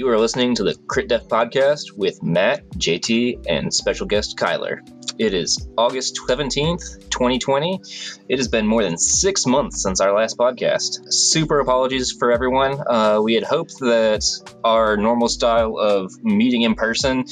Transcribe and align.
You 0.00 0.08
are 0.08 0.18
listening 0.18 0.54
to 0.54 0.62
the 0.62 0.74
Crit 0.86 1.08
Def 1.08 1.28
Podcast 1.28 1.94
with 1.94 2.22
Matt, 2.22 2.66
JT, 2.70 3.44
and 3.46 3.70
special 3.70 4.06
guest 4.06 4.38
Kyler. 4.38 4.80
It 5.18 5.34
is 5.34 5.68
August 5.76 6.18
17th, 6.26 7.10
2020. 7.10 7.82
It 8.26 8.38
has 8.38 8.48
been 8.48 8.66
more 8.66 8.82
than 8.82 8.96
six 8.96 9.44
months 9.44 9.82
since 9.82 10.00
our 10.00 10.14
last 10.14 10.38
podcast. 10.38 11.12
Super 11.12 11.60
apologies 11.60 12.12
for 12.12 12.32
everyone. 12.32 12.82
Uh, 12.88 13.20
we 13.22 13.34
had 13.34 13.44
hoped 13.44 13.78
that 13.80 14.24
our 14.64 14.96
normal 14.96 15.28
style 15.28 15.76
of 15.76 16.10
meeting 16.24 16.62
in 16.62 16.76
person 16.76 17.26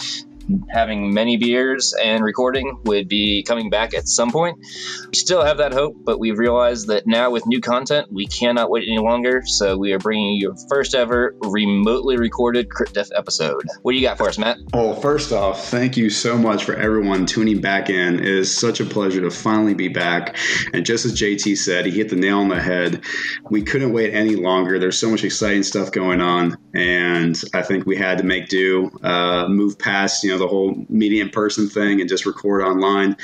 having 0.68 1.14
many 1.14 1.36
beers 1.36 1.94
and 1.94 2.24
recording 2.24 2.80
would 2.84 3.08
be 3.08 3.42
coming 3.44 3.70
back 3.70 3.94
at 3.94 4.08
some 4.08 4.30
point. 4.30 4.58
We 4.58 5.14
still 5.14 5.44
have 5.44 5.58
that 5.58 5.72
hope, 5.72 5.96
but 6.04 6.18
we've 6.18 6.38
realized 6.38 6.88
that 6.88 7.06
now 7.06 7.30
with 7.30 7.46
new 7.46 7.60
content, 7.60 8.12
we 8.12 8.26
cannot 8.26 8.70
wait 8.70 8.88
any 8.88 8.98
longer. 8.98 9.42
So 9.46 9.76
we 9.76 9.92
are 9.92 9.98
bringing 9.98 10.32
you 10.32 10.48
your 10.48 10.54
first 10.68 10.94
ever 10.94 11.34
remotely 11.40 12.16
recorded 12.16 12.70
Crit 12.70 12.92
Def 12.92 13.08
episode. 13.14 13.62
What 13.82 13.92
do 13.92 13.98
you 13.98 14.06
got 14.06 14.18
for 14.18 14.29
us, 14.29 14.39
Matt? 14.39 14.58
Well, 14.72 14.94
first 14.94 15.32
off, 15.32 15.68
thank 15.68 15.96
you 15.96 16.11
so 16.11 16.39
much 16.39 16.64
for 16.64 16.75
everyone 16.75 17.26
tuning 17.26 17.61
back 17.61 17.90
in. 17.90 18.18
It 18.18 18.25
is 18.25 18.54
such 18.54 18.80
a 18.80 18.84
pleasure 18.84 19.20
to 19.20 19.30
finally 19.30 19.75
be 19.75 19.89
back. 19.89 20.36
And 20.72 20.86
just 20.86 21.04
as 21.04 21.20
JT 21.20 21.58
said, 21.58 21.86
he 21.86 21.92
hit 21.92 22.08
the 22.08 22.17
nail 22.17 22.39
on 22.39 22.48
the 22.48 22.61
head. 22.61 23.04
We 23.50 23.62
couldn't 23.62 23.92
wait 23.92 24.14
any 24.14 24.36
longer. 24.36 24.78
There's 24.78 24.98
so 24.98 25.11
much 25.11 25.25
exciting 25.25 25.62
stuff 25.62 25.92
going 25.92 26.20
on, 26.20 26.56
and 26.75 27.40
I 27.54 27.62
think 27.62 27.86
we 27.86 27.96
had 27.96 28.18
to 28.18 28.25
make 28.25 28.48
do, 28.48 28.90
uh, 29.03 29.48
move 29.48 29.78
past 29.78 30.25
you 30.25 30.30
know 30.30 30.37
the 30.38 30.48
whole 30.48 30.84
media 30.88 31.22
in 31.22 31.30
person 31.30 31.68
thing 31.68 32.00
and 32.00 32.08
just 32.08 32.27
record 32.27 32.62
online. 32.62 33.16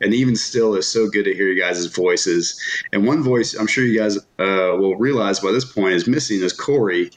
And 0.00 0.14
even 0.14 0.36
still, 0.36 0.74
it's 0.74 0.88
so 0.88 1.08
good 1.08 1.24
to 1.24 1.34
hear 1.34 1.48
you 1.48 1.60
guys' 1.60 1.86
voices. 1.86 2.60
And 2.92 3.06
one 3.06 3.22
voice 3.22 3.54
I'm 3.54 3.66
sure 3.66 3.84
you 3.84 3.98
guys 3.98 4.16
uh, 4.16 4.76
will 4.78 4.96
realize 4.96 5.40
by 5.40 5.52
this 5.52 5.64
point 5.64 5.94
is 5.94 6.06
missing 6.06 6.42
is 6.42 6.52
Corey. 6.52 7.10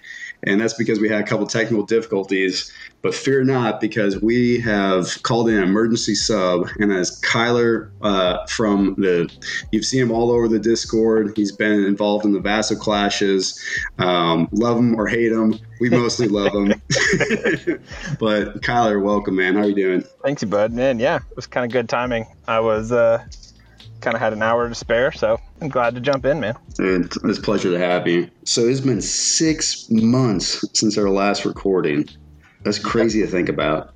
And 0.43 0.61
that's 0.61 0.73
because 0.73 0.99
we 0.99 1.09
had 1.09 1.21
a 1.21 1.27
couple 1.27 1.45
technical 1.47 1.85
difficulties. 1.85 2.71
But 3.01 3.15
fear 3.15 3.43
not, 3.43 3.79
because 3.79 4.21
we 4.21 4.59
have 4.59 5.23
called 5.23 5.49
in 5.49 5.55
an 5.55 5.63
emergency 5.63 6.15
sub, 6.15 6.67
and 6.79 6.91
as 6.91 7.21
Kyler 7.21 7.91
uh, 8.01 8.45
from 8.47 8.95
the, 8.97 9.29
you've 9.71 9.85
seen 9.85 10.01
him 10.01 10.11
all 10.11 10.31
over 10.31 10.47
the 10.47 10.59
Discord. 10.59 11.31
He's 11.35 11.51
been 11.51 11.85
involved 11.85 12.25
in 12.25 12.33
the 12.33 12.41
Vassal 12.41 12.77
clashes. 12.77 13.57
Um, 13.99 14.49
love 14.51 14.77
him 14.77 14.99
or 14.99 15.07
hate 15.07 15.31
him, 15.31 15.57
we 15.79 15.89
mostly 15.89 16.27
love 16.27 16.53
him. 16.53 16.67
but 18.19 18.61
Kyler, 18.61 19.01
welcome, 19.01 19.35
man. 19.35 19.55
How 19.55 19.61
are 19.61 19.69
you 19.69 19.75
doing? 19.75 20.03
Thanks, 20.23 20.41
you, 20.41 20.47
bud. 20.47 20.73
Man, 20.73 20.99
yeah, 20.99 21.17
it 21.17 21.35
was 21.35 21.47
kind 21.47 21.65
of 21.65 21.71
good 21.71 21.87
timing. 21.87 22.27
I 22.47 22.59
was 22.59 22.91
uh, 22.91 23.25
kind 24.01 24.15
of 24.15 24.21
had 24.21 24.33
an 24.33 24.41
hour 24.41 24.67
to 24.67 24.75
spare, 24.75 25.11
so 25.11 25.39
I'm 25.61 25.69
glad 25.69 25.95
to 25.95 26.01
jump 26.01 26.25
in, 26.25 26.39
man. 26.39 26.55
And 26.77 27.05
it's 27.23 27.39
a 27.39 27.41
pleasure 27.41 27.71
to 27.71 27.79
have 27.79 28.07
you. 28.07 28.29
So 28.43 28.61
it's 28.61 28.81
been 28.81 29.01
six 29.01 29.89
months 29.89 30.63
since 30.77 30.97
our 30.97 31.09
last 31.09 31.45
recording. 31.45 32.07
That's 32.63 32.79
crazy 32.79 33.21
to 33.21 33.27
think 33.27 33.49
about. 33.49 33.93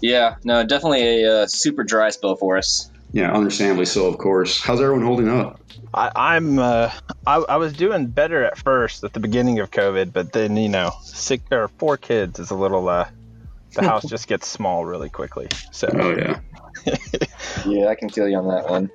Yeah, 0.00 0.36
no, 0.44 0.64
definitely 0.64 1.22
a 1.22 1.42
uh, 1.42 1.46
super 1.46 1.84
dry 1.84 2.10
spell 2.10 2.36
for 2.36 2.58
us. 2.58 2.90
Yeah, 3.12 3.32
understandably 3.32 3.86
so, 3.86 4.06
of 4.06 4.18
course. 4.18 4.60
How's 4.60 4.80
everyone 4.80 5.04
holding 5.04 5.28
up? 5.28 5.60
I, 5.94 6.36
am 6.36 6.58
uh, 6.58 6.90
I, 7.26 7.36
I, 7.36 7.56
was 7.56 7.72
doing 7.72 8.08
better 8.08 8.44
at 8.44 8.58
first 8.58 9.04
at 9.04 9.12
the 9.12 9.20
beginning 9.20 9.60
of 9.60 9.70
COVID, 9.70 10.12
but 10.12 10.32
then 10.32 10.56
you 10.56 10.68
know, 10.68 10.90
six 11.02 11.44
or 11.52 11.68
four 11.68 11.96
kids 11.96 12.40
is 12.40 12.50
a 12.50 12.56
little. 12.56 12.88
Uh, 12.88 13.08
the 13.74 13.82
house 13.88 14.04
just 14.04 14.26
gets 14.26 14.48
small 14.48 14.84
really 14.84 15.08
quickly. 15.08 15.46
So. 15.70 15.88
Oh 15.92 16.10
yeah. 16.10 16.40
yeah, 17.66 17.86
I 17.86 17.94
can 17.94 18.10
feel 18.10 18.28
you 18.28 18.36
on 18.36 18.48
that 18.48 18.68
one. 18.68 18.90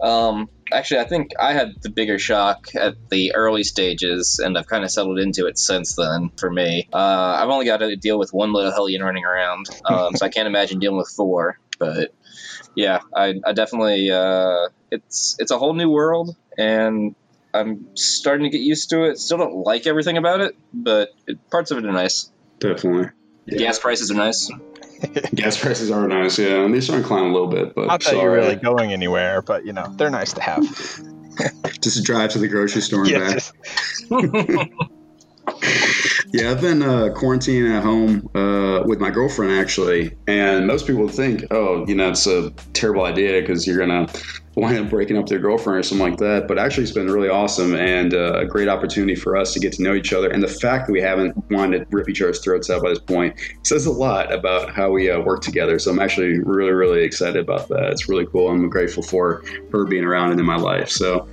Um, 0.00 0.48
actually, 0.72 1.00
I 1.00 1.04
think 1.04 1.32
I 1.38 1.52
had 1.52 1.80
the 1.82 1.90
bigger 1.90 2.18
shock 2.18 2.68
at 2.74 2.94
the 3.10 3.34
early 3.34 3.64
stages, 3.64 4.38
and 4.38 4.56
I've 4.56 4.66
kind 4.66 4.84
of 4.84 4.90
settled 4.90 5.18
into 5.18 5.46
it 5.46 5.58
since 5.58 5.96
then. 5.96 6.30
For 6.36 6.50
me, 6.50 6.88
uh, 6.92 6.96
I've 6.96 7.48
only 7.48 7.66
got 7.66 7.78
to 7.78 7.96
deal 7.96 8.18
with 8.18 8.32
one 8.32 8.52
little 8.52 8.72
hellion 8.72 9.02
running 9.02 9.24
around, 9.24 9.66
um, 9.84 10.14
so 10.16 10.24
I 10.26 10.28
can't 10.28 10.46
imagine 10.46 10.78
dealing 10.78 10.98
with 10.98 11.08
four. 11.08 11.58
But 11.78 12.14
yeah, 12.74 13.00
I, 13.14 13.34
I 13.44 13.52
definitely 13.52 14.10
uh, 14.10 14.68
it's 14.90 15.36
it's 15.38 15.50
a 15.50 15.58
whole 15.58 15.74
new 15.74 15.90
world, 15.90 16.36
and 16.56 17.14
I'm 17.52 17.96
starting 17.96 18.44
to 18.44 18.50
get 18.50 18.62
used 18.62 18.90
to 18.90 19.04
it. 19.04 19.18
Still 19.18 19.38
don't 19.38 19.64
like 19.64 19.86
everything 19.86 20.16
about 20.16 20.40
it, 20.40 20.56
but 20.72 21.10
it, 21.26 21.50
parts 21.50 21.70
of 21.70 21.78
it 21.78 21.84
are 21.84 21.92
nice. 21.92 22.30
Definitely. 22.58 23.10
Yeah. 23.46 23.58
Gas 23.58 23.78
prices 23.78 24.10
are 24.10 24.14
nice. 24.14 24.50
Gas 25.34 25.58
prices 25.58 25.90
are 25.90 26.06
nice, 26.06 26.38
yeah. 26.38 26.64
And 26.64 26.74
they 26.74 26.80
starting 26.80 27.02
to 27.02 27.08
climb 27.08 27.24
a 27.24 27.32
little 27.32 27.48
bit, 27.48 27.74
but 27.74 27.86
not 27.86 28.02
that 28.04 28.14
you're 28.14 28.32
really 28.32 28.56
going 28.56 28.92
anywhere, 28.92 29.42
but 29.42 29.64
you 29.64 29.72
know 29.72 29.92
they're 29.96 30.10
nice 30.10 30.32
to 30.34 30.40
have. 30.40 30.62
just 31.80 32.04
drive 32.04 32.30
to 32.30 32.38
the 32.38 32.48
grocery 32.48 32.82
store 32.82 33.04
and 33.04 33.10
yeah, 33.10 33.34
back. 33.34 34.70
yeah, 36.32 36.50
I've 36.50 36.60
been 36.60 36.82
uh, 36.82 37.08
quarantining 37.14 37.74
at 37.74 37.82
home 37.82 38.28
uh, 38.34 38.82
with 38.86 39.00
my 39.00 39.10
girlfriend 39.10 39.52
actually, 39.52 40.16
and 40.26 40.66
most 40.66 40.86
people 40.86 41.08
think, 41.08 41.44
oh, 41.50 41.86
you 41.86 41.94
know, 41.94 42.10
it's 42.10 42.26
a 42.26 42.50
terrible 42.72 43.04
idea 43.04 43.40
because 43.40 43.66
you're 43.66 43.78
gonna 43.78 44.06
wind 44.60 44.78
up 44.78 44.90
breaking 44.90 45.16
up 45.16 45.26
their 45.26 45.38
girlfriend 45.38 45.78
or 45.78 45.82
something 45.82 46.10
like 46.10 46.18
that. 46.18 46.46
But 46.46 46.58
actually, 46.58 46.84
it's 46.84 46.92
been 46.92 47.10
really 47.10 47.28
awesome 47.28 47.74
and 47.74 48.14
uh, 48.14 48.40
a 48.40 48.44
great 48.44 48.68
opportunity 48.68 49.14
for 49.14 49.36
us 49.36 49.52
to 49.54 49.60
get 49.60 49.72
to 49.74 49.82
know 49.82 49.94
each 49.94 50.12
other. 50.12 50.28
And 50.28 50.42
the 50.42 50.48
fact 50.48 50.86
that 50.86 50.92
we 50.92 51.00
haven't 51.00 51.36
wanted 51.50 51.78
to 51.78 51.86
rip 51.90 52.08
each 52.08 52.20
other's 52.20 52.40
throats 52.40 52.68
out 52.70 52.82
by 52.82 52.90
this 52.90 52.98
point 52.98 53.36
says 53.62 53.86
a 53.86 53.90
lot 53.90 54.32
about 54.32 54.70
how 54.70 54.90
we 54.90 55.10
uh, 55.10 55.20
work 55.20 55.40
together. 55.40 55.78
So 55.78 55.90
I'm 55.90 55.98
actually 55.98 56.38
really, 56.40 56.72
really 56.72 57.02
excited 57.02 57.36
about 57.36 57.68
that. 57.68 57.90
It's 57.90 58.08
really 58.08 58.26
cool. 58.26 58.48
I'm 58.48 58.68
grateful 58.68 59.02
for 59.02 59.42
her 59.72 59.84
being 59.84 60.04
around 60.04 60.32
and 60.32 60.40
in 60.40 60.46
my 60.46 60.56
life. 60.56 60.90
So. 60.90 61.28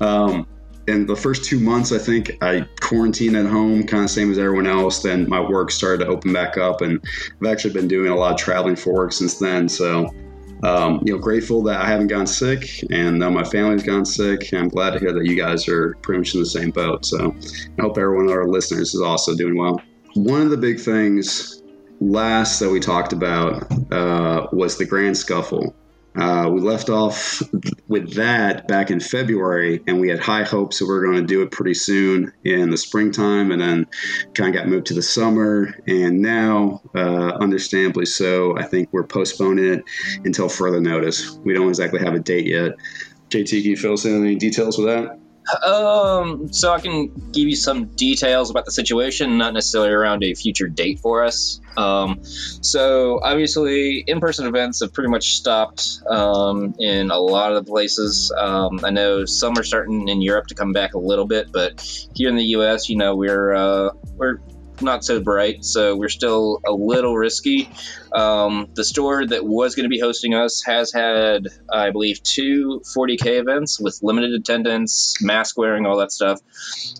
Um, 0.00 0.46
in 0.86 1.06
the 1.06 1.14
first 1.14 1.44
two 1.44 1.60
months, 1.60 1.92
I 1.92 1.98
think 1.98 2.36
I 2.42 2.66
quarantined 2.80 3.36
at 3.36 3.46
home, 3.46 3.86
kind 3.86 4.02
of 4.02 4.10
same 4.10 4.32
as 4.32 4.38
everyone 4.38 4.66
else. 4.66 5.02
Then 5.02 5.28
my 5.28 5.38
work 5.38 5.70
started 5.70 6.04
to 6.04 6.10
open 6.10 6.32
back 6.32 6.56
up, 6.56 6.80
and 6.80 6.98
I've 7.40 7.46
actually 7.46 7.74
been 7.74 7.86
doing 7.86 8.10
a 8.10 8.16
lot 8.16 8.32
of 8.32 8.38
traveling 8.38 8.76
for 8.76 8.92
work 8.92 9.12
since 9.12 9.38
then. 9.38 9.68
So, 9.68 10.12
um, 10.62 11.00
you 11.04 11.12
know, 11.12 11.18
grateful 11.18 11.62
that 11.64 11.80
I 11.80 11.86
haven't 11.88 12.08
gone 12.08 12.26
sick, 12.26 12.68
and 12.90 13.22
uh, 13.22 13.30
my 13.30 13.44
family's 13.44 13.82
gone 13.82 14.04
sick. 14.04 14.52
I'm 14.52 14.68
glad 14.68 14.92
to 14.92 14.98
hear 14.98 15.12
that 15.12 15.24
you 15.24 15.36
guys 15.36 15.68
are 15.68 15.94
pretty 16.02 16.18
much 16.18 16.34
in 16.34 16.40
the 16.40 16.46
same 16.46 16.70
boat. 16.70 17.04
So, 17.04 17.34
I 17.78 17.82
hope 17.82 17.98
everyone 17.98 18.26
of 18.26 18.32
our 18.32 18.48
listeners 18.48 18.94
is 18.94 19.00
also 19.00 19.34
doing 19.34 19.56
well. 19.56 19.80
One 20.14 20.42
of 20.42 20.50
the 20.50 20.56
big 20.56 20.80
things 20.80 21.62
last 22.00 22.58
that 22.60 22.70
we 22.70 22.80
talked 22.80 23.12
about 23.12 23.70
uh, 23.92 24.48
was 24.52 24.76
the 24.76 24.84
grand 24.84 25.16
scuffle. 25.16 25.74
Uh, 26.16 26.50
we 26.52 26.60
left 26.60 26.90
off 26.90 27.42
with 27.88 28.14
that 28.14 28.66
back 28.66 28.90
in 28.90 28.98
February, 28.98 29.80
and 29.86 30.00
we 30.00 30.08
had 30.08 30.18
high 30.18 30.42
hopes 30.42 30.78
that 30.78 30.86
we 30.86 30.94
are 30.94 31.02
going 31.02 31.16
to 31.16 31.26
do 31.26 31.42
it 31.42 31.50
pretty 31.50 31.74
soon 31.74 32.32
in 32.44 32.70
the 32.70 32.76
springtime, 32.76 33.52
and 33.52 33.60
then 33.60 33.86
kind 34.34 34.54
of 34.54 34.60
got 34.60 34.68
moved 34.68 34.86
to 34.86 34.94
the 34.94 35.02
summer. 35.02 35.74
And 35.86 36.20
now, 36.20 36.82
uh, 36.94 37.34
understandably 37.40 38.06
so, 38.06 38.56
I 38.58 38.64
think 38.64 38.88
we're 38.92 39.06
postponing 39.06 39.64
it 39.64 39.84
until 40.24 40.48
further 40.48 40.80
notice. 40.80 41.38
We 41.44 41.54
don't 41.54 41.68
exactly 41.68 42.00
have 42.00 42.14
a 42.14 42.20
date 42.20 42.46
yet. 42.46 42.72
JT, 43.28 43.62
can 43.62 43.70
you 43.70 43.76
fill 43.76 43.92
us 43.92 44.04
in 44.04 44.24
any 44.24 44.34
details 44.34 44.76
with 44.76 44.88
that? 44.88 45.16
Um, 45.64 46.52
so 46.52 46.72
I 46.72 46.80
can 46.80 47.08
give 47.32 47.48
you 47.48 47.56
some 47.56 47.86
details 47.86 48.50
about 48.50 48.64
the 48.64 48.72
situation, 48.72 49.38
not 49.38 49.54
necessarily 49.54 49.90
around 49.90 50.22
a 50.22 50.34
future 50.34 50.68
date 50.68 51.00
for 51.00 51.24
us. 51.24 51.59
Um, 51.76 52.20
so 52.24 53.20
obviously, 53.22 53.98
in-person 54.06 54.46
events 54.46 54.80
have 54.80 54.92
pretty 54.92 55.10
much 55.10 55.34
stopped 55.34 56.00
um, 56.08 56.74
in 56.78 57.10
a 57.10 57.18
lot 57.18 57.52
of 57.52 57.64
the 57.64 57.70
places. 57.70 58.32
Um, 58.36 58.80
I 58.84 58.90
know 58.90 59.24
some 59.24 59.58
are 59.58 59.62
starting 59.62 60.08
in 60.08 60.20
Europe 60.20 60.48
to 60.48 60.54
come 60.54 60.72
back 60.72 60.94
a 60.94 60.98
little 60.98 61.26
bit, 61.26 61.52
but 61.52 61.80
here 62.14 62.28
in 62.28 62.36
the 62.36 62.44
U.S., 62.44 62.88
you 62.88 62.96
know, 62.96 63.16
we're 63.16 63.54
uh, 63.54 63.90
we're 64.16 64.40
not 64.82 65.04
so 65.04 65.20
bright, 65.20 65.64
so 65.64 65.96
we're 65.96 66.08
still 66.08 66.60
a 66.66 66.72
little 66.72 67.16
risky. 67.16 67.68
Um, 68.12 68.68
the 68.74 68.84
store 68.84 69.26
that 69.26 69.44
was 69.44 69.74
going 69.74 69.84
to 69.84 69.88
be 69.90 70.00
hosting 70.00 70.34
us 70.34 70.62
has 70.64 70.92
had, 70.92 71.46
I 71.72 71.90
believe, 71.90 72.22
two 72.22 72.82
40K 72.96 73.40
events 73.40 73.80
with 73.80 74.00
limited 74.02 74.32
attendance, 74.32 75.22
mask 75.22 75.58
wearing, 75.58 75.86
all 75.86 75.98
that 75.98 76.12
stuff. 76.12 76.40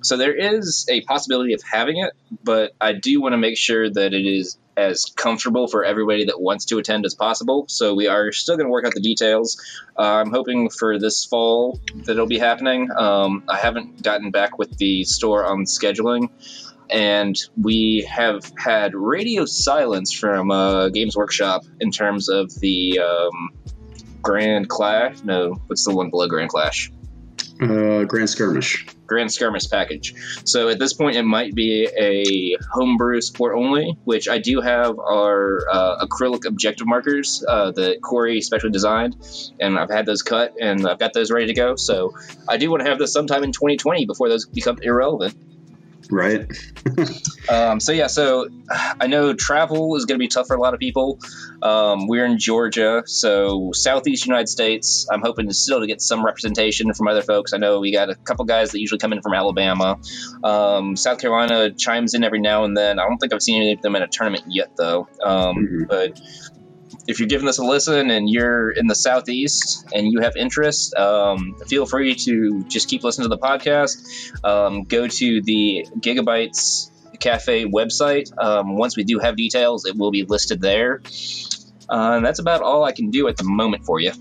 So 0.02 0.16
there 0.16 0.34
is 0.34 0.86
a 0.90 1.00
possibility 1.02 1.54
of 1.54 1.62
having 1.62 1.98
it, 1.98 2.12
but 2.42 2.72
I 2.80 2.92
do 2.92 3.20
want 3.20 3.32
to 3.32 3.38
make 3.38 3.56
sure 3.56 3.88
that 3.88 4.12
it 4.12 4.26
is 4.26 4.58
as 4.80 5.04
comfortable 5.16 5.68
for 5.68 5.84
everybody 5.84 6.26
that 6.26 6.40
wants 6.40 6.66
to 6.66 6.78
attend 6.78 7.04
as 7.04 7.14
possible. 7.14 7.64
So 7.68 7.94
we 7.94 8.08
are 8.08 8.32
still 8.32 8.56
going 8.56 8.66
to 8.66 8.70
work 8.70 8.84
out 8.84 8.94
the 8.94 9.00
details. 9.00 9.60
Uh, 9.98 10.02
I'm 10.02 10.30
hoping 10.30 10.70
for 10.70 10.98
this 10.98 11.24
fall 11.24 11.80
that 12.04 12.12
it'll 12.12 12.26
be 12.26 12.38
happening. 12.38 12.88
Um, 12.90 13.44
I 13.48 13.56
haven't 13.56 14.02
gotten 14.02 14.30
back 14.30 14.58
with 14.58 14.76
the 14.78 15.04
store 15.04 15.44
on 15.44 15.64
scheduling 15.64 16.30
and 16.90 17.36
we 17.56 18.06
have 18.10 18.52
had 18.56 18.94
radio 18.94 19.44
silence 19.44 20.12
from 20.12 20.50
uh, 20.50 20.88
Games 20.88 21.16
Workshop 21.16 21.62
in 21.78 21.90
terms 21.92 22.28
of 22.28 22.52
the 22.58 22.98
um, 22.98 23.50
Grand 24.22 24.68
Clash. 24.68 25.22
No, 25.22 25.60
what's 25.66 25.84
the 25.84 25.94
one 25.94 26.10
below 26.10 26.26
Grand 26.26 26.50
Clash? 26.50 26.90
Uh, 27.60 28.04
Grand 28.04 28.30
Skirmish. 28.30 28.86
Grand 29.06 29.30
Skirmish 29.30 29.68
package. 29.68 30.14
So 30.44 30.68
at 30.68 30.78
this 30.78 30.94
point, 30.94 31.16
it 31.16 31.24
might 31.24 31.54
be 31.54 31.88
a 31.98 32.56
homebrew 32.72 33.20
support 33.20 33.54
only, 33.54 33.96
which 34.04 34.28
I 34.28 34.38
do 34.38 34.60
have 34.60 34.98
our 34.98 35.60
uh, 35.70 36.06
acrylic 36.06 36.46
objective 36.46 36.86
markers 36.86 37.44
uh, 37.46 37.72
that 37.72 38.00
Corey 38.02 38.40
specially 38.40 38.70
designed, 38.70 39.16
and 39.60 39.78
I've 39.78 39.90
had 39.90 40.06
those 40.06 40.22
cut 40.22 40.54
and 40.60 40.86
I've 40.86 40.98
got 40.98 41.12
those 41.12 41.30
ready 41.30 41.48
to 41.48 41.54
go. 41.54 41.76
So 41.76 42.14
I 42.48 42.56
do 42.56 42.70
want 42.70 42.82
to 42.82 42.88
have 42.88 42.98
this 42.98 43.12
sometime 43.12 43.44
in 43.44 43.52
2020 43.52 44.06
before 44.06 44.28
those 44.28 44.46
become 44.46 44.78
irrelevant. 44.80 45.34
Right? 46.10 46.50
um, 47.48 47.80
so 47.80 47.92
yeah, 47.92 48.06
so 48.06 48.48
I 49.00 49.06
know 49.06 49.32
travel 49.34 49.96
is 49.96 50.04
going 50.04 50.18
to 50.18 50.22
be 50.22 50.28
tough 50.28 50.46
for 50.46 50.56
a 50.56 50.60
lot 50.60 50.74
of 50.74 50.80
people. 50.80 51.18
Um, 51.62 52.06
we're 52.06 52.24
in 52.24 52.38
Georgia, 52.38 53.02
so 53.06 53.72
southeast 53.72 54.26
United 54.26 54.48
States. 54.48 55.06
I'm 55.10 55.20
hoping 55.20 55.48
to 55.48 55.54
still 55.54 55.80
to 55.80 55.86
get 55.86 56.00
some 56.00 56.24
representation 56.24 56.92
from 56.94 57.08
other 57.08 57.22
folks. 57.22 57.52
I 57.52 57.58
know 57.58 57.80
we 57.80 57.92
got 57.92 58.10
a 58.10 58.14
couple 58.14 58.44
guys 58.44 58.72
that 58.72 58.80
usually 58.80 58.98
come 58.98 59.12
in 59.12 59.22
from 59.22 59.34
Alabama. 59.34 59.98
Um, 60.42 60.96
South 60.96 61.20
Carolina 61.20 61.70
chimes 61.72 62.14
in 62.14 62.24
every 62.24 62.40
now 62.40 62.64
and 62.64 62.76
then. 62.76 62.98
I 62.98 63.08
don't 63.08 63.18
think 63.18 63.32
I've 63.32 63.42
seen 63.42 63.62
any 63.62 63.72
of 63.72 63.82
them 63.82 63.96
in 63.96 64.02
a 64.02 64.08
tournament 64.08 64.44
yet, 64.48 64.76
though. 64.76 65.08
Um, 65.22 65.56
mm-hmm. 65.56 65.84
But 65.88 66.20
if 67.10 67.18
you're 67.18 67.28
giving 67.28 67.46
this 67.46 67.58
a 67.58 67.64
listen 67.64 68.10
and 68.10 68.30
you're 68.30 68.70
in 68.70 68.86
the 68.86 68.94
southeast 68.94 69.84
and 69.92 70.10
you 70.12 70.20
have 70.20 70.36
interest, 70.36 70.94
um, 70.94 71.56
feel 71.66 71.84
free 71.84 72.14
to 72.14 72.62
just 72.64 72.88
keep 72.88 73.02
listening 73.02 73.28
to 73.28 73.36
the 73.36 73.38
podcast. 73.38 74.44
Um, 74.44 74.84
go 74.84 75.08
to 75.08 75.42
the 75.42 75.86
Gigabytes 75.98 76.90
Cafe 77.18 77.66
website. 77.66 78.30
Um, 78.38 78.76
once 78.76 78.96
we 78.96 79.04
do 79.04 79.18
have 79.18 79.36
details, 79.36 79.84
it 79.84 79.96
will 79.96 80.12
be 80.12 80.24
listed 80.24 80.60
there. 80.60 81.02
Uh, 81.88 82.14
and 82.16 82.24
that's 82.24 82.38
about 82.38 82.62
all 82.62 82.84
I 82.84 82.92
can 82.92 83.10
do 83.10 83.26
at 83.26 83.36
the 83.36 83.44
moment 83.44 83.84
for 83.84 83.98
you. 83.98 84.12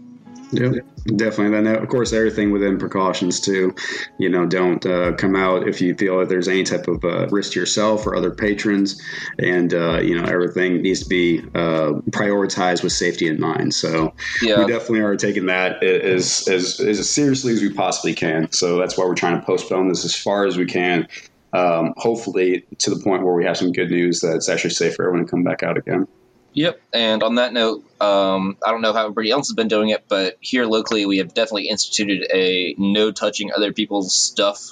Yeah, 0.51 0.71
definitely. 1.15 1.61
Then, 1.61 1.67
of 1.67 1.87
course, 1.89 2.11
everything 2.11 2.51
within 2.51 2.79
precautions 2.79 3.39
too. 3.39 3.75
You 4.17 4.29
know, 4.29 4.45
don't 4.45 4.83
uh, 4.85 5.13
come 5.13 5.35
out 5.35 5.67
if 5.67 5.79
you 5.79 5.93
feel 5.95 6.19
that 6.19 6.29
there's 6.29 6.47
any 6.47 6.63
type 6.63 6.87
of 6.87 7.03
uh, 7.03 7.27
risk 7.27 7.53
to 7.53 7.59
yourself 7.59 8.07
or 8.07 8.15
other 8.15 8.31
patrons, 8.31 9.01
and 9.37 9.73
uh, 9.73 9.99
you 9.99 10.19
know 10.19 10.27
everything 10.27 10.81
needs 10.81 11.03
to 11.03 11.09
be 11.09 11.39
uh, 11.53 11.93
prioritized 12.09 12.83
with 12.83 12.93
safety 12.93 13.27
in 13.27 13.39
mind. 13.39 13.73
So 13.73 14.13
yeah. 14.41 14.59
we 14.59 14.71
definitely 14.71 15.01
are 15.01 15.15
taking 15.15 15.45
that 15.47 15.83
as, 15.83 16.47
as 16.47 16.79
as 16.79 17.09
seriously 17.09 17.53
as 17.53 17.61
we 17.61 17.71
possibly 17.71 18.15
can. 18.15 18.51
So 18.51 18.77
that's 18.77 18.97
why 18.97 19.05
we're 19.05 19.15
trying 19.15 19.39
to 19.39 19.45
postpone 19.45 19.89
this 19.89 20.03
as 20.03 20.15
far 20.15 20.45
as 20.45 20.57
we 20.57 20.65
can. 20.65 21.07
Um, 21.53 21.93
hopefully, 21.97 22.65
to 22.79 22.93
the 22.93 23.03
point 23.03 23.23
where 23.23 23.33
we 23.33 23.45
have 23.45 23.57
some 23.57 23.71
good 23.71 23.89
news 23.89 24.21
that 24.21 24.35
it's 24.35 24.49
actually 24.49 24.69
safe 24.71 24.95
for 24.95 25.05
everyone 25.05 25.25
to 25.25 25.29
come 25.29 25.43
back 25.43 25.63
out 25.63 25.77
again. 25.77 26.07
Yep. 26.53 26.81
And 26.93 27.23
on 27.23 27.35
that 27.35 27.53
note, 27.53 27.83
um, 28.01 28.57
I 28.65 28.71
don't 28.71 28.81
know 28.81 28.93
how 28.93 29.03
everybody 29.03 29.31
else 29.31 29.49
has 29.49 29.55
been 29.55 29.67
doing 29.67 29.89
it, 29.89 30.05
but 30.07 30.37
here 30.39 30.65
locally, 30.65 31.05
we 31.05 31.19
have 31.19 31.33
definitely 31.33 31.69
instituted 31.69 32.27
a 32.33 32.75
no 32.77 33.11
touching 33.11 33.51
other 33.55 33.71
people's 33.71 34.13
stuff 34.13 34.71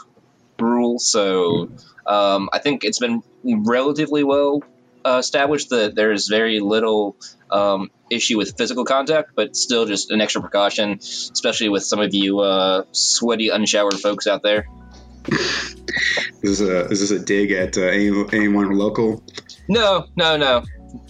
rule. 0.60 1.00
So 1.00 1.70
um, 2.06 2.50
I 2.52 2.60
think 2.60 2.84
it's 2.84 3.00
been 3.00 3.22
relatively 3.44 4.24
well 4.24 4.64
uh, 5.06 5.18
established 5.20 5.70
that 5.70 5.96
there's 5.96 6.28
very 6.28 6.60
little 6.60 7.16
um, 7.52 7.92
issue 8.10 8.38
with 8.38 8.58
physical 8.58 8.84
contact, 8.84 9.32
but 9.36 9.56
still 9.56 9.86
just 9.86 10.10
an 10.10 10.20
extra 10.20 10.42
precaution, 10.42 10.98
especially 11.00 11.70
with 11.70 11.84
some 11.84 12.00
of 12.00 12.14
you 12.14 12.40
uh, 12.40 12.84
sweaty, 12.92 13.50
unshowered 13.50 14.00
folks 14.00 14.26
out 14.26 14.42
there. 14.42 14.68
Is 16.42 16.60
this 16.60 16.62
a, 16.62 16.86
is 16.88 17.02
this 17.02 17.12
a 17.12 17.20
dig 17.20 17.52
at 17.52 17.78
uh, 17.78 17.82
anyone 17.82 18.72
local? 18.72 19.22
No, 19.68 20.08
no, 20.16 20.38
no 20.38 20.64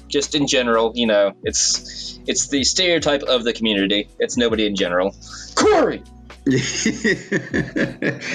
just 0.07 0.35
in 0.35 0.47
general, 0.47 0.91
you 0.95 1.07
know, 1.07 1.33
it's 1.43 2.19
it's 2.27 2.47
the 2.47 2.63
stereotype 2.63 3.23
of 3.23 3.43
the 3.43 3.53
community. 3.53 4.09
It's 4.19 4.37
nobody 4.37 4.65
in 4.65 4.75
general. 4.75 5.15
Corey. 5.55 6.03
I 6.47 6.51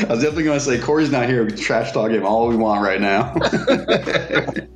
was 0.08 0.20
definitely 0.20 0.44
going 0.44 0.58
to 0.58 0.60
say 0.60 0.78
Corey's 0.78 1.10
not 1.10 1.28
here. 1.28 1.44
We 1.44 1.52
trash 1.52 1.92
talk 1.92 2.10
him 2.10 2.26
all 2.26 2.48
we 2.48 2.56
want 2.56 2.82
right 2.82 3.00
now. 3.00 3.34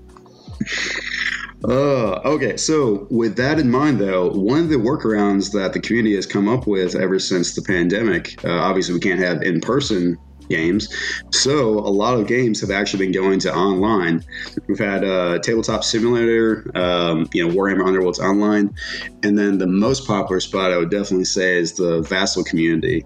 Uh, 1.64 2.20
okay, 2.25 2.56
so 2.56 3.08
with 3.10 3.37
that 3.37 3.58
in 3.58 3.69
mind, 3.69 3.99
though, 3.99 4.31
one 4.31 4.60
of 4.60 4.69
the 4.69 4.76
workarounds 4.76 5.52
that 5.52 5.72
the 5.72 5.81
community 5.81 6.14
has 6.14 6.25
come 6.25 6.49
up 6.49 6.66
with 6.66 6.94
ever 6.94 7.19
since 7.19 7.54
the 7.54 7.62
pandemic, 7.62 8.44
uh, 8.44 8.52
obviously 8.52 8.94
we 8.94 9.00
can't 9.00 9.19
have 9.19 9.42
in 9.42 9.60
person 9.60 10.16
games. 10.48 10.88
So 11.32 11.78
a 11.78 11.90
lot 11.90 12.19
of 12.19 12.26
games 12.26 12.60
have 12.60 12.70
actually 12.70 13.06
been 13.06 13.12
going 13.12 13.38
to 13.40 13.54
online. 13.54 14.25
We've 14.66 14.78
had 14.78 15.04
uh, 15.04 15.38
Tabletop 15.40 15.84
Simulator, 15.84 16.70
um, 16.75 17.28
you 17.32 17.46
know, 17.46 17.54
Warhammer 17.54 17.84
Underworlds 17.84 18.19
Online, 18.19 18.75
and 19.22 19.38
then 19.38 19.58
the 19.58 19.66
most 19.66 20.06
popular 20.06 20.40
spot 20.40 20.72
I 20.72 20.78
would 20.78 20.90
definitely 20.90 21.25
say 21.25 21.58
is 21.58 21.75
the 21.75 22.02
Vassal 22.02 22.44
community. 22.44 23.04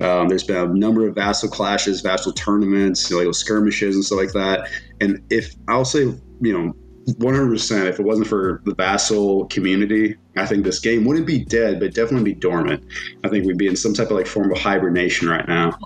Um, 0.00 0.28
there's 0.28 0.44
been 0.44 0.56
a 0.56 0.66
number 0.66 1.06
of 1.06 1.14
vassal 1.14 1.48
clashes, 1.48 2.00
vassal 2.00 2.32
tournaments, 2.32 3.10
you 3.10 3.22
know, 3.22 3.32
skirmishes 3.32 3.94
and 3.94 4.04
stuff 4.04 4.18
like 4.18 4.32
that. 4.32 4.70
And 5.00 5.22
if 5.30 5.54
I'll 5.68 5.84
say, 5.84 6.14
you 6.40 6.58
know, 6.58 6.74
100%. 7.08 7.86
If 7.86 7.98
it 7.98 8.02
wasn't 8.02 8.28
for 8.28 8.60
the 8.64 8.74
Vassal 8.74 9.46
community, 9.46 10.16
I 10.36 10.46
think 10.46 10.64
this 10.64 10.78
game 10.78 11.04
wouldn't 11.04 11.26
be 11.26 11.44
dead, 11.44 11.80
but 11.80 11.94
definitely 11.94 12.32
be 12.32 12.38
dormant. 12.38 12.84
I 13.24 13.28
think 13.28 13.46
we'd 13.46 13.58
be 13.58 13.66
in 13.66 13.76
some 13.76 13.94
type 13.94 14.10
of 14.10 14.16
like 14.16 14.26
form 14.26 14.50
of 14.52 14.58
hibernation 14.58 15.28
right 15.28 15.46
now. 15.48 15.78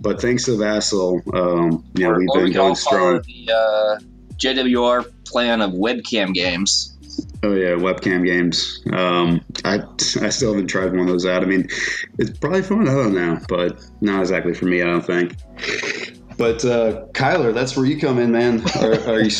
But 0.00 0.20
thanks 0.20 0.44
to 0.44 0.56
Vassal, 0.56 1.22
um, 1.34 1.84
you 1.94 2.04
know, 2.04 2.14
we've 2.18 2.28
or 2.30 2.42
been 2.42 2.52
going 2.52 2.74
strong. 2.74 3.22
The 3.22 3.52
uh, 3.52 3.98
JWR 4.36 5.10
plan 5.24 5.60
of 5.60 5.72
webcam 5.72 6.34
games. 6.34 6.96
Oh 7.44 7.52
yeah, 7.54 7.70
webcam 7.70 8.24
games. 8.24 8.82
Um, 8.92 9.44
I 9.64 9.82
I 10.20 10.28
still 10.30 10.52
haven't 10.54 10.68
tried 10.68 10.92
one 10.92 11.00
of 11.00 11.06
those 11.08 11.26
out. 11.26 11.42
I 11.42 11.46
mean, 11.46 11.68
it's 12.18 12.38
probably 12.38 12.62
fun. 12.62 12.88
I 12.88 12.94
don't 12.94 13.14
know, 13.14 13.38
but 13.48 13.84
not 14.00 14.20
exactly 14.20 14.54
for 14.54 14.66
me. 14.66 14.80
I 14.80 14.86
don't 14.86 15.04
think. 15.04 15.36
But 16.38 16.64
uh, 16.64 17.06
Kyler, 17.12 17.52
that's 17.52 17.76
where 17.76 17.84
you 17.84 17.98
come 17.98 18.18
in, 18.18 18.32
man. 18.32 18.62
Are, 18.80 18.94
are 19.10 19.20
you? 19.20 19.30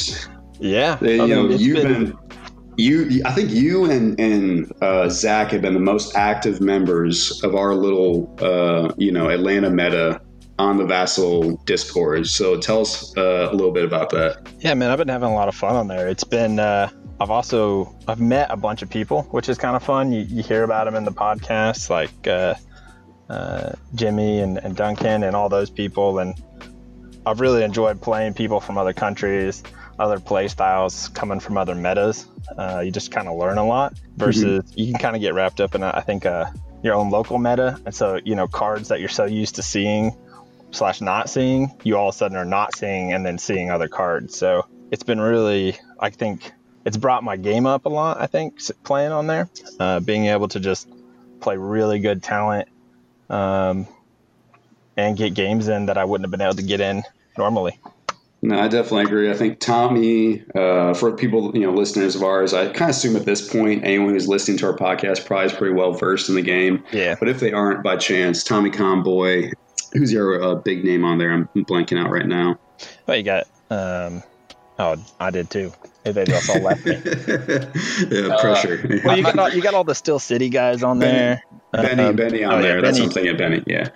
Yeah, 0.63 0.95
they, 0.95 1.17
you 1.17 1.27
know, 1.27 1.49
you've 1.49 1.83
been, 1.83 2.05
been, 2.05 2.19
you. 2.77 3.21
I 3.25 3.33
think 3.33 3.51
you 3.51 3.91
and 3.91 4.19
and 4.21 4.73
uh, 4.81 5.09
Zach 5.09 5.51
have 5.51 5.63
been 5.63 5.75
the 5.75 5.81
most 5.81 6.17
active 6.17 6.61
members 6.61 7.43
of 7.43 7.57
our 7.57 7.75
little, 7.75 8.33
uh, 8.41 8.95
you 8.97 9.11
know, 9.11 9.29
Atlanta 9.29 9.71
meta 9.71 10.21
on 10.61 10.77
the 10.77 10.87
Vassal 10.87 11.57
Discord. 11.65 12.29
So 12.29 12.61
tell 12.61 12.83
us 12.83 13.13
uh, 13.17 13.49
a 13.51 13.55
little 13.55 13.73
bit 13.73 13.85
about 13.85 14.11
that. 14.11 14.49
Yeah, 14.61 14.75
man, 14.75 14.93
I've 14.93 14.99
been 14.99 15.09
having 15.09 15.31
a 15.31 15.35
lot 15.35 15.49
of 15.49 15.57
fun 15.57 15.75
on 15.75 15.89
there. 15.89 16.07
It's 16.07 16.25
been. 16.25 16.61
Uh, 16.61 16.91
I've 17.21 17.31
also 17.31 17.93
I've 18.07 18.21
met 18.21 18.47
a 18.51 18.57
bunch 18.57 18.83
of 18.83 18.91
people, 18.91 19.23
which 19.33 19.49
is 19.49 19.59
kind 19.59 19.75
of 19.75 19.83
fun. 19.83 20.13
You, 20.13 20.23
you 20.23 20.45
hear 20.45 20.63
about 20.63 20.85
them 20.85 20.95
in 20.95 21.05
the 21.05 21.13
podcast, 21.13 21.91
like 21.91 22.29
uh, 22.29 22.55
uh, 23.29 23.73
Jimmy 23.97 24.39
and, 24.39 24.59
and 24.59 24.77
Duncan 24.77 25.25
and 25.25 25.35
all 25.35 25.49
those 25.49 25.71
people, 25.71 26.21
and 26.21 26.41
I've 27.27 27.41
really 27.41 27.65
enjoyed 27.65 28.01
playing 28.01 28.35
people 28.35 28.61
from 28.61 28.79
other 28.79 28.93
countries 28.93 29.65
other 30.03 30.19
play 30.19 30.49
styles 30.49 31.09
coming 31.09 31.39
from 31.39 31.57
other 31.57 31.75
metas. 31.75 32.27
Uh, 32.59 32.81
you 32.85 32.91
just 32.91 33.13
kind 33.13 33.29
of 33.29 33.39
learn 33.39 33.57
a 33.57 33.65
lot 33.65 33.95
versus 34.17 34.65
mm-hmm. 34.65 34.81
you 34.81 34.87
can 34.91 35.01
kind 35.01 35.15
of 35.15 35.23
get 35.23 35.33
wrapped 35.33 35.61
up 35.61 35.77
in, 35.77 35.83
I 35.83 36.01
think, 36.01 36.27
uh, 36.27 36.47
your 36.83 36.95
own 36.95 37.11
local 37.11 37.39
meta. 37.39 37.81
And 37.87 37.95
so, 37.95 38.19
you 38.25 38.35
know, 38.35 38.49
cards 38.49 38.89
that 38.89 38.99
you're 38.99 39.09
so 39.09 39.25
used 39.25 39.55
to 39.55 39.63
seeing 39.63 40.17
slash 40.73 41.01
not 41.01 41.31
seeing, 41.31 41.71
you 41.85 41.97
all 41.97 42.09
of 42.09 42.15
a 42.15 42.19
sudden 42.19 42.37
are 42.37 42.45
not 42.45 42.75
seeing 42.77 43.13
and 43.13 43.25
then 43.25 43.39
seeing 43.39 43.71
other 43.71 43.87
cards. 43.89 44.37
So 44.37 44.67
it's 44.91 45.05
been 45.05 45.21
really, 45.21 45.77
I 46.01 46.11
think, 46.11 46.53
it's 46.85 46.97
brought 46.97 47.23
my 47.23 47.37
game 47.37 47.67
up 47.67 47.87
a 47.87 47.89
lot, 47.89 48.21
I 48.21 48.27
think, 48.27 48.61
playing 48.83 49.13
on 49.13 49.29
there. 49.29 49.49
Uh, 49.79 50.01
being 50.01 50.27
able 50.27 50.49
to 50.49 50.59
just 50.59 50.89
play 51.41 51.57
really 51.57 52.01
good 52.01 52.25
talent 52.25 52.69
um, 53.31 53.87
and 54.97 55.17
get 55.17 55.35
games 55.35 55.69
in 55.69 55.87
that 55.87 55.97
I 55.97 56.05
wouldn't 56.05 56.25
have 56.25 56.33
been 56.33 56.41
able 56.41 56.57
to 56.57 56.63
get 56.63 56.81
in 56.81 57.05
normally. 57.39 57.79
No, 58.45 58.59
I 58.59 58.67
definitely 58.67 59.05
agree. 59.05 59.31
I 59.31 59.35
think 59.35 59.61
Tommy, 59.61 60.43
uh, 60.57 60.95
for 60.95 61.13
people, 61.13 61.53
you 61.55 61.61
know, 61.61 61.73
listeners 61.73 62.17
of 62.17 62.25
ours, 62.25 62.53
I 62.53 62.67
kind 62.67 62.91
of 62.91 62.97
assume 62.97 63.15
at 63.15 63.25
this 63.25 63.49
point, 63.49 63.85
anyone 63.85 64.15
who's 64.15 64.27
listening 64.27 64.59
to 64.59 64.67
our 64.67 64.77
podcast 64.77 65.27
probably 65.27 65.47
is 65.47 65.53
pretty 65.53 65.75
well 65.75 65.93
versed 65.93 66.29
in 66.29 66.35
the 66.35 66.43
game. 66.43 66.83
Yeah. 66.91 67.15
But 67.17 67.29
if 67.29 67.39
they 67.39 67.53
aren't 67.53 67.85
by 67.85 67.97
chance, 67.97 68.43
Tommy 68.43 68.71
Conboy, 68.71 69.53
who's 69.93 70.13
your 70.13 70.43
uh, 70.43 70.55
big 70.57 70.85
name 70.85 71.05
on 71.05 71.19
there? 71.19 71.33
I'm 71.33 71.49
blanking 71.55 72.05
out 72.05 72.11
right 72.11 72.27
now. 72.27 72.59
Well, 73.07 73.17
you 73.17 73.23
got, 73.23 73.47
um, 73.71 74.25
oh, 74.81 74.97
I 75.21 75.31
did 75.31 75.49
too. 75.49 75.73
They 76.03 76.25
just 76.25 76.51
all 76.51 76.61
left 76.63 76.85
me. 76.85 76.95
yeah, 76.97 78.37
pressure. 78.41 78.81
Uh, 78.85 78.99
well, 79.05 79.17
you 79.17 79.23
got 79.23 79.39
all, 79.39 79.51
you 79.55 79.63
got 79.63 79.75
all 79.75 79.85
the 79.85 79.95
Still 79.95 80.19
City 80.19 80.49
guys 80.49 80.83
on 80.83 80.99
Benny, 80.99 81.17
there. 81.17 81.43
Benny, 81.71 82.03
uh, 82.03 82.13
Benny 82.13 82.43
on 82.43 82.55
oh, 82.55 82.63
there. 82.63 82.75
Yeah, 82.77 82.81
That's 82.81 82.99
Benny, 82.99 83.09
something 83.13 83.29
at 83.29 83.39
Benny. 83.39 83.63
Yeah. 83.69 83.89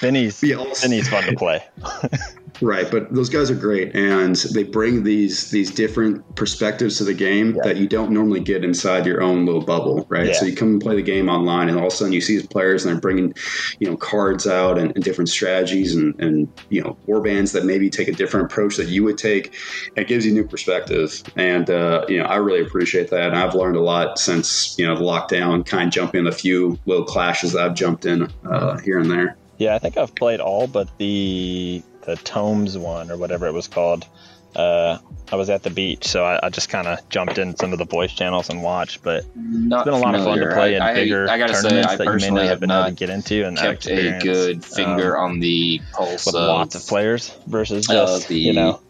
Benny's 0.00 0.42
yeah, 0.42 0.64
Benny's 0.80 1.06
fun 1.06 1.24
to 1.24 1.36
play. 1.36 1.62
Right, 2.60 2.90
but 2.90 3.12
those 3.14 3.28
guys 3.28 3.50
are 3.50 3.54
great, 3.54 3.94
and 3.94 4.36
they 4.54 4.64
bring 4.64 5.04
these 5.04 5.50
these 5.50 5.70
different 5.70 6.36
perspectives 6.36 6.98
to 6.98 7.04
the 7.04 7.14
game 7.14 7.54
yeah. 7.54 7.62
that 7.64 7.76
you 7.76 7.86
don't 7.86 8.10
normally 8.10 8.40
get 8.40 8.64
inside 8.64 9.06
your 9.06 9.22
own 9.22 9.46
little 9.46 9.62
bubble, 9.62 10.06
right? 10.08 10.28
Yeah. 10.28 10.32
So 10.34 10.46
you 10.46 10.56
come 10.56 10.68
and 10.68 10.80
play 10.80 10.96
the 10.96 11.02
game 11.02 11.28
online, 11.28 11.68
and 11.68 11.78
all 11.78 11.86
of 11.86 11.92
a 11.92 11.96
sudden 11.96 12.12
you 12.12 12.20
see 12.20 12.36
these 12.36 12.46
players, 12.46 12.84
and 12.84 12.94
they're 12.94 13.00
bringing, 13.00 13.34
you 13.78 13.88
know, 13.88 13.96
cards 13.96 14.46
out 14.46 14.78
and, 14.78 14.92
and 14.94 15.04
different 15.04 15.28
strategies, 15.28 15.94
and, 15.94 16.18
and 16.20 16.48
you 16.68 16.82
know, 16.82 16.96
war 17.06 17.20
bands 17.20 17.52
that 17.52 17.64
maybe 17.64 17.88
take 17.88 18.08
a 18.08 18.12
different 18.12 18.50
approach 18.50 18.76
that 18.76 18.88
you 18.88 19.04
would 19.04 19.18
take. 19.18 19.54
It 19.96 20.06
gives 20.06 20.26
you 20.26 20.32
new 20.32 20.46
perspective, 20.46 21.22
and 21.36 21.70
uh, 21.70 22.04
you 22.08 22.18
know, 22.18 22.24
I 22.24 22.36
really 22.36 22.60
appreciate 22.60 23.10
that. 23.10 23.28
And 23.28 23.36
I've 23.36 23.54
learned 23.54 23.76
a 23.76 23.82
lot 23.82 24.18
since 24.18 24.78
you 24.78 24.86
know 24.86 24.96
the 24.96 25.04
lockdown, 25.04 25.64
kind 25.64 25.88
of 25.88 25.92
jumping 25.92 26.26
a 26.26 26.32
few 26.32 26.78
little 26.86 27.04
clashes 27.04 27.52
that 27.52 27.64
I've 27.64 27.74
jumped 27.74 28.06
in 28.06 28.28
uh, 28.44 28.78
here 28.80 28.98
and 28.98 29.10
there. 29.10 29.36
Yeah, 29.58 29.74
I 29.74 29.78
think 29.78 29.98
I've 29.98 30.14
played 30.14 30.40
all 30.40 30.66
but 30.66 30.88
the 30.96 31.82
the 32.10 32.22
Tomes 32.22 32.76
one 32.76 33.10
or 33.10 33.16
whatever 33.16 33.46
it 33.46 33.52
was 33.52 33.68
called. 33.68 34.06
Uh, 34.54 34.98
I 35.30 35.36
was 35.36 35.48
at 35.48 35.62
the 35.62 35.70
beach, 35.70 36.08
so 36.08 36.24
I, 36.24 36.46
I 36.46 36.48
just 36.50 36.68
kind 36.68 36.88
of 36.88 37.08
jumped 37.08 37.38
in 37.38 37.54
some 37.54 37.72
of 37.72 37.78
the 37.78 37.84
voice 37.84 38.12
channels 38.12 38.48
and 38.48 38.64
watched. 38.64 39.02
But 39.02 39.24
not 39.36 39.80
it's 39.80 39.84
been 39.84 39.94
a 39.94 39.98
lot 39.98 40.14
familiar. 40.14 40.18
of 40.18 40.24
fun 40.24 40.38
to 40.48 40.54
play 40.54 40.74
in 40.74 40.82
I, 40.82 40.94
bigger 40.94 41.30
I, 41.30 41.34
I 41.34 41.46
tournaments 41.46 41.90
say, 41.92 41.96
that 41.98 42.04
you 42.04 42.18
may 42.18 42.30
not 42.30 42.46
have 42.46 42.60
been 42.60 42.70
able 42.72 42.86
to 42.86 42.92
get 42.92 43.10
into 43.10 43.46
and 43.46 43.56
kept 43.56 43.86
a 43.86 44.18
good 44.18 44.64
finger 44.64 45.16
um, 45.16 45.24
on 45.24 45.40
the 45.40 45.80
pulse 45.92 46.26
with 46.26 46.34
of, 46.34 46.48
lots 46.48 46.74
of 46.74 46.84
players 46.86 47.30
versus 47.46 47.86
just 47.86 48.26
the, 48.26 48.38
you 48.38 48.52
know 48.52 48.80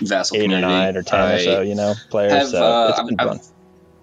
Vassal 0.00 0.36
eight 0.36 0.42
community. 0.42 0.66
or 0.66 0.68
nine 0.68 0.96
or 0.98 1.02
ten 1.02 1.20
I 1.20 1.32
or 1.32 1.38
so, 1.38 1.60
you 1.62 1.74
know, 1.74 1.94
players. 2.10 2.32
Have, 2.32 2.48
so 2.48 2.62
uh, 2.62 2.88
it's 2.90 3.08
been 3.08 3.16
I've, 3.18 3.28
fun. 3.28 3.38
I've 3.38 3.46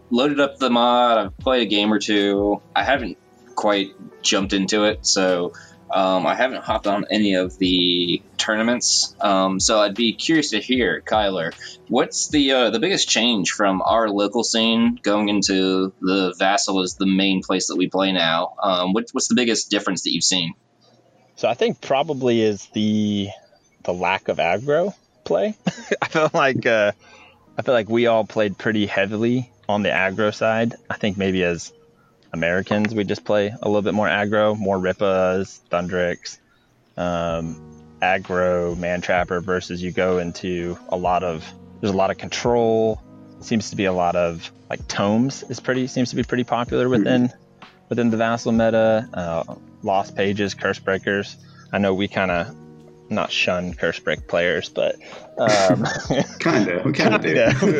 loaded 0.09 0.39
up 0.39 0.57
the 0.57 0.71
mod. 0.71 1.17
I've 1.19 1.37
played 1.37 1.61
a 1.61 1.69
game 1.69 1.93
or 1.93 1.99
two. 1.99 2.59
I 2.75 2.83
haven't 2.83 3.19
quite 3.53 3.91
jumped 4.23 4.53
into 4.53 4.85
it, 4.85 5.05
so 5.05 5.53
um, 5.93 6.25
I 6.25 6.33
haven't 6.33 6.63
hopped 6.63 6.87
on 6.87 7.05
any 7.11 7.35
of 7.35 7.57
the 7.59 8.21
tournaments. 8.37 9.15
Um, 9.21 9.59
so 9.59 9.79
I'd 9.79 9.93
be 9.93 10.13
curious 10.13 10.49
to 10.49 10.59
hear, 10.59 11.01
Kyler, 11.05 11.53
what's 11.87 12.29
the 12.29 12.51
uh, 12.51 12.69
the 12.71 12.79
biggest 12.79 13.07
change 13.07 13.51
from 13.51 13.81
our 13.83 14.09
local 14.09 14.43
scene 14.43 14.99
going 15.01 15.29
into 15.29 15.93
the 16.01 16.33
Vassal 16.37 16.81
is 16.81 16.95
the 16.95 17.05
main 17.05 17.43
place 17.43 17.67
that 17.67 17.75
we 17.75 17.89
play 17.89 18.11
now? 18.11 18.55
Um, 18.61 18.93
what, 18.93 19.05
what's 19.11 19.27
the 19.27 19.35
biggest 19.35 19.69
difference 19.69 20.03
that 20.03 20.11
you've 20.11 20.23
seen? 20.23 20.55
So 21.35 21.47
I 21.47 21.53
think 21.53 21.79
probably 21.79 22.41
is 22.41 22.65
the 22.73 23.29
the 23.83 23.93
lack 23.93 24.29
of 24.29 24.37
aggro 24.37 24.95
play. 25.23 25.55
I 26.01 26.07
feel 26.07 26.31
like 26.33 26.65
uh, 26.65 26.93
I 27.57 27.61
feel 27.61 27.73
like 27.75 27.89
we 27.89 28.07
all 28.07 28.25
played 28.25 28.57
pretty 28.57 28.87
heavily 28.87 29.51
on 29.69 29.83
the 29.83 29.89
aggro 29.89 30.33
side. 30.33 30.73
I 30.89 30.97
think 30.97 31.17
maybe 31.17 31.43
as 31.43 31.71
Americans 32.33 32.93
we 32.93 33.03
just 33.03 33.23
play 33.23 33.53
a 33.61 33.67
little 33.67 33.81
bit 33.81 33.93
more 33.93 34.07
aggro, 34.07 34.57
more 34.57 34.77
Rippas, 34.77 35.59
Thundrik's, 35.69 36.39
um, 36.97 37.55
aggro, 38.01 38.77
Man 38.77 39.01
Trapper 39.01 39.39
versus 39.39 39.81
you 39.81 39.91
go 39.91 40.17
into 40.17 40.77
a 40.89 40.97
lot 40.97 41.23
of 41.23 41.45
there's 41.79 41.93
a 41.93 41.97
lot 41.97 42.11
of 42.11 42.17
control. 42.17 43.01
Seems 43.39 43.69
to 43.71 43.75
be 43.75 43.85
a 43.85 43.93
lot 43.93 44.15
of 44.15 44.51
like 44.69 44.87
tomes 44.87 45.43
is 45.49 45.59
pretty 45.59 45.87
seems 45.87 46.09
to 46.09 46.15
be 46.15 46.23
pretty 46.23 46.43
popular 46.43 46.89
within 46.89 47.27
mm-hmm. 47.27 47.65
within 47.89 48.09
the 48.09 48.17
Vassal 48.17 48.51
meta. 48.51 49.07
Uh, 49.13 49.55
lost 49.83 50.15
pages, 50.15 50.53
curse 50.53 50.79
breakers. 50.79 51.37
I 51.71 51.77
know 51.77 51.93
we 51.93 52.07
kind 52.07 52.31
of 52.31 52.55
not 53.09 53.31
shun 53.31 53.73
curse 53.73 53.99
break 53.99 54.27
players, 54.27 54.69
but 54.69 54.95
um, 55.37 55.85
kind 56.39 56.69
of, 56.69 56.85
we 56.85 56.93
kind 56.93 57.15
of 57.15 57.21
do 57.21 57.33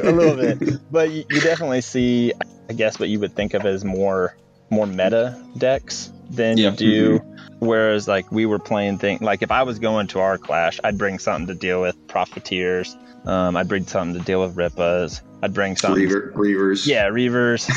a 0.03 0.11
little 0.11 0.35
bit. 0.35 0.79
But 0.91 1.11
you, 1.11 1.23
you, 1.29 1.41
definitely 1.41 1.81
see, 1.81 2.33
I 2.69 2.73
guess, 2.73 2.99
what 2.99 3.09
you 3.09 3.19
would 3.19 3.35
think 3.35 3.53
of 3.53 3.65
as 3.65 3.83
more 3.83 4.35
more 4.73 4.87
meta 4.87 5.41
decks 5.57 6.11
than 6.29 6.57
yeah. 6.57 6.71
you 6.71 6.75
do. 6.75 7.19
Mm-hmm. 7.19 7.65
Whereas, 7.65 8.07
like 8.07 8.31
we 8.31 8.45
were 8.45 8.59
playing 8.59 8.97
things 8.97 9.21
like 9.21 9.41
if 9.41 9.51
I 9.51 9.63
was 9.63 9.79
going 9.79 10.07
to 10.07 10.19
our 10.19 10.37
clash, 10.37 10.79
I'd 10.83 10.97
bring 10.97 11.19
something 11.19 11.47
to 11.47 11.55
deal 11.55 11.81
with 11.81 12.07
profiteers. 12.07 12.97
Um, 13.25 13.55
I'd 13.55 13.69
bring 13.69 13.85
something 13.85 14.19
to 14.19 14.25
deal 14.25 14.41
with 14.41 14.55
Rippas. 14.55 15.21
I'd 15.41 15.53
bring 15.53 15.77
something. 15.77 16.03
Reaver, 16.03 16.33
reavers. 16.35 16.85
Yeah, 16.85 17.07
reavers. 17.07 17.69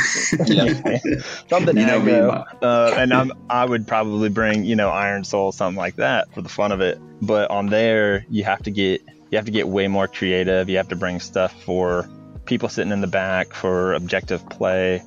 yeah. 0.48 1.20
something 1.48 1.76
you 1.76 1.86
know 1.86 2.00
aggro. 2.00 2.44
Uh, 2.62 2.94
and 2.96 3.12
I'm, 3.12 3.32
I 3.48 3.64
would 3.64 3.86
probably 3.86 4.28
bring, 4.28 4.64
you 4.64 4.74
know, 4.74 4.90
Iron 4.90 5.24
Soul, 5.24 5.52
something 5.52 5.76
like 5.76 5.96
that 5.96 6.32
for 6.34 6.42
the 6.42 6.48
fun 6.48 6.72
of 6.72 6.80
it. 6.80 6.98
But 7.22 7.50
on 7.50 7.66
there, 7.66 8.26
you 8.28 8.44
have 8.44 8.62
to 8.64 8.70
get 8.70 9.02
you 9.30 9.38
have 9.38 9.46
to 9.46 9.50
get 9.50 9.68
way 9.68 9.88
more 9.88 10.08
creative. 10.08 10.68
You 10.68 10.76
have 10.76 10.88
to 10.88 10.96
bring 10.96 11.20
stuff 11.20 11.60
for 11.62 12.08
people 12.44 12.68
sitting 12.68 12.92
in 12.92 13.00
the 13.00 13.08
back 13.08 13.52
for 13.52 13.94
objective 13.94 14.48
play. 14.48 15.02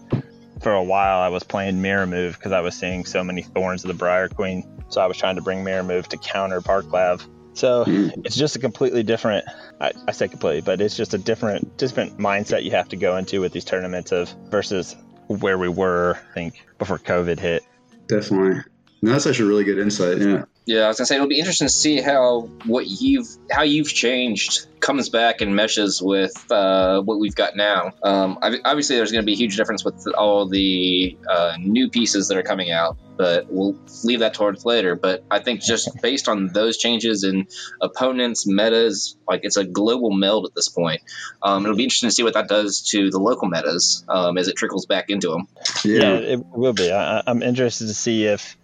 For 0.62 0.74
a 0.74 0.84
while, 0.84 1.20
I 1.20 1.30
was 1.30 1.44
playing 1.44 1.82
Mirror 1.82 2.08
Move 2.08 2.38
because 2.38 2.52
I 2.52 2.60
was 2.60 2.76
seeing 2.76 3.06
so 3.06 3.24
many 3.24 3.44
Thorns 3.44 3.84
of 3.84 3.88
the 3.88 3.94
Briar 3.94 4.28
Queen. 4.28 4.68
So 4.90 5.02
I 5.02 5.06
was 5.06 5.18
trying 5.18 5.36
to 5.36 5.42
bring 5.42 5.64
Mirror 5.64 5.84
Move 5.84 6.10
to 6.10 6.18
counter 6.18 6.62
Parklav 6.62 7.26
so 7.60 7.84
it's 7.88 8.36
just 8.36 8.56
a 8.56 8.60
completely 8.60 9.04
different. 9.04 9.46
I, 9.82 9.92
I, 10.08 10.12
say 10.12 10.28
completely, 10.28 10.62
but 10.62 10.82
it's 10.82 10.96
just 10.96 11.14
a 11.14 11.18
different, 11.18 11.78
different 11.78 12.18
mindset 12.18 12.64
you 12.64 12.72
have 12.72 12.90
to 12.90 12.96
go 12.96 13.18
into 13.18 13.42
with 13.42 13.52
these 13.52 13.66
tournaments 13.66 14.12
of 14.12 14.34
versus 14.50 14.96
where 15.28 15.58
we 15.58 15.68
were. 15.68 16.18
I 16.32 16.34
think 16.34 16.66
before 16.78 16.98
COVID 16.98 17.40
hit. 17.40 17.64
Definitely. 18.08 18.62
No, 19.02 19.12
that's 19.12 19.28
actually 19.28 19.50
really 19.50 19.64
good 19.64 19.80
insight. 19.80 20.20
Yeah. 20.20 20.46
Yeah, 20.70 20.82
I 20.82 20.88
was 20.90 21.00
gonna 21.00 21.08
say 21.08 21.16
it'll 21.16 21.28
be 21.28 21.40
interesting 21.40 21.66
to 21.66 21.74
see 21.74 22.00
how 22.00 22.42
what 22.66 22.86
you've 22.86 23.28
how 23.50 23.64
you've 23.64 23.92
changed 23.92 24.68
comes 24.80 25.10
back 25.10 25.42
and 25.42 25.56
meshes 25.56 26.00
with 26.00 26.32
uh, 26.52 27.02
what 27.02 27.20
we've 27.20 27.34
got 27.34 27.56
now. 27.56 27.92
Um, 28.04 28.38
obviously, 28.40 28.98
there's 28.98 29.12
going 29.12 29.24
to 29.24 29.26
be 29.26 29.34
a 29.34 29.36
huge 29.36 29.58
difference 29.58 29.84
with 29.84 30.08
all 30.16 30.48
the 30.48 31.18
uh, 31.28 31.56
new 31.60 31.90
pieces 31.90 32.28
that 32.28 32.38
are 32.38 32.44
coming 32.44 32.70
out, 32.70 32.98
but 33.18 33.48
we'll 33.50 33.76
leave 34.04 34.20
that 34.20 34.36
towards 34.36 34.64
later. 34.64 34.96
But 34.96 35.24
I 35.32 35.40
think 35.40 35.62
just 35.64 35.90
based 36.04 36.30
on 36.30 36.50
those 36.54 36.78
changes 36.78 37.24
in 37.24 37.48
opponents, 37.82 38.46
metas, 38.46 39.18
like 39.28 39.42
it's 39.42 39.58
a 39.58 39.66
global 39.66 40.12
meld 40.12 40.46
at 40.46 40.54
this 40.54 40.70
point. 40.70 41.02
Um, 41.42 41.66
it'll 41.66 41.78
be 41.78 41.84
interesting 41.84 42.10
to 42.10 42.16
see 42.16 42.24
what 42.24 42.36
that 42.36 42.48
does 42.48 42.82
to 42.92 43.10
the 43.10 43.20
local 43.20 43.50
metas 43.50 44.06
um, 44.08 44.38
as 44.38 44.48
it 44.48 44.56
trickles 44.56 44.86
back 44.86 45.10
into 45.10 45.30
them. 45.30 45.48
Yeah, 45.84 46.00
yeah 46.00 46.16
it 46.18 46.46
will 46.46 46.74
be. 46.74 46.92
I, 46.92 47.24
I'm 47.26 47.42
interested 47.42 47.88
to 47.88 47.96
see 47.96 48.26
if 48.26 48.56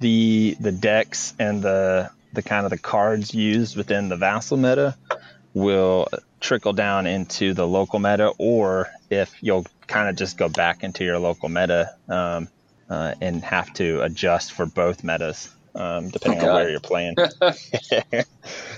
the 0.00 0.56
the 0.60 0.72
decks 0.72 1.34
and 1.38 1.62
the 1.62 2.10
the 2.32 2.42
kind 2.42 2.64
of 2.64 2.70
the 2.70 2.78
cards 2.78 3.34
used 3.34 3.76
within 3.76 4.08
the 4.08 4.16
vassal 4.16 4.56
meta 4.56 4.96
will 5.54 6.08
trickle 6.40 6.72
down 6.72 7.06
into 7.06 7.54
the 7.54 7.66
local 7.66 7.98
meta, 7.98 8.32
or 8.38 8.88
if 9.10 9.34
you'll 9.40 9.66
kind 9.86 10.08
of 10.08 10.16
just 10.16 10.36
go 10.36 10.48
back 10.48 10.84
into 10.84 11.04
your 11.04 11.18
local 11.18 11.48
meta 11.48 11.94
um, 12.08 12.48
uh, 12.88 13.14
and 13.20 13.42
have 13.42 13.72
to 13.74 14.02
adjust 14.02 14.52
for 14.52 14.66
both 14.66 15.02
metas. 15.04 15.50
Um, 15.74 16.08
depending 16.08 16.40
on 16.40 16.54
where 16.56 16.70
you're 16.70 16.80
playing. 16.80 17.14
one 17.40 17.44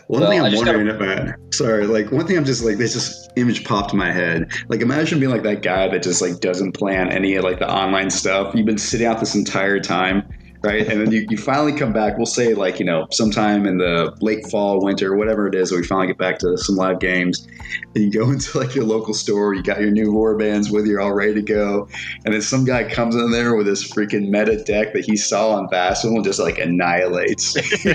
well, 0.09 0.29
thing 0.29 0.43
I'm 0.43 0.55
wondering 0.55 0.87
gotta... 0.87 1.23
about, 1.23 1.55
sorry, 1.55 1.87
like 1.87 2.12
one 2.12 2.27
thing 2.27 2.37
I'm 2.37 2.45
just 2.45 2.62
like 2.62 2.77
this 2.77 2.93
just 2.93 3.31
image 3.37 3.65
popped 3.65 3.93
in 3.93 3.99
my 3.99 4.12
head. 4.12 4.50
Like 4.69 4.83
imagine 4.83 5.19
being 5.19 5.31
like 5.31 5.45
that 5.45 5.62
guy 5.62 5.89
that 5.89 6.03
just 6.03 6.21
like 6.21 6.41
doesn't 6.41 6.73
plan 6.73 7.11
any 7.11 7.37
of 7.37 7.45
like 7.45 7.59
the 7.59 7.73
online 7.73 8.11
stuff. 8.11 8.55
You've 8.55 8.67
been 8.67 8.77
sitting 8.77 9.07
out 9.07 9.19
this 9.19 9.35
entire 9.35 9.81
time 9.81 10.29
right? 10.62 10.87
And 10.87 11.00
then 11.00 11.11
you, 11.11 11.26
you 11.29 11.37
finally 11.37 11.73
come 11.73 11.93
back. 11.93 12.17
We'll 12.17 12.26
say 12.26 12.55
like 12.55 12.79
you 12.79 12.85
know 12.85 13.07
sometime 13.11 13.67
in 13.67 13.79
the 13.79 14.14
late 14.21 14.47
fall, 14.50 14.85
winter, 14.85 15.17
whatever 15.17 15.47
it 15.47 15.55
is, 15.55 15.73
we 15.73 15.83
finally 15.85 16.09
get 16.09 16.19
back 16.19 16.38
to 16.40 16.57
some 16.59 16.76
live 16.76 17.00
games. 17.00 17.47
And 17.95 18.05
you 18.05 18.11
go 18.11 18.31
into 18.31 18.59
like 18.59 18.75
your 18.75 18.85
local 18.85 19.14
store, 19.14 19.55
you 19.55 19.62
got 19.62 19.81
your 19.81 19.90
new 19.90 20.12
war 20.12 20.37
bands 20.37 20.71
with 20.71 20.87
you, 20.87 21.00
all 21.00 21.12
ready 21.12 21.35
to 21.35 21.43
go, 21.43 21.88
and 22.25 22.35
then 22.35 22.43
some 22.43 22.64
guy 22.64 22.85
comes 22.85 23.14
in 23.14 23.31
there 23.31 23.55
with 23.57 23.67
this 23.67 23.90
freaking 23.90 24.29
meta 24.29 24.62
deck 24.64 24.93
that 24.93 25.05
he 25.05 25.17
saw 25.17 25.50
on 25.52 25.69
Vassal 25.71 26.14
and 26.14 26.25
just 26.25 26.38
like 26.38 26.59
annihilates. 26.59 27.57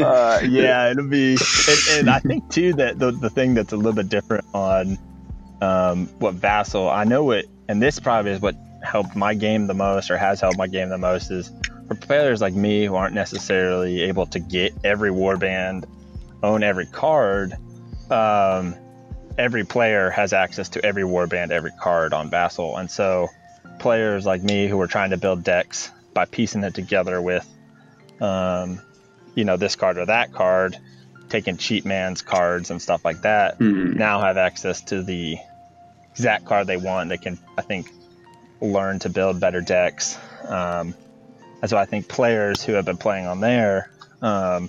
uh, 0.00 0.40
yeah, 0.44 0.90
it'll 0.90 1.08
be, 1.08 1.36
and, 1.68 1.98
and, 1.98 2.10
I 2.10 2.18
think 2.20 2.48
too 2.50 2.72
that 2.74 2.98
the 2.98 3.12
the 3.12 3.30
thing 3.30 3.54
that's 3.54 3.72
a 3.72 3.76
little 3.76 3.92
bit 3.92 4.08
different 4.08 4.44
on 4.54 4.98
um, 5.60 6.06
what 6.18 6.34
Vassal, 6.34 6.88
I 6.90 7.04
know 7.04 7.30
it, 7.30 7.48
and 7.68 7.80
this 7.80 8.00
probably 8.00 8.32
is 8.32 8.40
what 8.40 8.56
helped 8.84 9.16
my 9.16 9.34
game 9.34 9.66
the 9.66 9.74
most 9.74 10.10
or 10.10 10.16
has 10.16 10.40
helped 10.40 10.58
my 10.58 10.66
game 10.66 10.88
the 10.88 10.98
most 10.98 11.30
is 11.30 11.50
for 11.88 11.94
players 11.94 12.40
like 12.40 12.54
me 12.54 12.84
who 12.84 12.94
aren't 12.94 13.14
necessarily 13.14 14.02
able 14.02 14.26
to 14.26 14.38
get 14.38 14.72
every 14.84 15.10
warband, 15.10 15.84
own 16.42 16.62
every 16.62 16.86
card. 16.86 17.54
Um, 18.10 18.74
every 19.36 19.64
player 19.64 20.10
has 20.10 20.32
access 20.32 20.70
to 20.70 20.84
every 20.84 21.02
warband, 21.02 21.50
every 21.50 21.72
card 21.80 22.12
on 22.12 22.30
Vassal, 22.30 22.76
and 22.76 22.90
so 22.90 23.28
players 23.78 24.24
like 24.24 24.42
me 24.42 24.66
who 24.68 24.80
are 24.80 24.86
trying 24.86 25.10
to 25.10 25.16
build 25.16 25.42
decks 25.42 25.90
by 26.12 26.24
piecing 26.24 26.62
it 26.62 26.74
together 26.74 27.20
with, 27.20 27.46
um, 28.20 28.80
you 29.34 29.44
know, 29.44 29.56
this 29.56 29.76
card 29.76 29.98
or 29.98 30.06
that 30.06 30.32
card, 30.32 30.78
taking 31.28 31.56
cheap 31.56 31.84
man's 31.84 32.22
cards 32.22 32.70
and 32.70 32.80
stuff 32.80 33.04
like 33.04 33.22
that, 33.22 33.58
mm-hmm. 33.58 33.98
now 33.98 34.20
have 34.20 34.36
access 34.36 34.80
to 34.82 35.02
the 35.02 35.36
exact 36.12 36.44
card 36.44 36.66
they 36.66 36.76
want. 36.76 37.08
They 37.08 37.18
can, 37.18 37.38
I 37.58 37.62
think, 37.62 37.90
learn 38.60 38.98
to 39.00 39.08
build 39.08 39.40
better 39.40 39.60
decks. 39.60 40.18
Um, 40.46 40.94
and 41.60 41.70
so 41.70 41.76
I 41.76 41.84
think 41.86 42.08
players 42.08 42.62
who 42.62 42.72
have 42.72 42.84
been 42.84 42.96
playing 42.96 43.26
on 43.26 43.40
there 43.40 43.90
um, 44.22 44.68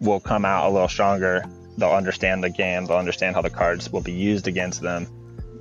will 0.00 0.20
come 0.20 0.44
out 0.44 0.68
a 0.68 0.70
little 0.72 0.88
stronger. 0.88 1.44
They'll 1.76 1.90
understand 1.90 2.44
the 2.44 2.50
game. 2.50 2.86
They'll 2.86 2.98
understand 2.98 3.34
how 3.34 3.42
the 3.42 3.50
cards 3.50 3.90
will 3.90 4.00
be 4.00 4.12
used 4.12 4.46
against 4.46 4.80
them 4.80 5.08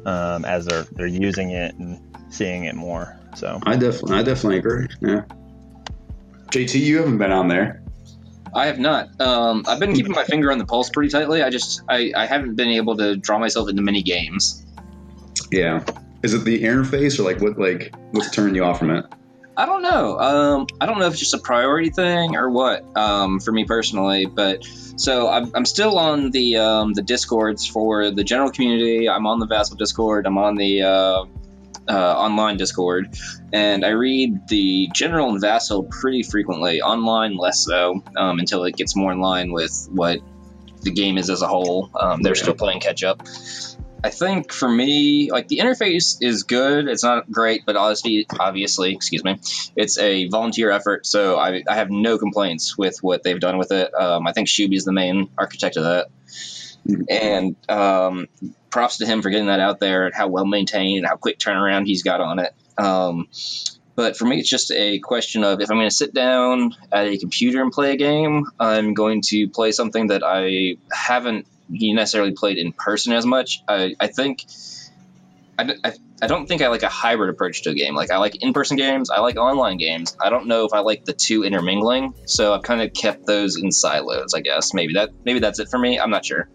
um, 0.05 0.45
as 0.45 0.65
they're 0.65 0.83
they're 0.91 1.07
using 1.07 1.51
it 1.51 1.75
and 1.75 1.99
seeing 2.29 2.65
it 2.65 2.75
more. 2.75 3.17
So 3.35 3.59
I 3.63 3.75
definitely 3.75 4.17
I 4.17 4.23
definitely 4.23 4.57
agree. 4.57 4.87
Yeah. 5.01 5.23
JT, 6.51 6.79
you 6.79 6.97
haven't 6.97 7.17
been 7.17 7.31
on 7.31 7.47
there. 7.47 7.81
I 8.53 8.67
have 8.67 8.77
not. 8.77 9.19
Um, 9.19 9.63
I've 9.67 9.79
been 9.79 9.93
keeping 9.93 10.11
my 10.11 10.23
finger 10.23 10.51
on 10.51 10.59
the 10.59 10.65
pulse 10.65 10.89
pretty 10.91 11.09
tightly. 11.09 11.41
I 11.41 11.49
just 11.49 11.81
I, 11.89 12.11
I 12.15 12.27
haven't 12.27 12.55
been 12.55 12.69
able 12.69 12.95
to 12.97 13.15
draw 13.15 13.39
myself 13.39 13.69
into 13.69 13.81
many 13.81 14.03
games. 14.03 14.63
Yeah. 15.51 15.83
Is 16.23 16.33
it 16.33 16.45
the 16.45 16.63
interface 16.63 17.19
or 17.19 17.23
like 17.23 17.41
what 17.41 17.59
like 17.59 17.93
what's 18.11 18.31
turning 18.31 18.55
you 18.55 18.63
off 18.63 18.79
from 18.79 18.91
it? 18.91 19.05
I 19.55 19.65
don't 19.65 19.83
know. 19.83 20.17
Um, 20.17 20.67
I 20.81 20.87
don't 20.87 20.97
know 20.97 21.05
if 21.05 21.13
it's 21.13 21.19
just 21.19 21.33
a 21.33 21.39
priority 21.39 21.91
thing 21.91 22.35
or 22.35 22.49
what 22.49 22.83
um, 22.97 23.39
for 23.39 23.51
me 23.51 23.65
personally. 23.65 24.25
But 24.25 24.65
so 24.95 25.29
I'm, 25.29 25.51
I'm 25.53 25.65
still 25.65 25.99
on 25.99 26.31
the 26.31 26.57
um, 26.57 26.93
the 26.93 27.03
discords 27.03 27.67
for 27.67 28.09
the 28.09 28.23
general 28.23 28.51
community. 28.51 29.07
I'm 29.07 29.27
on 29.27 29.39
the 29.39 29.45
Vassal 29.45 29.75
Discord. 29.75 30.25
I'm 30.25 30.37
on 30.37 30.55
the 30.55 30.81
uh, 30.81 31.25
uh, 31.87 32.13
online 32.17 32.57
Discord, 32.57 33.15
and 33.51 33.85
I 33.85 33.89
read 33.89 34.47
the 34.47 34.89
general 34.93 35.29
and 35.29 35.41
Vassal 35.41 35.83
pretty 35.83 36.23
frequently. 36.23 36.81
Online, 36.81 37.35
less 37.35 37.63
so 37.63 38.01
um, 38.17 38.39
until 38.39 38.63
it 38.63 38.75
gets 38.75 38.95
more 38.95 39.11
in 39.11 39.19
line 39.19 39.51
with 39.51 39.87
what 39.91 40.19
the 40.81 40.91
game 40.91 41.17
is 41.17 41.29
as 41.29 41.41
a 41.41 41.47
whole. 41.47 41.89
Um, 41.99 42.21
they're 42.21 42.35
still 42.35 42.55
playing 42.55 42.79
catch 42.79 43.03
up. 43.03 43.27
I 44.03 44.09
think 44.09 44.51
for 44.51 44.67
me, 44.67 45.31
like 45.31 45.47
the 45.47 45.59
interface 45.59 46.17
is 46.19 46.43
good. 46.43 46.89
It's 46.89 47.03
not 47.03 47.31
great, 47.31 47.65
but 47.65 47.77
obviously, 47.77 48.27
obviously, 48.37 48.93
excuse 48.93 49.23
me, 49.23 49.39
it's 49.77 49.97
a 49.97 50.27
volunteer 50.27 50.71
effort, 50.71 51.05
so 51.05 51.37
I, 51.37 51.63
I 51.67 51.75
have 51.75 51.89
no 51.89 52.17
complaints 52.17 52.77
with 52.77 52.97
what 53.01 53.23
they've 53.23 53.39
done 53.39 53.57
with 53.57 53.71
it. 53.71 53.93
Um, 53.93 54.27
I 54.27 54.33
think 54.33 54.49
Shuby 54.49 54.75
is 54.75 54.83
the 54.83 54.91
main 54.91 55.29
architect 55.37 55.77
of 55.77 55.83
that, 55.83 56.07
and 57.09 57.55
um, 57.69 58.27
props 58.69 58.97
to 58.97 59.05
him 59.05 59.21
for 59.21 59.29
getting 59.29 59.47
that 59.47 59.61
out 59.61 59.79
there 59.79 60.05
and 60.05 60.13
how 60.13 60.27
well 60.27 60.45
maintained 60.45 60.97
and 60.97 61.07
how 61.07 61.15
quick 61.15 61.39
turnaround 61.39 61.85
he's 61.85 62.03
got 62.03 62.19
on 62.19 62.39
it. 62.39 62.53
Um, 62.77 63.29
but 63.95 64.17
for 64.17 64.25
me, 64.25 64.39
it's 64.39 64.49
just 64.49 64.71
a 64.71 64.99
question 64.99 65.43
of 65.43 65.61
if 65.61 65.69
I'm 65.69 65.77
going 65.77 65.87
to 65.87 65.95
sit 65.95 66.13
down 66.13 66.75
at 66.91 67.07
a 67.07 67.17
computer 67.17 67.61
and 67.61 67.71
play 67.71 67.93
a 67.93 67.95
game, 67.95 68.45
I'm 68.59 68.95
going 68.95 69.21
to 69.27 69.47
play 69.47 69.71
something 69.71 70.07
that 70.07 70.23
I 70.25 70.75
haven't 70.91 71.47
necessarily 71.69 72.31
played 72.31 72.57
in 72.57 72.73
person 72.73 73.13
as 73.13 73.25
much. 73.25 73.63
I, 73.67 73.95
I 73.99 74.07
think. 74.07 74.45
I, 75.57 75.75
I, 75.83 75.93
I 76.19 76.27
don't 76.27 76.47
think 76.47 76.63
I 76.63 76.69
like 76.69 76.81
a 76.81 76.89
hybrid 76.89 77.29
approach 77.29 77.61
to 77.63 77.69
a 77.69 77.73
game. 77.75 77.95
Like 77.95 78.09
I 78.09 78.17
like 78.17 78.41
in-person 78.41 78.75
games, 78.75 79.11
I 79.11 79.19
like 79.19 79.37
online 79.37 79.77
games. 79.77 80.17
I 80.19 80.31
don't 80.31 80.47
know 80.47 80.65
if 80.65 80.73
I 80.73 80.79
like 80.79 81.05
the 81.05 81.13
two 81.13 81.43
intermingling, 81.43 82.15
so 82.25 82.53
I've 82.55 82.63
kind 82.63 82.81
of 82.81 82.91
kept 82.93 83.27
those 83.27 83.55
in 83.61 83.71
silos. 83.71 84.33
I 84.33 84.41
guess 84.41 84.73
maybe 84.73 84.93
that 84.93 85.11
maybe 85.25 85.39
that's 85.39 85.59
it 85.59 85.69
for 85.69 85.77
me. 85.77 85.99
I'm 85.99 86.09
not 86.09 86.25
sure. 86.25 86.49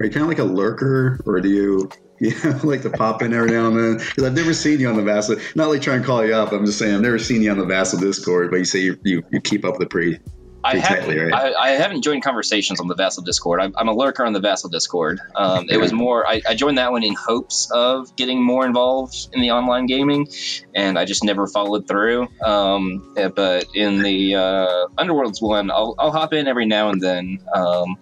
Are 0.00 0.06
you 0.06 0.10
kind 0.10 0.22
of 0.22 0.28
like 0.28 0.40
a 0.40 0.44
lurker, 0.44 1.20
or 1.24 1.40
do 1.40 1.48
you 1.48 1.88
you 2.20 2.32
like 2.64 2.82
to 2.82 2.90
pop 2.90 3.20
in 3.22 3.34
every 3.34 3.50
now 3.50 3.68
and 3.68 3.76
then. 3.76 3.98
Because 3.98 4.24
I've 4.24 4.34
never 4.34 4.54
seen 4.54 4.80
you 4.80 4.88
on 4.88 4.96
the 4.96 5.02
Vassal. 5.02 5.36
Not 5.54 5.68
like 5.68 5.82
trying 5.82 6.00
to 6.00 6.06
call 6.06 6.24
you 6.24 6.34
up. 6.34 6.52
I'm 6.52 6.64
just 6.64 6.78
saying 6.78 6.94
I've 6.94 7.02
never 7.02 7.18
seen 7.18 7.42
you 7.42 7.50
on 7.50 7.58
the 7.58 7.66
Vassal 7.66 8.00
Discord. 8.00 8.50
But 8.50 8.56
you 8.56 8.64
say 8.64 8.80
you 8.80 8.98
you, 9.04 9.22
you 9.30 9.40
keep 9.40 9.64
up 9.64 9.78
the 9.78 9.86
pretty. 9.86 10.18
I 10.66 10.78
haven't, 10.78 11.16
right? 11.16 11.32
I, 11.32 11.54
I, 11.54 11.68
haven't 11.70 12.02
joined 12.02 12.24
conversations 12.24 12.80
on 12.80 12.88
the 12.88 12.94
Vassal 12.94 13.22
Discord. 13.22 13.60
I'm, 13.60 13.72
I'm 13.76 13.88
a 13.88 13.92
lurker 13.92 14.24
on 14.24 14.32
the 14.32 14.40
Vassal 14.40 14.68
Discord. 14.68 15.20
Um, 15.34 15.66
it 15.70 15.76
was 15.76 15.92
more, 15.92 16.26
I, 16.26 16.42
I, 16.48 16.54
joined 16.54 16.78
that 16.78 16.90
one 16.90 17.04
in 17.04 17.14
hopes 17.14 17.70
of 17.70 18.14
getting 18.16 18.42
more 18.42 18.66
involved 18.66 19.28
in 19.32 19.40
the 19.40 19.52
online 19.52 19.86
gaming, 19.86 20.28
and 20.74 20.98
I 20.98 21.04
just 21.04 21.22
never 21.22 21.46
followed 21.46 21.86
through. 21.86 22.28
Um, 22.42 23.14
but 23.14 23.66
in 23.74 24.02
the 24.02 24.34
uh, 24.34 24.86
Underworlds 24.98 25.40
one, 25.40 25.70
I'll, 25.70 25.94
I'll 25.98 26.12
hop 26.12 26.32
in 26.32 26.48
every 26.48 26.66
now 26.66 26.90
and 26.90 27.00
then. 27.00 27.38
Um, 27.54 27.96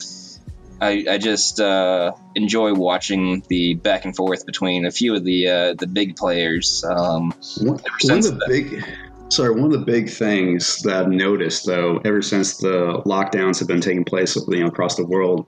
I, 0.80 1.04
I 1.09 1.18
just 1.18 1.61
uh, 1.61 2.12
enjoy 2.35 2.75
watching 2.75 3.42
the 3.49 3.75
back 3.75 4.04
and 4.04 4.14
forth 4.14 4.44
between 4.44 4.87
a 4.87 4.90
few 4.90 5.14
of 5.14 5.25
the 5.25 5.49
uh, 5.49 5.75
the 5.75 5.87
big 5.87 6.16
players. 6.16 6.85
Um, 6.85 7.33
one, 7.59 7.78
one 8.02 8.18
of 8.18 8.25
the 8.25 8.44
big, 8.49 8.85
sorry, 9.28 9.50
one 9.52 9.64
of 9.64 9.73
the 9.73 9.85
big 9.85 10.11
things 10.11 10.83
that 10.83 10.95
I've 10.97 11.09
noticed 11.09 11.66
though, 11.66 12.00
ever 12.04 12.23
since 12.23 12.59
the 12.59 13.02
lockdowns 13.07 13.59
have 13.59 13.69
been 13.69 13.81
taking 13.81 14.04
place, 14.04 14.37
you 14.37 14.61
know, 14.61 14.66
across 14.66 14.97
the 14.97 15.07
world, 15.07 15.47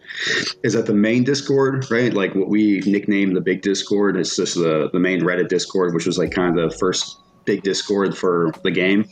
is 0.62 0.73
that 0.75 0.87
the 0.87 0.95
main 0.95 1.25
Discord, 1.25 1.90
right? 1.90 2.12
Like 2.12 2.35
what 2.35 2.49
we 2.49 2.80
nicknamed 2.87 3.37
the 3.37 3.40
big 3.40 3.62
Discord, 3.62 4.16
is 4.16 4.35
just 4.37 4.54
the 4.54 4.90
the 4.92 5.00
main 5.00 5.21
Reddit 5.21 5.49
Discord, 5.49 5.95
which 5.95 6.06
was 6.06 6.18
like 6.18 6.30
kind 6.33 6.59
of 6.59 6.71
the 6.71 6.76
first 6.78 7.21
big 7.45 7.62
Discord 7.62 8.16
for 8.16 8.52
the 8.62 8.71
game. 8.71 9.04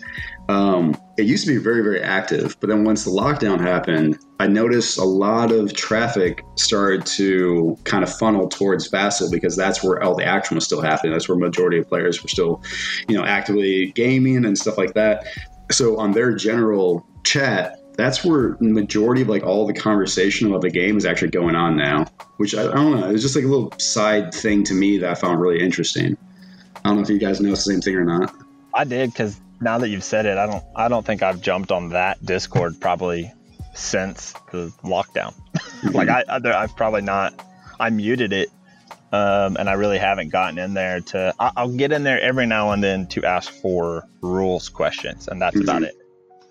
Um, 0.49 0.97
it 1.17 1.27
used 1.27 1.47
to 1.47 1.53
be 1.53 1.63
very, 1.63 1.83
very 1.83 2.03
active, 2.03 2.57
but 2.61 2.69
then 2.69 2.85
once 2.85 3.05
the 3.05 3.11
lockdown 3.11 3.61
happened, 3.61 4.19
I 4.41 4.49
noticed 4.49 4.99
a 4.99 5.05
lot 5.05 5.53
of 5.53 5.73
traffic 5.73 6.43
started 6.57 7.07
to 7.07 7.79
kind 7.85 8.03
of 8.03 8.13
funnel 8.13 8.49
towards 8.49 8.89
Vassal 8.89 9.31
because 9.31 9.57
that's 9.57 9.83
where 9.83 10.03
all 10.03 10.17
the 10.17 10.25
action 10.25 10.57
was 10.57 10.65
still 10.65 10.81
happening. 10.81 11.13
That's 11.13 11.29
where 11.29 11.39
majority 11.39 11.79
of 11.79 11.89
players 11.89 12.23
were 12.23 12.29
still, 12.29 12.63
you 13.09 13.17
know, 13.17 13.25
actively 13.25 13.93
gaming 13.93 14.45
and 14.45 14.59
stuff 14.59 14.77
like 14.77 14.95
that. 14.95 15.27
So 15.71 15.99
on 15.99 16.13
their 16.13 16.35
general 16.35 17.07
chat, 17.23 17.81
that's 17.97 18.25
where 18.25 18.57
majority 18.59 19.23
of 19.23 19.29
like 19.29 19.45
all 19.45 19.67
the 19.69 19.73
conversation 19.73 20.49
about 20.49 20.63
the 20.63 20.71
game 20.71 20.97
is 20.97 21.07
actually 21.07 21.31
going 21.31 21.55
on 21.55 21.77
now. 21.77 22.07
Which 22.39 22.57
I, 22.57 22.63
I 22.63 22.75
don't 22.75 23.01
know. 23.01 23.09
It's 23.11 23.23
just 23.23 23.37
like 23.37 23.45
a 23.45 23.49
little 23.49 23.73
side 23.79 24.35
thing 24.35 24.65
to 24.65 24.75
me 24.75 24.99
that 24.99 25.11
I 25.11 25.15
found 25.15 25.41
really 25.41 25.61
interesting. 25.61 26.17
I 26.85 26.89
don't 26.89 26.97
know 26.97 27.03
if 27.03 27.09
you 27.09 27.19
guys 27.19 27.41
know 27.41 27.51
the 27.51 27.57
same 27.57 27.81
thing 27.81 27.95
or 27.95 28.05
not. 28.05 28.35
I 28.75 28.83
did 28.83 29.13
because 29.13 29.41
now 29.65 29.79
that 29.79 29.89
you've 29.89 30.05
said 30.05 30.27
it, 30.27 30.39
I 30.39 30.47
don't 30.47 30.65
I 30.77 30.89
don't 30.89 31.05
think 31.05 31.23
I've 31.23 31.41
jumped 31.41 31.73
on 31.73 31.91
that 31.91 32.25
Discord 32.25 32.75
probably 32.81 33.33
since 33.75 34.33
the 34.53 34.73
lockdown. 34.85 35.35
like 35.93 36.09
I, 36.09 36.25
I 36.29 36.61
have 36.61 36.77
probably 36.77 37.03
not 37.03 37.35
I 37.81 37.91
muted 37.91 38.33
it 38.33 38.51
um, 39.15 39.57
and 39.61 39.71
I 39.71 39.75
really 39.75 39.99
haven't 39.99 40.31
gotten 40.31 40.59
in 40.59 40.75
there 40.75 41.01
to. 41.01 41.33
I'll 41.39 41.69
get 41.69 41.93
in 41.93 42.03
there 42.03 42.21
every 42.21 42.47
now 42.47 42.73
and 42.73 42.83
then 42.83 43.07
to 43.09 43.25
ask 43.25 43.53
for 43.53 44.09
rules 44.23 44.69
questions, 44.69 45.29
and 45.29 45.41
that's 45.41 45.55
mm-hmm. 45.55 45.69
about 45.69 45.83
it. 45.85 45.95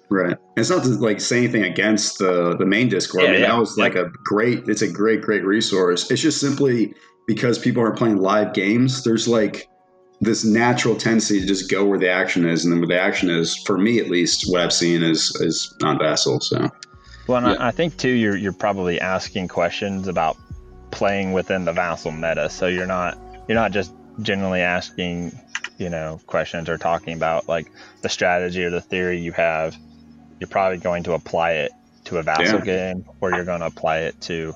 Right. 0.10 0.38
It's 0.56 0.70
not 0.70 0.84
to 0.84 0.90
like 0.90 1.20
say 1.20 1.40
anything 1.40 1.64
against 1.64 2.20
the 2.20 2.56
the 2.56 2.66
main 2.66 2.88
Discord. 2.88 3.24
Yeah, 3.24 3.30
I 3.30 3.32
mean, 3.34 3.42
yeah. 3.42 3.48
that 3.48 3.60
was 3.60 3.78
like 3.78 3.96
a 3.96 4.10
great. 4.24 4.70
It's 4.70 4.82
a 4.82 4.90
great, 4.90 5.22
great 5.22 5.44
resource. 5.44 6.10
It's 6.10 6.22
just 6.22 6.40
simply 6.40 6.94
because 7.28 7.60
people 7.60 7.84
aren't 7.84 7.98
playing 7.98 8.18
live 8.18 8.54
games. 8.54 9.04
There's 9.04 9.28
like 9.28 9.68
this 10.24 10.46
natural 10.46 10.96
tendency 10.96 11.40
to 11.40 11.46
just 11.46 11.70
go 11.70 11.86
where 11.86 12.00
the 12.00 12.10
action 12.10 12.46
is, 12.46 12.64
and 12.64 12.74
then 12.74 12.80
where 12.80 12.88
the 12.88 13.00
action 13.00 13.30
is, 13.30 13.56
for 13.56 13.78
me 13.78 14.00
at 14.00 14.10
least, 14.10 14.50
what 14.50 14.62
I've 14.62 14.74
seen 14.74 15.04
is 15.04 15.36
is 15.42 15.74
non 15.82 16.00
Vassal. 16.00 16.40
So, 16.40 16.70
well, 17.28 17.42
yeah. 17.42 17.54
I, 17.54 17.68
I 17.68 17.72
think 17.72 17.98
too, 17.98 18.10
you're 18.10 18.36
you're 18.36 18.54
probably 18.54 19.00
asking 19.00 19.48
questions 19.50 20.08
about 20.08 20.38
playing 20.92 21.34
within 21.34 21.66
the 21.66 21.74
Vassal 21.74 22.12
meta, 22.12 22.50
so 22.50 22.68
you're 22.68 22.88
not 22.88 23.18
you're 23.48 23.56
not 23.56 23.72
just 23.72 23.94
generally 24.22 24.62
asking 24.62 25.38
you 25.78 25.90
know 25.90 26.20
questions 26.28 26.70
or 26.70 26.78
talking 26.78 27.14
about 27.14 27.48
like 27.48 27.72
the 28.02 28.10
strategy 28.10 28.64
or 28.64 28.70
the 28.70 28.82
theory 28.82 29.20
you 29.20 29.32
have. 29.34 29.76
You're 30.40 30.50
probably 30.50 30.78
going 30.78 31.04
to 31.04 31.14
apply 31.14 31.52
it 31.54 31.72
to 32.06 32.18
a 32.18 32.24
Vassal 32.24 32.60
yeah. 32.60 32.94
game, 32.94 33.06
or 33.22 33.32
you're 33.32 33.46
going 33.46 33.62
to 33.62 33.68
apply 33.68 34.00
it 34.00 34.20
to 34.22 34.54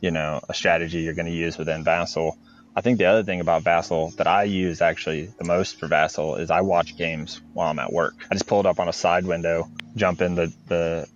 you 0.00 0.10
know 0.10 0.40
a 0.48 0.54
strategy 0.54 1.00
you're 1.00 1.14
going 1.14 1.26
to 1.26 1.32
use 1.32 1.58
within 1.58 1.84
Vassal 1.84 2.36
I 2.74 2.80
think 2.80 2.98
the 2.98 3.04
other 3.04 3.22
thing 3.22 3.40
about 3.40 3.62
Vassal 3.62 4.12
that 4.16 4.26
I 4.26 4.44
use 4.44 4.80
actually 4.80 5.28
the 5.38 5.44
most 5.44 5.78
for 5.78 5.88
Vassal 5.88 6.36
is 6.36 6.50
I 6.50 6.62
watch 6.62 6.96
games 6.96 7.40
while 7.52 7.68
I'm 7.68 7.78
at 7.78 7.92
work. 7.92 8.14
I 8.30 8.34
just 8.34 8.46
pull 8.46 8.60
it 8.60 8.66
up 8.66 8.80
on 8.80 8.88
a 8.88 8.92
side 8.92 9.26
window, 9.26 9.68
jump 9.94 10.22
in 10.22 10.34
the 10.34 10.52
the, 10.68 11.06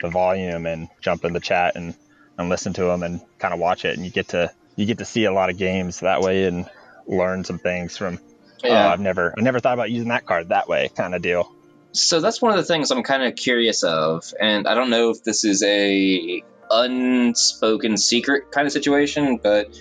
the 0.00 0.10
volume 0.10 0.66
and 0.66 0.88
jump 1.00 1.24
in 1.24 1.32
the 1.32 1.40
chat 1.40 1.74
and, 1.74 1.94
and 2.38 2.48
listen 2.48 2.72
to 2.74 2.84
them 2.84 3.02
and 3.02 3.20
kind 3.38 3.52
of 3.52 3.58
watch 3.58 3.84
it 3.84 3.96
and 3.96 4.04
you 4.04 4.12
get 4.12 4.28
to 4.28 4.52
you 4.76 4.86
get 4.86 4.98
to 4.98 5.04
see 5.04 5.24
a 5.24 5.32
lot 5.32 5.50
of 5.50 5.56
games 5.56 6.00
that 6.00 6.20
way 6.20 6.44
and 6.44 6.68
learn 7.08 7.44
some 7.44 7.58
things 7.58 7.96
from 7.96 8.20
oh, 8.64 8.68
yeah. 8.68 8.86
oh, 8.86 8.90
I've 8.90 9.00
never 9.00 9.34
I 9.36 9.40
never 9.40 9.58
thought 9.58 9.74
about 9.74 9.90
using 9.90 10.08
that 10.08 10.24
card 10.24 10.50
that 10.50 10.68
way 10.68 10.90
kind 10.96 11.14
of 11.14 11.22
deal. 11.22 11.50
So 11.92 12.20
that's 12.20 12.40
one 12.40 12.52
of 12.52 12.58
the 12.58 12.64
things 12.64 12.90
I'm 12.90 13.02
kind 13.02 13.24
of 13.24 13.34
curious 13.34 13.82
of 13.82 14.32
and 14.40 14.68
I 14.68 14.74
don't 14.74 14.90
know 14.90 15.10
if 15.10 15.24
this 15.24 15.44
is 15.44 15.64
a 15.64 16.42
unspoken 16.70 17.96
secret 17.96 18.50
kind 18.50 18.66
of 18.66 18.72
situation, 18.72 19.38
but 19.42 19.76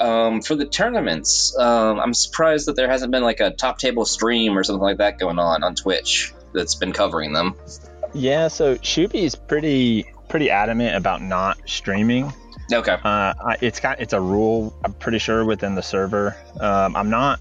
um, 0.00 0.42
for 0.42 0.54
the 0.54 0.66
tournaments, 0.66 1.56
um, 1.58 1.98
I'm 2.00 2.14
surprised 2.14 2.66
that 2.66 2.76
there 2.76 2.88
hasn't 2.88 3.12
been 3.12 3.22
like 3.22 3.40
a 3.40 3.50
top 3.50 3.78
table 3.78 4.04
stream 4.04 4.56
or 4.56 4.64
something 4.64 4.82
like 4.82 4.98
that 4.98 5.18
going 5.18 5.38
on 5.38 5.62
on 5.62 5.74
Twitch 5.74 6.32
that's 6.52 6.74
been 6.74 6.92
covering 6.92 7.32
them. 7.32 7.54
Yeah, 8.14 8.48
so 8.48 8.76
Shuby's 8.76 9.34
pretty 9.34 10.06
pretty 10.28 10.50
adamant 10.50 10.96
about 10.96 11.22
not 11.22 11.58
streaming. 11.66 12.32
Okay. 12.72 12.98
Uh, 13.02 13.56
it's 13.60 13.80
got 13.80 14.00
it's 14.00 14.12
a 14.12 14.20
rule. 14.20 14.78
I'm 14.84 14.92
pretty 14.92 15.18
sure 15.18 15.44
within 15.44 15.74
the 15.74 15.82
server. 15.82 16.36
Um, 16.60 16.96
I'm 16.96 17.10
not 17.10 17.40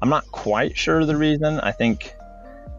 I'm 0.00 0.08
not 0.08 0.30
quite 0.30 0.76
sure 0.76 1.04
the 1.04 1.16
reason. 1.16 1.60
I 1.60 1.72
think 1.72 2.12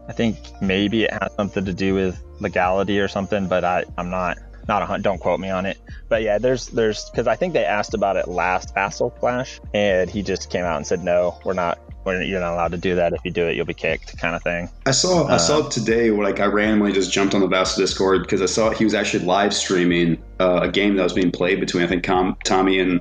I 0.08 0.12
think 0.12 0.38
maybe 0.60 1.04
it 1.04 1.12
has 1.12 1.32
something 1.34 1.64
to 1.64 1.72
do 1.72 1.94
with 1.94 2.20
legality 2.40 3.00
or 3.00 3.08
something, 3.08 3.48
but 3.48 3.64
I 3.64 3.84
I'm 3.98 4.10
not 4.10 4.38
not 4.70 4.82
a 4.82 4.86
hunt. 4.86 5.02
Don't 5.02 5.18
quote 5.18 5.40
me 5.40 5.50
on 5.50 5.66
it. 5.66 5.78
But 6.08 6.22
yeah, 6.22 6.38
there's 6.38 6.68
there's 6.68 7.10
because 7.10 7.26
I 7.26 7.34
think 7.34 7.54
they 7.54 7.64
asked 7.64 7.92
about 7.92 8.16
it 8.16 8.28
last 8.28 8.72
Vassal 8.72 9.10
Clash, 9.10 9.60
and 9.74 10.08
he 10.08 10.22
just 10.22 10.48
came 10.48 10.64
out 10.64 10.76
and 10.76 10.86
said, 10.86 11.02
"No, 11.02 11.38
we're 11.44 11.54
not. 11.54 11.78
We're, 12.04 12.22
you're 12.22 12.40
not 12.40 12.54
allowed 12.54 12.70
to 12.70 12.78
do 12.78 12.94
that. 12.94 13.12
If 13.12 13.20
you 13.24 13.32
do 13.32 13.46
it, 13.46 13.56
you'll 13.56 13.66
be 13.66 13.74
kicked," 13.74 14.16
kind 14.18 14.36
of 14.36 14.42
thing. 14.42 14.70
I 14.86 14.92
saw 14.92 15.26
I 15.26 15.38
saw 15.38 15.64
um, 15.64 15.70
today 15.70 16.12
where 16.12 16.24
like 16.24 16.38
I 16.38 16.46
randomly 16.46 16.92
just 16.92 17.12
jumped 17.12 17.34
on 17.34 17.40
the 17.40 17.48
Vassal 17.48 17.82
Discord 17.82 18.22
because 18.22 18.40
I 18.40 18.46
saw 18.46 18.70
he 18.70 18.84
was 18.84 18.94
actually 18.94 19.24
live 19.24 19.52
streaming 19.52 20.22
uh, 20.38 20.60
a 20.62 20.70
game 20.70 20.94
that 20.96 21.02
was 21.02 21.12
being 21.12 21.32
played 21.32 21.58
between 21.58 21.82
I 21.82 21.88
think 21.88 22.04
Com- 22.04 22.36
Tommy 22.44 22.78
and 22.78 23.00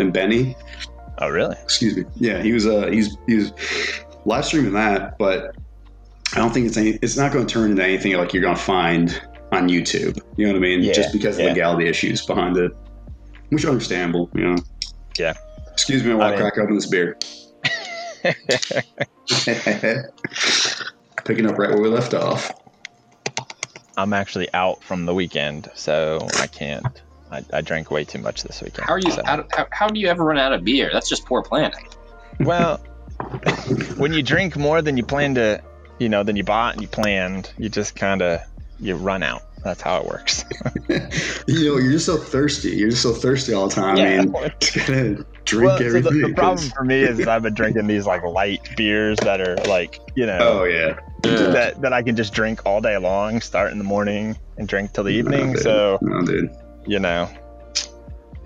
and 0.00 0.12
Benny. 0.12 0.56
Oh 1.18 1.28
really? 1.28 1.56
Excuse 1.62 1.96
me. 1.96 2.04
Yeah, 2.16 2.42
he 2.42 2.52
was 2.52 2.66
uh 2.66 2.88
he's 2.88 3.16
he's 3.28 3.52
live 4.24 4.44
streaming 4.44 4.72
that, 4.72 5.16
but 5.16 5.54
I 6.34 6.38
don't 6.38 6.52
think 6.52 6.66
it's 6.66 6.76
any. 6.76 6.98
It's 7.02 7.16
not 7.16 7.32
going 7.32 7.46
to 7.46 7.52
turn 7.52 7.70
into 7.70 7.84
anything 7.84 8.14
like 8.14 8.34
you're 8.34 8.42
going 8.42 8.56
to 8.56 8.60
find 8.60 9.20
on 9.52 9.68
YouTube. 9.68 10.20
You 10.36 10.46
know 10.46 10.52
what 10.52 10.58
I 10.58 10.62
mean? 10.62 10.82
Yeah, 10.82 10.92
Just 10.92 11.12
because 11.12 11.38
yeah. 11.38 11.46
of 11.46 11.52
legality 11.52 11.88
issues 11.88 12.24
behind 12.24 12.56
it, 12.56 12.72
which 13.50 13.64
are 13.64 13.70
understandable. 13.70 14.30
You 14.34 14.54
know. 14.54 14.56
Yeah. 15.18 15.34
Excuse 15.72 16.04
me 16.04 16.14
while 16.14 16.32
I, 16.32 16.34
I 16.34 16.36
crack 16.36 16.58
open 16.58 16.74
this 16.74 16.86
beer. 16.86 17.18
Picking 21.24 21.46
up 21.46 21.58
right 21.58 21.70
where 21.70 21.80
we 21.80 21.88
left 21.88 22.14
off. 22.14 22.52
I'm 23.96 24.12
actually 24.12 24.52
out 24.54 24.82
from 24.82 25.06
the 25.06 25.14
weekend, 25.14 25.70
so 25.74 26.26
I 26.38 26.46
can't. 26.46 27.02
I, 27.30 27.44
I 27.52 27.60
drank 27.60 27.90
way 27.90 28.04
too 28.04 28.18
much 28.18 28.42
this 28.42 28.62
weekend. 28.62 28.86
How 28.86 28.94
are 28.94 28.98
you? 28.98 29.10
So. 29.10 29.22
How, 29.24 29.44
how, 29.52 29.66
how 29.70 29.88
do 29.88 30.00
you 30.00 30.08
ever 30.08 30.24
run 30.24 30.38
out 30.38 30.52
of 30.52 30.64
beer? 30.64 30.90
That's 30.92 31.08
just 31.08 31.24
poor 31.26 31.42
planning. 31.42 31.86
Well, 32.40 32.78
when 33.96 34.12
you 34.12 34.22
drink 34.22 34.56
more 34.56 34.82
than 34.82 34.96
you 34.96 35.04
plan 35.04 35.34
to, 35.36 35.62
you 35.98 36.08
know, 36.08 36.22
than 36.22 36.36
you 36.36 36.44
bought 36.44 36.74
and 36.74 36.82
you 36.82 36.88
planned, 36.88 37.52
you 37.58 37.68
just 37.68 37.96
kind 37.96 38.22
of 38.22 38.40
you 38.80 38.96
run 38.96 39.22
out. 39.22 39.42
That's 39.62 39.80
how 39.80 39.98
it 40.00 40.06
works. 40.06 40.44
you 41.48 41.64
know, 41.64 41.78
you're 41.78 41.92
just 41.92 42.04
so 42.04 42.18
thirsty. 42.18 42.70
You're 42.70 42.90
just 42.90 43.02
so 43.02 43.12
thirsty 43.12 43.54
all 43.54 43.68
the 43.68 43.74
time. 43.74 43.96
Yeah. 43.96 44.04
I 44.04 44.90
mean, 44.90 45.24
drink 45.44 45.68
well, 45.68 45.82
everything. 45.82 46.02
So 46.02 46.10
the, 46.10 46.28
the 46.28 46.34
problem 46.34 46.68
for 46.70 46.84
me 46.84 47.00
is 47.00 47.26
I've 47.26 47.42
been 47.42 47.54
drinking 47.54 47.86
these 47.86 48.06
like 48.06 48.22
light 48.24 48.68
beers 48.76 49.18
that 49.20 49.40
are 49.40 49.56
like 49.66 50.00
you 50.14 50.26
know. 50.26 50.38
Oh 50.40 50.64
yeah. 50.64 50.98
That 51.22 51.80
that 51.80 51.94
I 51.94 52.02
can 52.02 52.14
just 52.14 52.34
drink 52.34 52.60
all 52.66 52.82
day 52.82 52.98
long, 52.98 53.40
start 53.40 53.72
in 53.72 53.78
the 53.78 53.84
morning 53.84 54.38
and 54.58 54.68
drink 54.68 54.92
till 54.92 55.04
the 55.04 55.10
evening. 55.10 55.52
No, 55.52 55.58
so 55.58 55.98
no, 56.02 56.22
dude. 56.22 56.54
You 56.86 56.98
know. 56.98 57.30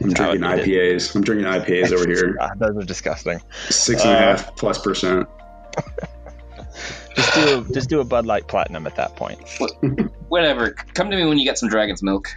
I'm 0.00 0.12
drinking 0.12 0.42
IPAs. 0.42 1.16
I'm 1.16 1.22
drinking 1.22 1.46
IPAs 1.48 1.92
over 1.92 2.06
here. 2.06 2.34
God, 2.34 2.58
those 2.60 2.76
are 2.76 2.86
disgusting. 2.86 3.40
Six 3.68 4.04
and 4.04 4.12
a 4.12 4.18
half 4.18 4.48
uh, 4.48 4.52
plus 4.52 4.78
percent. 4.78 5.28
just 7.18 7.35
do 7.35 7.59
a, 7.59 7.72
just 7.74 7.90
do 7.90 8.00
a 8.00 8.04
Bud 8.04 8.26
Light 8.26 8.46
Platinum 8.48 8.87
at 8.87 8.96
that 8.96 9.16
point. 9.16 9.38
Whatever. 10.28 10.70
Come 10.94 11.11
to 11.11 11.16
me 11.16 11.26
when 11.26 11.38
you 11.38 11.44
get 11.44 11.59
some 11.59 11.68
Dragon's 11.68 12.02
Milk. 12.02 12.28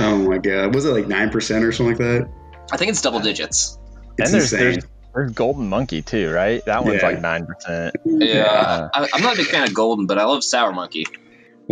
oh 0.00 0.16
my 0.18 0.38
god, 0.38 0.74
was 0.74 0.84
it 0.84 0.90
like 0.90 1.06
nine 1.06 1.30
percent 1.30 1.64
or 1.64 1.72
something 1.72 1.96
like 1.96 1.98
that? 1.98 2.28
I 2.72 2.76
think 2.76 2.90
it's 2.90 3.02
double 3.02 3.20
digits. 3.20 3.78
It's 4.18 4.30
and 4.30 4.40
there's, 4.40 4.52
insane. 4.52 4.60
There's, 4.60 4.86
there's 5.14 5.32
Golden 5.32 5.68
Monkey 5.68 6.02
too, 6.02 6.30
right? 6.30 6.64
That 6.64 6.84
one's 6.84 7.02
yeah. 7.02 7.08
like 7.08 7.20
nine 7.20 7.46
percent. 7.46 7.96
Yeah, 8.04 8.26
yeah. 8.26 8.88
I, 8.94 9.08
am 9.14 9.22
not 9.22 9.34
a 9.34 9.36
big 9.36 9.46
fan 9.46 9.64
of 9.64 9.74
Golden, 9.74 10.06
but 10.06 10.18
I 10.18 10.24
love 10.24 10.42
Sour 10.42 10.72
Monkey. 10.72 11.06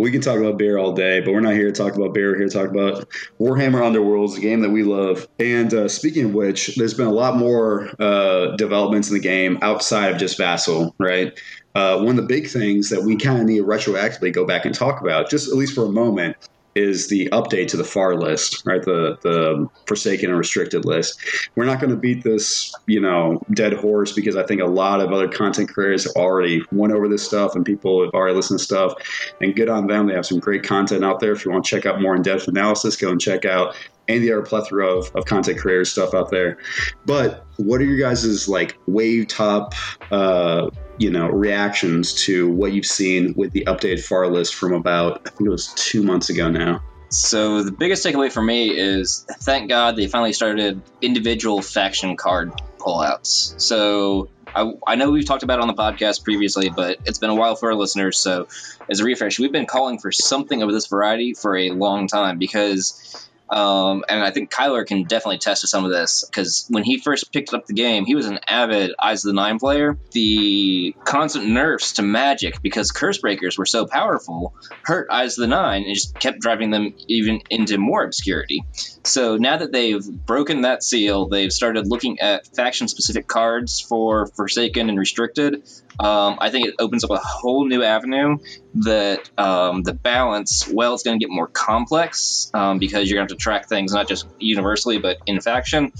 We 0.00 0.10
can 0.10 0.20
talk 0.20 0.38
about 0.38 0.56
beer 0.56 0.78
all 0.78 0.92
day, 0.92 1.20
but 1.20 1.32
we're 1.32 1.40
not 1.40 1.52
here 1.52 1.70
to 1.70 1.72
talk 1.72 1.94
about 1.94 2.14
beer. 2.14 2.32
We're 2.32 2.38
here 2.38 2.48
to 2.48 2.54
talk 2.54 2.70
about 2.70 3.08
Warhammer 3.38 3.80
Underworlds, 3.80 4.36
a 4.36 4.40
game 4.40 4.60
that 4.60 4.70
we 4.70 4.82
love. 4.82 5.28
And 5.38 5.72
uh, 5.74 5.88
speaking 5.88 6.26
of 6.26 6.34
which, 6.34 6.76
there's 6.76 6.94
been 6.94 7.06
a 7.06 7.12
lot 7.12 7.36
more 7.36 7.90
uh, 7.98 8.56
developments 8.56 9.08
in 9.08 9.14
the 9.14 9.20
game 9.20 9.58
outside 9.60 10.12
of 10.12 10.18
just 10.18 10.38
Vassal, 10.38 10.94
right? 10.98 11.38
Uh, 11.74 11.98
one 11.98 12.10
of 12.10 12.16
the 12.16 12.22
big 12.22 12.48
things 12.48 12.88
that 12.90 13.02
we 13.02 13.16
kind 13.16 13.40
of 13.40 13.46
need 13.46 13.58
to 13.58 13.64
retroactively 13.64 14.32
go 14.32 14.46
back 14.46 14.64
and 14.64 14.74
talk 14.74 15.00
about, 15.00 15.30
just 15.30 15.48
at 15.48 15.54
least 15.54 15.74
for 15.74 15.84
a 15.84 15.90
moment, 15.90 16.36
is 16.74 17.08
the 17.08 17.28
update 17.30 17.68
to 17.68 17.76
the 17.76 17.84
far 17.84 18.14
list, 18.14 18.64
right? 18.64 18.82
The 18.82 19.18
the 19.22 19.68
forsaken 19.86 20.30
and 20.30 20.38
restricted 20.38 20.84
list. 20.84 21.20
We're 21.56 21.64
not 21.64 21.80
going 21.80 21.90
to 21.90 21.96
beat 21.96 22.22
this, 22.22 22.72
you 22.86 23.00
know, 23.00 23.42
dead 23.52 23.72
horse 23.72 24.12
because 24.12 24.36
I 24.36 24.44
think 24.44 24.60
a 24.60 24.66
lot 24.66 25.00
of 25.00 25.12
other 25.12 25.28
content 25.28 25.68
creators 25.68 26.04
have 26.04 26.14
already 26.14 26.62
went 26.72 26.92
over 26.92 27.08
this 27.08 27.24
stuff 27.24 27.54
and 27.54 27.64
people 27.64 28.04
have 28.04 28.14
already 28.14 28.36
listened 28.36 28.58
to 28.60 28.64
stuff. 28.64 28.94
And 29.40 29.54
good 29.54 29.68
on 29.68 29.86
them. 29.86 30.06
They 30.06 30.14
have 30.14 30.26
some 30.26 30.38
great 30.38 30.62
content 30.62 31.04
out 31.04 31.20
there. 31.20 31.32
If 31.32 31.44
you 31.44 31.50
want 31.50 31.64
to 31.64 31.70
check 31.70 31.86
out 31.86 32.00
more 32.00 32.14
in 32.14 32.22
depth 32.22 32.46
analysis, 32.46 32.96
go 32.96 33.10
and 33.10 33.20
check 33.20 33.44
out 33.44 33.74
and 34.10 34.22
the 34.22 34.32
other 34.32 34.42
plethora 34.42 34.86
of, 34.86 35.14
of 35.14 35.24
content 35.24 35.58
creators 35.58 35.90
stuff 35.90 36.14
out 36.14 36.30
there. 36.30 36.58
But 37.06 37.46
what 37.56 37.80
are 37.80 37.84
your 37.84 37.98
guys' 37.98 38.48
like 38.48 38.78
wave 38.86 39.28
top 39.28 39.74
uh, 40.10 40.70
you 40.98 41.10
know 41.10 41.28
reactions 41.28 42.14
to 42.24 42.50
what 42.50 42.72
you've 42.72 42.86
seen 42.86 43.34
with 43.34 43.52
the 43.52 43.64
updated 43.66 44.04
far 44.04 44.28
list 44.28 44.54
from 44.54 44.72
about 44.72 45.22
I 45.26 45.30
think 45.30 45.46
it 45.46 45.50
was 45.50 45.72
two 45.74 46.02
months 46.02 46.28
ago 46.28 46.50
now. 46.50 46.82
So 47.10 47.64
the 47.64 47.72
biggest 47.72 48.06
takeaway 48.06 48.30
for 48.30 48.42
me 48.42 48.70
is 48.70 49.26
thank 49.40 49.68
God 49.68 49.96
they 49.96 50.06
finally 50.06 50.32
started 50.32 50.80
individual 51.02 51.60
faction 51.60 52.16
card 52.16 52.52
pullouts. 52.78 53.60
So 53.60 54.28
I, 54.54 54.72
I 54.86 54.94
know 54.94 55.10
we've 55.10 55.24
talked 55.26 55.42
about 55.42 55.58
it 55.58 55.62
on 55.62 55.68
the 55.68 55.74
podcast 55.74 56.22
previously, 56.22 56.68
but 56.68 56.98
it's 57.04 57.18
been 57.18 57.30
a 57.30 57.34
while 57.34 57.56
for 57.56 57.70
our 57.70 57.74
listeners. 57.74 58.18
So 58.18 58.46
as 58.88 59.00
a 59.00 59.04
refresh, 59.04 59.38
we've 59.38 59.52
been 59.52 59.66
calling 59.66 59.98
for 59.98 60.12
something 60.12 60.62
of 60.62 60.72
this 60.72 60.86
variety 60.86 61.34
for 61.34 61.56
a 61.56 61.70
long 61.70 62.06
time 62.06 62.38
because 62.38 63.28
um, 63.50 64.04
and 64.08 64.22
I 64.22 64.30
think 64.30 64.50
Kyler 64.52 64.86
can 64.86 65.04
definitely 65.04 65.38
test 65.38 65.62
to 65.62 65.66
some 65.66 65.84
of 65.84 65.90
this 65.90 66.24
because 66.24 66.66
when 66.68 66.84
he 66.84 66.98
first 66.98 67.32
picked 67.32 67.52
up 67.52 67.66
the 67.66 67.74
game, 67.74 68.04
he 68.06 68.14
was 68.14 68.26
an 68.26 68.38
avid 68.46 68.92
Eyes 69.02 69.24
of 69.24 69.30
the 69.30 69.34
Nine 69.34 69.58
player. 69.58 69.98
The 70.12 70.94
constant 71.04 71.46
nerfs 71.46 71.94
to 71.94 72.02
magic 72.02 72.62
because 72.62 72.92
curse 72.92 73.18
breakers 73.18 73.58
were 73.58 73.66
so 73.66 73.86
powerful 73.86 74.54
hurt 74.82 75.08
Eyes 75.10 75.36
of 75.36 75.42
the 75.42 75.48
Nine 75.48 75.82
and 75.84 75.94
just 75.94 76.18
kept 76.18 76.40
driving 76.40 76.70
them 76.70 76.94
even 77.08 77.40
into 77.50 77.78
more 77.78 78.04
obscurity. 78.04 78.64
So 79.04 79.38
now 79.38 79.56
that 79.56 79.72
they've 79.72 80.04
broken 80.04 80.62
that 80.62 80.82
seal, 80.82 81.28
they've 81.28 81.52
started 81.52 81.86
looking 81.86 82.20
at 82.20 82.46
faction 82.54 82.86
specific 82.86 83.26
cards 83.26 83.80
for 83.80 84.26
Forsaken 84.36 84.88
and 84.88 84.98
Restricted. 84.98 85.62
Um, 85.98 86.38
I 86.40 86.50
think 86.50 86.68
it 86.68 86.74
opens 86.78 87.04
up 87.04 87.10
a 87.10 87.16
whole 87.18 87.66
new 87.66 87.82
avenue 87.82 88.38
that 88.74 89.30
um, 89.38 89.82
the 89.82 89.94
balance, 89.94 90.68
well, 90.70 90.94
it's 90.94 91.02
going 91.02 91.18
to 91.18 91.24
get 91.24 91.32
more 91.32 91.46
complex 91.46 92.50
um, 92.52 92.78
because 92.78 93.08
you're 93.08 93.16
going 93.16 93.28
to 93.28 93.32
have 93.32 93.38
to 93.38 93.42
track 93.42 93.68
things 93.68 93.92
not 93.92 94.06
just 94.06 94.26
universally 94.38 94.98
but 94.98 95.16
in 95.26 95.40
faction. 95.40 95.92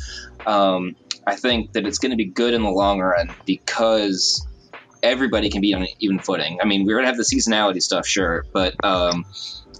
Um, 0.46 0.94
I 1.26 1.36
think 1.36 1.72
that 1.72 1.86
it's 1.86 1.98
going 1.98 2.10
to 2.10 2.16
be 2.16 2.26
good 2.26 2.54
in 2.54 2.62
the 2.62 2.70
long 2.70 3.00
run 3.00 3.34
because 3.46 4.46
everybody 5.02 5.48
can 5.48 5.60
be 5.60 5.72
on 5.74 5.82
an 5.82 5.88
even 6.00 6.18
footing. 6.18 6.58
I 6.62 6.66
mean, 6.66 6.84
we're 6.84 6.94
going 6.94 7.04
to 7.04 7.08
have 7.08 7.16
the 7.16 7.24
seasonality 7.24 7.82
stuff, 7.82 8.06
sure, 8.06 8.44
but 8.52 8.74
um, 8.84 9.24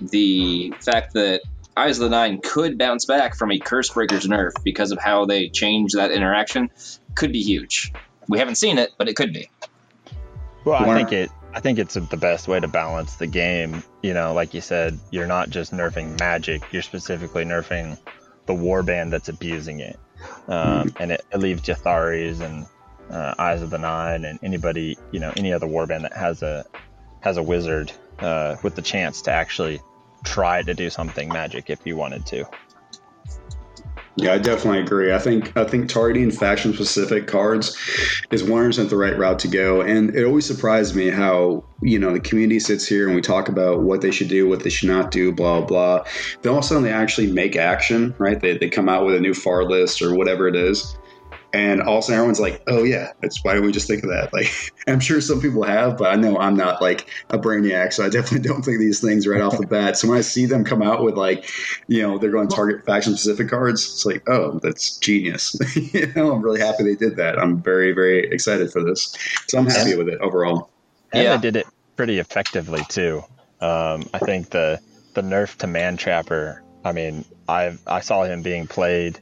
the 0.00 0.72
fact 0.80 1.14
that 1.14 1.42
Eyes 1.76 1.98
of 1.98 2.04
the 2.04 2.10
Nine 2.10 2.40
could 2.40 2.78
bounce 2.78 3.04
back 3.04 3.36
from 3.36 3.52
a 3.52 3.58
Curse 3.58 3.90
Breaker's 3.90 4.26
nerf 4.26 4.52
because 4.64 4.92
of 4.92 4.98
how 4.98 5.24
they 5.24 5.48
change 5.48 5.92
that 5.92 6.10
interaction 6.10 6.70
could 7.14 7.32
be 7.32 7.42
huge. 7.42 7.92
We 8.28 8.38
haven't 8.38 8.56
seen 8.56 8.78
it, 8.78 8.90
but 8.98 9.08
it 9.08 9.16
could 9.16 9.32
be. 9.32 9.50
Well, 10.64 10.74
I 10.74 10.94
think 10.94 11.12
it. 11.12 11.30
I 11.52 11.58
think 11.60 11.78
it's 11.78 11.94
the 11.94 12.16
best 12.16 12.46
way 12.46 12.60
to 12.60 12.68
balance 12.68 13.16
the 13.16 13.26
game. 13.26 13.82
You 14.02 14.14
know, 14.14 14.34
like 14.34 14.54
you 14.54 14.60
said, 14.60 14.98
you're 15.10 15.26
not 15.26 15.50
just 15.50 15.72
nerfing 15.72 16.18
magic; 16.20 16.62
you're 16.72 16.82
specifically 16.82 17.44
nerfing 17.44 17.98
the 18.46 18.52
warband 18.52 19.10
that's 19.10 19.28
abusing 19.28 19.80
it, 19.80 19.98
um, 20.48 20.88
mm-hmm. 20.88 21.02
and 21.02 21.12
it, 21.12 21.24
it, 21.32 21.38
leaves 21.38 21.62
Ylthari's 21.62 22.40
and 22.40 22.66
uh, 23.10 23.34
Eyes 23.38 23.62
of 23.62 23.70
the 23.70 23.78
Nine 23.78 24.24
and 24.24 24.38
anybody, 24.42 24.98
you 25.12 25.20
know, 25.20 25.32
any 25.36 25.52
other 25.52 25.66
warband 25.66 26.02
that 26.02 26.12
has 26.12 26.42
a 26.42 26.66
has 27.20 27.36
a 27.36 27.42
wizard 27.42 27.92
uh, 28.20 28.56
with 28.62 28.74
the 28.74 28.82
chance 28.82 29.22
to 29.22 29.32
actually 29.32 29.80
try 30.24 30.62
to 30.62 30.74
do 30.74 30.90
something 30.90 31.28
magic 31.28 31.70
if 31.70 31.80
you 31.84 31.96
wanted 31.96 32.26
to. 32.26 32.44
Yeah, 34.16 34.34
I 34.34 34.38
definitely 34.38 34.80
agree. 34.80 35.14
I 35.14 35.18
think 35.18 35.56
I 35.56 35.64
think 35.64 35.88
targeting 35.88 36.30
faction 36.30 36.74
specific 36.74 37.26
cards 37.26 37.76
is 38.30 38.42
one 38.42 38.66
percent 38.66 38.90
the 38.90 38.96
right 38.96 39.16
route 39.16 39.38
to 39.40 39.48
go. 39.48 39.80
And 39.80 40.14
it 40.14 40.24
always 40.24 40.44
surprised 40.44 40.96
me 40.96 41.08
how 41.08 41.64
you 41.80 41.98
know 41.98 42.12
the 42.12 42.20
community 42.20 42.60
sits 42.60 42.86
here 42.86 43.06
and 43.06 43.14
we 43.14 43.22
talk 43.22 43.48
about 43.48 43.82
what 43.82 44.00
they 44.00 44.10
should 44.10 44.28
do, 44.28 44.48
what 44.48 44.62
they 44.64 44.70
should 44.70 44.90
not 44.90 45.10
do, 45.10 45.32
blah 45.32 45.62
blah. 45.62 46.04
Then 46.42 46.52
all 46.52 46.58
of 46.58 46.64
a 46.64 46.66
sudden 46.66 46.82
they 46.82 46.92
actually 46.92 47.30
make 47.30 47.56
action, 47.56 48.14
right? 48.18 48.38
They 48.38 48.58
they 48.58 48.68
come 48.68 48.88
out 48.88 49.06
with 49.06 49.14
a 49.14 49.20
new 49.20 49.32
far 49.32 49.64
list 49.64 50.02
or 50.02 50.14
whatever 50.14 50.48
it 50.48 50.56
is, 50.56 50.98
and 51.52 51.82
all 51.82 51.98
of 51.98 51.98
a 51.98 52.02
sudden 52.02 52.16
everyone's 52.16 52.40
like, 52.40 52.62
oh 52.68 52.84
yeah, 52.84 53.12
that's 53.20 53.42
why 53.42 53.54
don't 53.54 53.64
we 53.64 53.72
just 53.72 53.88
think 53.88 54.02
of 54.04 54.10
that? 54.10 54.32
Like 54.32 54.52
I'm 54.86 55.00
sure 55.00 55.20
some 55.20 55.40
people 55.40 55.62
have, 55.64 55.98
but 55.98 56.12
I 56.12 56.16
know 56.16 56.38
I'm 56.38 56.56
not 56.56 56.80
like 56.80 57.08
a 57.30 57.38
brainiac, 57.38 57.92
so 57.92 58.04
I 58.04 58.08
definitely 58.08 58.48
don't 58.48 58.62
think 58.62 58.78
these 58.78 59.00
things 59.00 59.26
right 59.26 59.40
off 59.40 59.58
the 59.58 59.66
bat. 59.70 59.98
So 59.98 60.08
when 60.08 60.18
I 60.18 60.22
see 60.22 60.46
them 60.46 60.64
come 60.64 60.82
out 60.82 61.02
with 61.02 61.16
like, 61.16 61.50
you 61.88 62.02
know, 62.02 62.18
they're 62.18 62.30
going 62.30 62.48
to 62.48 62.54
target 62.54 62.84
faction 62.84 63.16
specific 63.16 63.48
cards, 63.48 63.84
it's 63.84 64.06
like, 64.06 64.28
oh, 64.28 64.58
that's 64.62 64.98
genius. 64.98 65.56
you 65.74 66.12
know, 66.14 66.32
I'm 66.32 66.42
really 66.42 66.60
happy 66.60 66.84
they 66.84 66.94
did 66.94 67.16
that. 67.16 67.38
I'm 67.38 67.60
very, 67.60 67.92
very 67.92 68.30
excited 68.30 68.72
for 68.72 68.82
this. 68.82 69.16
So 69.48 69.58
I'm 69.58 69.66
happy 69.66 69.96
with 69.96 70.08
it 70.08 70.20
overall. 70.20 70.70
And 71.12 71.24
yeah. 71.24 71.36
they 71.36 71.42
did 71.42 71.56
it 71.56 71.66
pretty 71.96 72.18
effectively 72.18 72.82
too. 72.88 73.24
Um, 73.60 74.08
I 74.14 74.18
think 74.20 74.50
the 74.50 74.80
the 75.14 75.22
nerf 75.22 75.56
to 75.56 75.66
Mantrapper. 75.66 76.60
I 76.84 76.92
mean, 76.92 77.24
I 77.48 77.76
I 77.86 78.00
saw 78.00 78.22
him 78.24 78.42
being 78.42 78.66
played 78.66 79.20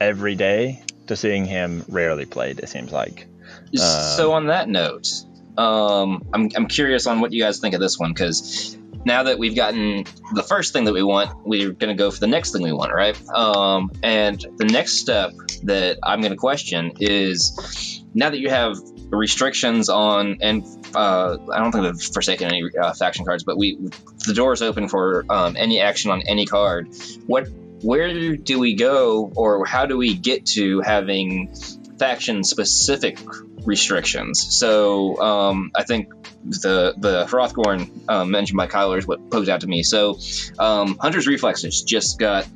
every 0.00 0.34
day 0.34 0.82
to 1.06 1.16
seeing 1.16 1.44
him 1.44 1.84
rarely 1.88 2.26
played. 2.26 2.58
It 2.58 2.68
seems 2.68 2.92
like. 2.92 3.26
so 3.74 4.30
um, 4.30 4.36
on 4.36 4.46
that 4.46 4.68
note, 4.68 5.08
um, 5.56 6.26
I'm 6.32 6.50
I'm 6.54 6.66
curious 6.66 7.06
on 7.06 7.20
what 7.20 7.32
you 7.32 7.42
guys 7.42 7.60
think 7.60 7.74
of 7.74 7.80
this 7.80 7.98
one 7.98 8.12
because 8.12 8.76
now 9.04 9.22
that 9.22 9.38
we've 9.38 9.54
gotten 9.54 10.04
the 10.34 10.42
first 10.42 10.72
thing 10.72 10.84
that 10.84 10.92
we 10.92 11.02
want, 11.02 11.30
we're 11.46 11.70
going 11.70 11.96
to 11.96 11.98
go 12.00 12.10
for 12.10 12.18
the 12.18 12.26
next 12.26 12.52
thing 12.52 12.62
we 12.62 12.72
want, 12.72 12.92
right? 12.92 13.16
Um, 13.30 13.92
and 14.02 14.44
the 14.56 14.64
next 14.64 14.94
step 14.94 15.32
that 15.62 15.98
I'm 16.02 16.20
going 16.20 16.32
to 16.32 16.36
question 16.36 16.92
is 16.98 18.02
now 18.14 18.30
that 18.30 18.38
you 18.38 18.50
have 18.50 18.76
restrictions 19.10 19.88
on 19.88 20.38
and 20.40 20.64
uh, 20.96 21.36
I 21.52 21.58
don't 21.58 21.70
think 21.70 21.84
they've 21.84 22.02
forsaken 22.02 22.48
any 22.48 22.64
uh, 22.76 22.94
faction 22.94 23.24
cards, 23.24 23.44
but 23.44 23.56
we 23.56 23.78
the 24.26 24.34
door 24.34 24.52
is 24.52 24.62
open 24.62 24.88
for 24.88 25.24
um, 25.30 25.56
any 25.56 25.80
action 25.80 26.10
on 26.10 26.22
any 26.22 26.46
card. 26.46 26.88
What 27.26 27.46
where 27.82 28.36
do 28.36 28.58
we 28.58 28.74
go 28.74 29.32
or 29.36 29.64
how 29.64 29.86
do 29.86 29.96
we 29.96 30.14
get 30.14 30.46
to 30.46 30.80
having 30.80 31.54
faction 31.98 32.44
specific 32.44 33.18
restrictions? 33.64 34.58
So 34.58 35.20
um, 35.20 35.70
I 35.74 35.84
think 35.84 36.12
the 36.44 36.94
the 36.96 37.26
Hrothgorn 37.26 38.08
um, 38.08 38.30
mentioned 38.30 38.56
by 38.56 38.66
Kyler 38.66 38.98
is 38.98 39.06
what 39.06 39.30
posed 39.30 39.48
out 39.48 39.60
to 39.62 39.66
me. 39.66 39.82
So 39.82 40.18
um, 40.58 40.98
Hunter's 40.98 41.26
Reflexes 41.26 41.82
just 41.82 42.18
got 42.18 42.46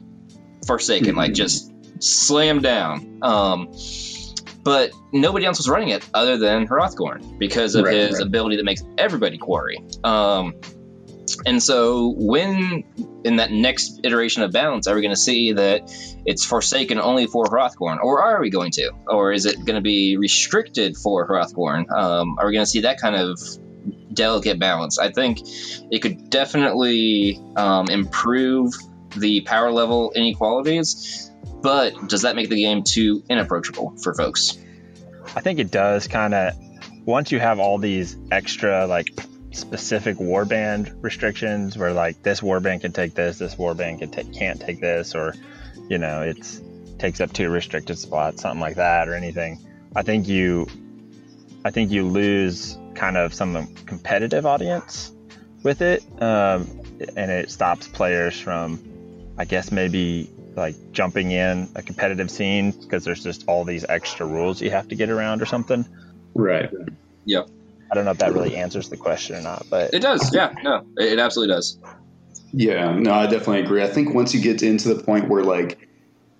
forsaken, 0.66 1.16
like 1.16 1.35
just 1.35 1.72
slammed 2.02 2.62
down. 2.62 3.18
Um, 3.22 3.72
but 4.62 4.92
nobody 5.12 5.46
else 5.46 5.59
was 5.59 5.68
running 5.68 5.88
it 5.88 6.06
other 6.12 6.37
than 6.37 6.66
Hrothgorn 6.66 7.38
because 7.38 7.74
of 7.74 7.87
right, 7.87 7.94
his 7.94 8.14
right. 8.14 8.26
ability 8.26 8.56
that 8.56 8.64
makes 8.64 8.83
everybody 8.98 9.38
quarry. 9.38 9.83
And 11.44 11.62
so, 11.62 12.14
when 12.16 12.84
in 13.24 13.36
that 13.36 13.50
next 13.50 14.00
iteration 14.04 14.42
of 14.42 14.52
balance 14.52 14.86
are 14.86 14.94
we 14.94 15.02
going 15.02 15.14
to 15.14 15.20
see 15.20 15.52
that 15.52 15.92
it's 16.24 16.44
forsaken 16.44 17.00
only 17.00 17.26
for 17.26 17.44
Hrothgorn, 17.44 17.98
or 18.02 18.22
are 18.22 18.40
we 18.40 18.50
going 18.50 18.72
to, 18.72 18.90
or 19.06 19.32
is 19.32 19.46
it 19.46 19.56
going 19.56 19.76
to 19.76 19.80
be 19.80 20.16
restricted 20.16 20.96
for 20.96 21.28
Hrothgorn? 21.28 21.90
Um, 21.90 22.38
are 22.38 22.46
we 22.46 22.52
going 22.52 22.64
to 22.64 22.70
see 22.70 22.82
that 22.82 23.00
kind 23.00 23.16
of 23.16 23.40
delicate 24.12 24.58
balance? 24.58 24.98
I 24.98 25.10
think 25.10 25.40
it 25.90 26.00
could 26.00 26.30
definitely 26.30 27.40
um, 27.56 27.88
improve 27.88 28.72
the 29.16 29.40
power 29.42 29.72
level 29.72 30.12
inequalities. 30.14 31.30
but 31.62 32.08
does 32.08 32.22
that 32.22 32.36
make 32.36 32.48
the 32.48 32.62
game 32.62 32.82
too 32.82 33.22
inapproachable 33.28 33.94
for 34.02 34.14
folks? 34.14 34.58
I 35.36 35.40
think 35.40 35.58
it 35.58 35.70
does 35.70 36.08
kind 36.08 36.34
of. 36.34 36.54
Once 37.06 37.32
you 37.32 37.40
have 37.40 37.58
all 37.58 37.78
these 37.78 38.16
extra 38.30 38.86
like 38.86 39.08
specific 39.52 40.16
warband 40.16 40.94
restrictions, 41.02 41.76
where 41.76 41.92
like 41.92 42.22
this 42.22 42.40
warband 42.40 42.82
can 42.82 42.92
take 42.92 43.14
this, 43.14 43.38
this 43.38 43.56
warband 43.56 43.98
can 44.00 44.10
take 44.10 44.32
can't 44.32 44.60
take 44.60 44.80
this, 44.80 45.14
or 45.14 45.34
you 45.88 45.98
know 45.98 46.22
it's 46.22 46.60
takes 46.98 47.20
up 47.20 47.32
two 47.32 47.50
restricted 47.50 47.98
spots, 47.98 48.42
something 48.42 48.60
like 48.60 48.76
that, 48.76 49.08
or 49.08 49.14
anything. 49.14 49.58
I 49.96 50.02
think 50.02 50.28
you, 50.28 50.66
I 51.64 51.70
think 51.70 51.90
you 51.90 52.06
lose 52.06 52.78
kind 52.94 53.16
of 53.16 53.34
some 53.34 53.74
competitive 53.86 54.46
audience 54.46 55.12
with 55.62 55.82
it, 55.82 56.04
um, 56.22 56.68
and 57.16 57.30
it 57.30 57.50
stops 57.50 57.88
players 57.88 58.38
from, 58.38 58.78
I 59.38 59.44
guess 59.46 59.72
maybe 59.72 60.30
like 60.56 60.74
jumping 60.92 61.30
in 61.30 61.68
a 61.74 61.82
competitive 61.82 62.30
scene 62.30 62.72
because 62.72 63.04
there's 63.04 63.22
just 63.22 63.44
all 63.46 63.64
these 63.64 63.84
extra 63.88 64.26
rules 64.26 64.60
you 64.60 64.70
have 64.70 64.88
to 64.88 64.94
get 64.94 65.08
around 65.08 65.40
or 65.40 65.46
something. 65.46 65.86
Right. 66.34 66.70
Yep. 67.24 67.48
I 67.90 67.94
don't 67.94 68.05
know 68.05 68.12
if 68.12 68.18
that 68.18 68.33
really 68.33 68.57
answers 68.57 68.88
the 68.88 68.96
question 68.96 69.37
or 69.37 69.42
not, 69.42 69.66
but 69.68 69.92
it 69.92 70.00
does. 70.00 70.33
Yeah, 70.33 70.53
no, 70.62 70.87
it 70.96 71.18
absolutely 71.18 71.55
does. 71.55 71.79
Yeah, 72.53 72.92
no, 72.92 73.12
I 73.12 73.26
definitely 73.26 73.61
agree. 73.61 73.83
I 73.83 73.88
think 73.88 74.14
once 74.14 74.35
you 74.35 74.40
get 74.40 74.62
into 74.62 74.92
the 74.92 75.03
point 75.03 75.29
where 75.29 75.42
like 75.42 75.88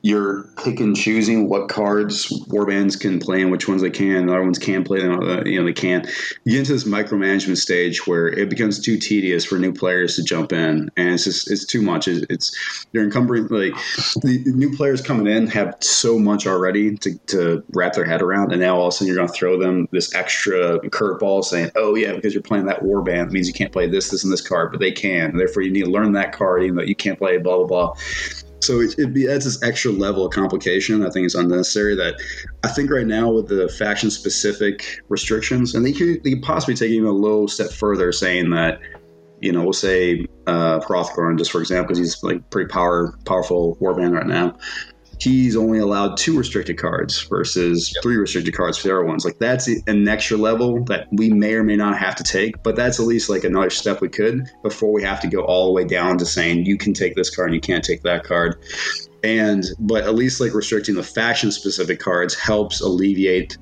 you're 0.03 0.45
pick 0.65 0.81
and 0.81 0.97
choosing 0.97 1.49
what 1.49 1.69
cards 1.69 2.29
warbands 2.49 2.99
can 2.99 3.19
play 3.19 3.43
and 3.43 3.51
which 3.51 3.69
ones 3.69 3.83
they 3.83 3.91
can. 3.91 4.27
The 4.27 4.33
other 4.33 4.43
ones 4.43 4.59
can 4.59 4.83
play 4.83 5.01
them, 5.01 5.21
uh, 5.21 5.43
you 5.45 5.59
know, 5.59 5.67
they 5.67 5.73
can't. 5.73 6.07
You 6.45 6.53
get 6.53 6.61
into 6.61 6.73
this 6.73 6.85
micromanagement 6.85 7.59
stage 7.59 8.07
where 8.07 8.29
it 8.29 8.49
becomes 8.49 8.81
too 8.81 8.97
tedious 8.99 9.45
for 9.45 9.59
new 9.59 9.73
players 9.73 10.17
to 10.17 10.23
jump 10.23 10.53
in, 10.53 10.91
and 10.97 11.09
it's 11.09 11.25
just 11.25 11.51
it's 11.51 11.67
too 11.67 11.83
much. 11.83 12.09
It's, 12.09 12.25
it's 12.31 12.87
you're 12.93 13.05
encumbering 13.05 13.47
like 13.49 13.75
the 14.23 14.43
new 14.47 14.75
players 14.75 15.03
coming 15.03 15.27
in 15.27 15.47
have 15.49 15.77
so 15.81 16.19
much 16.19 16.47
already 16.47 16.97
to, 16.99 17.19
to 17.27 17.63
wrap 17.75 17.93
their 17.93 18.05
head 18.05 18.23
around, 18.23 18.53
and 18.53 18.61
now 18.61 18.77
all 18.77 18.89
of 18.89 18.95
a 18.95 18.97
sudden 18.97 19.09
you're 19.09 19.17
going 19.17 19.29
to 19.29 19.35
throw 19.35 19.59
them 19.59 19.87
this 19.93 20.15
extra 20.15 20.79
curveball 20.89 21.45
saying, 21.45 21.71
"Oh 21.77 21.95
yeah, 21.95 22.15
because 22.15 22.33
you're 22.33 22.43
playing 22.43 22.67
that 22.67 22.83
warband 22.83 23.33
means 23.33 23.47
you 23.47 23.55
can't 23.55 23.73
play 23.73 23.87
this, 23.87 24.11
this, 24.11 24.25
and 24.25 24.33
this 24.33 24.47
card, 24.47 24.71
but 24.71 24.81
they 24.81 24.93
can. 24.93 25.37
Therefore, 25.37 25.63
you 25.63 25.71
need 25.71 25.85
to 25.85 25.91
learn 25.91 26.13
that 26.13 26.33
card, 26.33 26.63
even 26.63 26.77
though 26.77 26.83
you 26.83 26.97
can't 26.97 27.19
play 27.19 27.37
blah 27.37 27.59
blah 27.59 27.67
blah." 27.67 27.95
So 28.62 28.81
it, 28.81 28.94
it 28.99 29.31
adds 29.31 29.44
this 29.44 29.62
extra 29.62 29.90
level 29.90 30.27
of 30.27 30.33
complication. 30.33 31.05
I 31.05 31.11
think 31.11 31.25
it's 31.25 31.35
unnecessary. 31.35 31.94
That 31.96 32.20
I 32.62 32.68
think 32.68 32.90
right 32.90 33.07
now 33.07 33.31
with 33.31 33.49
the 33.49 33.68
faction 33.68 34.11
specific 34.11 35.01
restrictions, 35.09 35.75
and 35.75 35.85
they 35.85 35.92
could, 35.92 36.23
they 36.23 36.33
could 36.33 36.42
possibly 36.42 36.75
take 36.75 36.90
even 36.90 37.09
a 37.09 37.12
little 37.12 37.49
step 37.49 37.70
further, 37.70 38.12
saying 38.12 38.51
that 38.51 38.81
you 39.40 39.53
know 39.53 39.62
we'll 39.62 39.73
say 39.73 40.27
uh, 40.46 40.81
Hrothgorn 40.81 41.38
just 41.38 41.51
for 41.51 41.61
example, 41.61 41.88
because 41.88 41.99
he's 41.99 42.23
like 42.23 42.49
pretty 42.51 42.68
power 42.68 43.16
powerful 43.25 43.77
warband 43.81 44.14
right 44.14 44.27
now 44.27 44.57
he's 45.21 45.57
only 45.57 45.79
allowed 45.79 46.17
two 46.17 46.37
restricted 46.37 46.79
cards 46.79 47.23
versus 47.23 47.93
yep. 47.95 48.03
three 48.03 48.17
restricted 48.17 48.55
cards 48.55 48.79
for 48.79 48.89
the 48.89 48.95
other 48.95 49.05
ones. 49.05 49.25
Like 49.25 49.39
that's 49.39 49.69
an 49.69 50.09
extra 50.09 50.37
level 50.37 50.83
that 50.85 51.09
we 51.13 51.31
may 51.31 51.55
or 51.55 51.63
may 51.63 51.77
not 51.77 51.99
have 51.99 52.15
to 52.17 52.25
take, 52.25 52.63
but 52.63 52.75
that's 52.77 52.99
at 52.99 53.07
least 53.07 53.29
like 53.29 53.45
another 53.45 53.71
step 53.71 54.01
we 54.01 54.09
could 54.09 54.49
before 54.63 54.93
we 54.93 55.03
have 55.03 55.21
to 55.21 55.29
go 55.29 55.43
all 55.45 55.67
the 55.67 55.73
way 55.73 55.85
down 55.85 56.19
to 56.19 56.27
saying 56.27 56.65
you 56.65 56.79
can 56.79 56.95
take 56.95 57.15
this 57.17 57.35
card 57.35 57.49
and 57.49 57.55
you 57.55 57.61
can't 57.61 57.85
take 57.85 58.03
that 58.03 58.25
card. 58.25 58.57
And 59.23 59.65
but 59.79 60.05
at 60.05 60.15
least 60.15 60.41
like 60.41 60.55
restricting 60.55 60.95
the 60.95 61.03
faction 61.03 61.53
specific 61.53 62.01
cards 62.01 62.35
helps 62.35 62.81
alleviate 62.81 63.59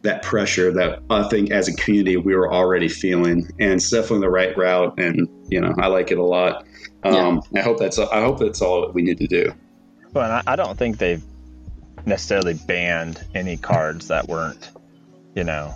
that 0.00 0.22
pressure 0.22 0.72
that 0.72 1.00
I 1.10 1.28
think 1.28 1.50
as 1.50 1.68
a 1.68 1.74
community 1.74 2.16
we 2.16 2.34
were 2.34 2.52
already 2.52 2.88
feeling, 2.88 3.48
and 3.60 3.74
it's 3.74 3.90
definitely 3.90 4.20
the 4.20 4.30
right 4.30 4.56
route. 4.56 4.98
And 4.98 5.28
you 5.48 5.60
know, 5.60 5.74
I 5.78 5.88
like 5.88 6.10
it 6.10 6.18
a 6.18 6.24
lot. 6.24 6.66
Um, 7.04 7.42
yeah. 7.50 7.60
I 7.60 7.62
hope 7.64 7.78
that's 7.78 7.98
I 7.98 8.20
hope 8.20 8.38
that's 8.38 8.62
all 8.62 8.80
that 8.80 8.94
we 8.94 9.02
need 9.02 9.18
to 9.18 9.26
do. 9.26 9.52
Well, 10.12 10.30
and 10.30 10.42
I 10.46 10.56
don't 10.56 10.78
think 10.78 10.98
they've 10.98 11.22
necessarily 12.04 12.54
banned 12.54 13.24
any 13.34 13.56
cards 13.56 14.08
that 14.08 14.28
weren't, 14.28 14.70
you 15.34 15.44
know, 15.44 15.74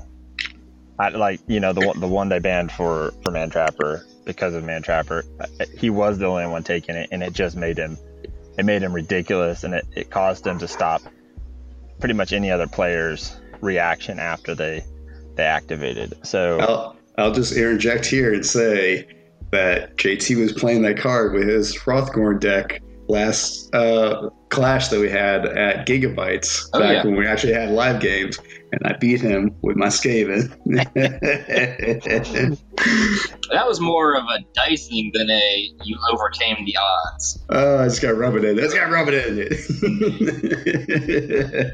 I, 0.98 1.10
like 1.10 1.40
you 1.46 1.60
know 1.60 1.72
the 1.72 1.92
the 1.96 2.08
one 2.08 2.28
they 2.28 2.38
banned 2.38 2.72
for 2.72 3.12
for 3.22 3.30
Mantrapper 3.30 4.02
because 4.24 4.54
of 4.54 4.64
Mantrapper. 4.64 5.24
Uh, 5.40 5.66
he 5.78 5.90
was 5.90 6.18
the 6.18 6.26
only 6.26 6.46
one 6.46 6.62
taking 6.62 6.94
it, 6.94 7.08
and 7.12 7.22
it 7.22 7.32
just 7.32 7.56
made 7.56 7.78
him 7.78 7.98
it 8.56 8.64
made 8.64 8.82
him 8.82 8.94
ridiculous, 8.94 9.64
and 9.64 9.74
it, 9.74 9.86
it 9.94 10.10
caused 10.10 10.46
him 10.46 10.58
to 10.58 10.68
stop 10.68 11.02
pretty 12.00 12.14
much 12.14 12.32
any 12.32 12.50
other 12.50 12.66
player's 12.66 13.36
reaction 13.60 14.18
after 14.18 14.54
they 14.54 14.84
they 15.34 15.44
activated. 15.44 16.14
So 16.22 16.60
I'll, 16.60 16.96
I'll 17.18 17.32
just 17.32 17.52
interject 17.54 18.06
here 18.06 18.32
and 18.32 18.44
say 18.44 19.06
that 19.50 19.96
JT 19.96 20.40
was 20.40 20.52
playing 20.52 20.82
that 20.82 20.98
card 20.98 21.34
with 21.34 21.46
his 21.46 21.76
Hrothgorn 21.76 22.40
deck 22.40 22.82
last 23.08 23.74
uh, 23.74 24.30
clash 24.48 24.88
that 24.88 25.00
we 25.00 25.08
had 25.10 25.46
at 25.46 25.86
Gigabytes 25.86 26.68
oh, 26.72 26.80
back 26.80 26.92
yeah. 26.92 27.04
when 27.04 27.16
we 27.16 27.26
actually 27.26 27.52
had 27.52 27.70
live 27.70 28.00
games, 28.00 28.38
and 28.72 28.80
I 28.84 28.94
beat 28.98 29.20
him 29.20 29.54
with 29.62 29.76
my 29.76 29.86
Skaven. 29.86 30.48
that 33.50 33.66
was 33.66 33.80
more 33.80 34.16
of 34.16 34.24
a 34.24 34.40
dicing 34.54 35.10
than 35.14 35.30
a 35.30 35.70
you 35.84 35.98
overcame 36.12 36.64
the 36.64 36.76
odds. 36.76 37.38
Oh, 37.48 37.78
I 37.78 37.84
just 37.84 38.02
got 38.02 38.16
rub 38.16 38.34
it 38.36 38.44
in. 38.44 38.56
That's 38.56 38.74
got 38.74 38.90
rub 38.90 39.08
it 39.10 39.14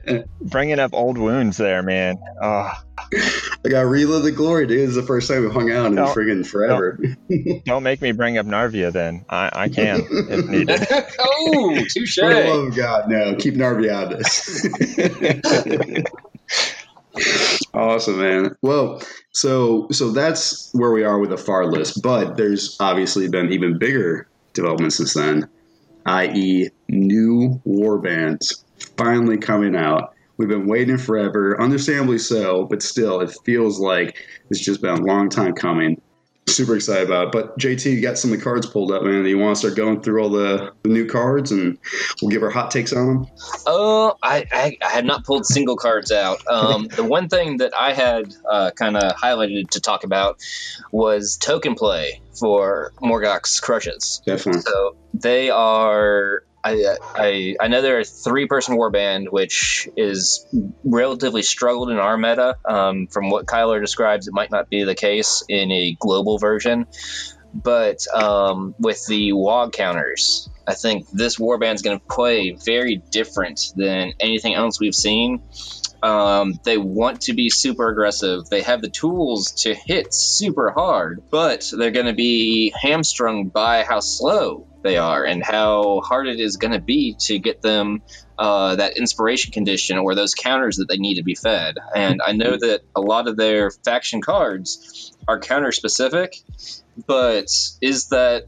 in. 0.04 0.24
Bringing 0.42 0.78
up 0.78 0.92
old 0.94 1.18
wounds 1.18 1.56
there, 1.56 1.82
man. 1.82 2.18
Oh. 2.40 2.70
I 3.14 3.68
got 3.68 3.82
relive 3.82 4.22
the 4.22 4.32
glory, 4.32 4.66
dude. 4.66 4.80
This 4.80 4.90
is 4.90 4.94
the 4.96 5.02
first 5.02 5.28
time 5.28 5.44
we 5.44 5.50
hung 5.50 5.70
out 5.70 5.86
in 5.86 5.94
don't, 5.96 6.14
friggin' 6.14 6.46
forever. 6.46 6.98
Don't, 7.28 7.64
don't, 7.64 7.82
make 7.82 8.00
me 8.00 8.12
bring 8.12 8.38
up 8.38 8.46
Narvia 8.46 8.92
then. 8.92 9.24
I, 9.28 9.50
I 9.52 9.68
can 9.68 10.06
if 10.10 10.46
needed. 10.46 10.86
oh, 11.18 11.84
touche. 11.88 12.14
For 12.14 12.32
the 12.32 12.44
love 12.44 12.68
of 12.68 12.76
God, 12.76 13.08
no. 13.08 13.34
Keep 13.36 13.54
Narvia 13.54 13.90
out 13.90 14.12
of 14.12 14.18
this. 14.18 14.66
Awesome, 17.74 18.18
man. 18.18 18.56
Well, 18.62 19.02
so 19.32 19.88
so 19.90 20.10
that's 20.10 20.72
where 20.72 20.92
we 20.92 21.04
are 21.04 21.18
with 21.18 21.30
the 21.30 21.36
far 21.36 21.66
list, 21.66 22.02
but 22.02 22.36
there's 22.36 22.76
obviously 22.80 23.28
been 23.28 23.52
even 23.52 23.78
bigger 23.78 24.28
developments 24.52 24.96
since 24.96 25.14
then, 25.14 25.48
i.e., 26.06 26.68
new 26.88 27.60
war 27.64 27.98
bands 27.98 28.64
finally 28.96 29.38
coming 29.38 29.76
out 29.76 30.14
We've 30.42 30.48
been 30.48 30.66
waiting 30.66 30.98
forever, 30.98 31.60
understandably 31.60 32.18
so, 32.18 32.64
but 32.64 32.82
still, 32.82 33.20
it 33.20 33.32
feels 33.44 33.78
like 33.78 34.16
it's 34.50 34.58
just 34.58 34.80
been 34.80 34.98
a 34.98 35.04
long 35.04 35.28
time 35.28 35.52
coming. 35.52 36.00
Super 36.48 36.74
excited 36.74 37.06
about 37.06 37.28
it. 37.28 37.32
But 37.32 37.58
JT, 37.58 37.92
you 37.92 38.00
got 38.02 38.18
some 38.18 38.32
of 38.32 38.38
the 38.38 38.44
cards 38.44 38.66
pulled 38.66 38.92
up, 38.92 39.02
man. 39.02 39.24
You 39.24 39.38
want 39.38 39.56
to 39.56 39.60
start 39.60 39.76
going 39.76 40.02
through 40.02 40.22
all 40.22 40.28
the, 40.28 40.72
the 40.82 40.88
new 40.88 41.06
cards 41.06 41.50
and 41.50 41.78
we'll 42.20 42.30
give 42.30 42.42
our 42.42 42.50
hot 42.50 42.70
takes 42.70 42.92
on 42.92 43.06
them? 43.06 43.26
Uh, 43.66 44.08
I, 44.22 44.46
I, 44.52 44.78
I 44.84 44.88
had 44.90 45.06
not 45.06 45.24
pulled 45.24 45.46
single 45.46 45.76
cards 45.76 46.10
out. 46.12 46.40
Um, 46.52 46.86
the 46.88 47.02
one 47.02 47.28
thing 47.28 47.56
that 47.58 47.72
I 47.74 47.92
had 47.92 48.34
uh, 48.48 48.72
kind 48.72 48.96
of 48.96 49.14
highlighted 49.16 49.70
to 49.70 49.80
talk 49.80 50.04
about 50.04 50.38
was 50.92 51.38
token 51.38 51.74
play 51.74 52.20
for 52.38 52.92
Morgok's 53.00 53.58
Krushas. 53.58 54.22
Definitely. 54.24 54.60
So 54.60 54.96
they 55.14 55.48
are 55.48 56.44
I, 56.64 56.96
I 57.14 57.56
I 57.60 57.68
know 57.68 57.82
they're 57.82 58.00
a 58.00 58.04
three 58.04 58.46
person 58.46 58.76
warband, 58.76 59.30
which 59.30 59.88
is 59.96 60.46
relatively 60.84 61.42
struggled 61.42 61.90
in 61.90 61.98
our 61.98 62.16
meta. 62.16 62.56
Um, 62.64 63.08
from 63.08 63.30
what 63.30 63.46
Kyler 63.46 63.80
describes, 63.80 64.28
it 64.28 64.34
might 64.34 64.50
not 64.50 64.70
be 64.70 64.84
the 64.84 64.94
case 64.94 65.42
in 65.48 65.72
a 65.72 65.96
global 65.98 66.38
version. 66.38 66.86
But 67.54 68.06
um, 68.14 68.74
with 68.78 69.04
the 69.06 69.32
WOG 69.32 69.72
counters, 69.72 70.48
I 70.66 70.74
think 70.74 71.10
this 71.10 71.36
warband 71.36 71.74
is 71.74 71.82
going 71.82 71.98
to 71.98 72.06
play 72.06 72.52
very 72.52 72.96
different 72.96 73.72
than 73.76 74.14
anything 74.20 74.54
else 74.54 74.80
we've 74.80 74.94
seen. 74.94 75.42
Um, 76.02 76.58
they 76.64 76.78
want 76.78 77.22
to 77.22 77.32
be 77.32 77.48
super 77.48 77.88
aggressive. 77.88 78.48
They 78.48 78.62
have 78.62 78.82
the 78.82 78.90
tools 78.90 79.52
to 79.62 79.74
hit 79.74 80.12
super 80.12 80.70
hard, 80.70 81.22
but 81.30 81.70
they're 81.76 81.92
going 81.92 82.06
to 82.06 82.12
be 82.12 82.72
hamstrung 82.80 83.48
by 83.48 83.84
how 83.84 84.00
slow 84.00 84.66
they 84.82 84.96
are 84.96 85.24
and 85.24 85.44
how 85.44 86.00
hard 86.00 86.26
it 86.26 86.40
is 86.40 86.56
going 86.56 86.72
to 86.72 86.80
be 86.80 87.14
to 87.20 87.38
get 87.38 87.62
them 87.62 88.02
uh, 88.38 88.76
that 88.76 88.96
inspiration 88.96 89.52
condition 89.52 89.98
or 89.98 90.14
those 90.14 90.34
counters 90.34 90.78
that 90.78 90.88
they 90.88 90.96
need 90.96 91.16
to 91.16 91.22
be 91.22 91.36
fed. 91.36 91.76
And 91.94 92.20
I 92.24 92.32
know 92.32 92.56
that 92.56 92.80
a 92.96 93.00
lot 93.00 93.28
of 93.28 93.36
their 93.36 93.70
faction 93.70 94.20
cards 94.20 95.12
are 95.28 95.38
counter 95.38 95.70
specific, 95.70 96.36
but 97.06 97.48
is 97.80 98.08
that 98.08 98.46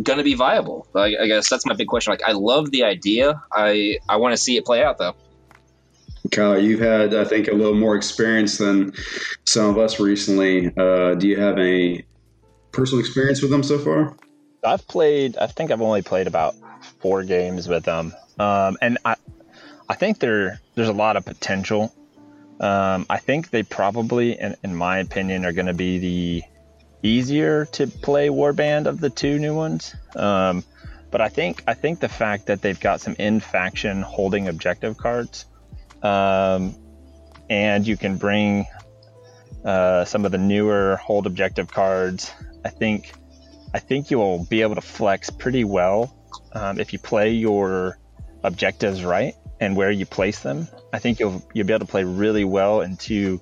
going 0.00 0.18
to 0.18 0.24
be 0.24 0.34
viable? 0.34 0.86
I, 0.94 1.16
I, 1.20 1.26
guess 1.26 1.48
that's 1.48 1.66
my 1.66 1.74
big 1.74 1.88
question. 1.88 2.12
Like, 2.12 2.22
I 2.22 2.32
love 2.32 2.70
the 2.70 2.84
idea. 2.84 3.42
I 3.52 3.98
I 4.08 4.16
want 4.16 4.32
to 4.32 4.36
see 4.36 4.56
it 4.56 4.64
play 4.64 4.82
out 4.82 4.98
though. 4.98 5.16
Kyle, 6.30 6.58
you've 6.58 6.80
had 6.80 7.14
I 7.14 7.24
think 7.24 7.48
a 7.48 7.52
little 7.52 7.74
more 7.74 7.96
experience 7.96 8.58
than 8.58 8.92
some 9.44 9.70
of 9.70 9.78
us 9.78 10.00
recently. 10.00 10.72
Uh, 10.76 11.14
do 11.14 11.28
you 11.28 11.38
have 11.38 11.58
any 11.58 12.04
personal 12.72 13.00
experience 13.00 13.42
with 13.42 13.50
them 13.50 13.62
so 13.62 13.78
far? 13.78 14.16
I've 14.64 14.86
played. 14.88 15.36
I 15.36 15.46
think 15.46 15.70
I've 15.70 15.82
only 15.82 16.02
played 16.02 16.26
about 16.26 16.54
four 17.00 17.22
games 17.24 17.68
with 17.68 17.84
them, 17.84 18.14
um, 18.38 18.76
and 18.80 18.98
I, 19.04 19.16
I 19.88 19.94
think 19.94 20.18
there 20.18 20.60
there's 20.74 20.88
a 20.88 20.92
lot 20.92 21.16
of 21.16 21.24
potential. 21.24 21.94
Um, 22.60 23.04
I 23.10 23.18
think 23.18 23.50
they 23.50 23.62
probably, 23.62 24.38
in, 24.38 24.56
in 24.62 24.74
my 24.74 24.98
opinion, 24.98 25.44
are 25.44 25.52
going 25.52 25.66
to 25.66 25.74
be 25.74 25.98
the 25.98 26.42
easier 27.02 27.66
to 27.66 27.86
play 27.86 28.28
warband 28.28 28.86
of 28.86 29.00
the 29.00 29.10
two 29.10 29.38
new 29.38 29.54
ones. 29.54 29.94
Um, 30.16 30.64
But 31.10 31.20
I 31.20 31.28
think 31.28 31.62
I 31.68 31.74
think 31.74 32.00
the 32.00 32.08
fact 32.08 32.46
that 32.46 32.62
they've 32.62 32.80
got 32.80 33.00
some 33.00 33.14
in 33.20 33.38
faction 33.38 34.02
holding 34.02 34.48
objective 34.48 34.96
cards, 34.96 35.46
um, 36.04 36.76
and 37.50 37.86
you 37.86 37.96
can 37.96 38.16
bring 38.16 38.66
uh, 39.64 40.04
some 40.04 40.24
of 40.24 40.32
the 40.32 40.38
newer 40.38 40.96
hold 40.96 41.26
objective 41.26 41.70
cards. 41.70 42.30
I 42.64 42.68
think 42.68 43.12
I 43.72 43.80
think 43.80 44.10
you'll 44.10 44.44
be 44.44 44.62
able 44.62 44.76
to 44.76 44.80
flex 44.80 45.30
pretty 45.30 45.64
well 45.64 46.14
um, 46.52 46.78
if 46.78 46.92
you 46.92 46.98
play 46.98 47.30
your 47.30 47.98
objectives 48.42 49.02
right 49.02 49.34
and 49.60 49.76
where 49.76 49.90
you 49.90 50.06
place 50.06 50.40
them. 50.40 50.68
I 50.92 50.98
think 50.98 51.18
you'll 51.18 51.42
you'll 51.54 51.66
be 51.66 51.72
able 51.72 51.86
to 51.86 51.90
play 51.90 52.04
really 52.04 52.44
well 52.44 52.82
into 52.82 53.40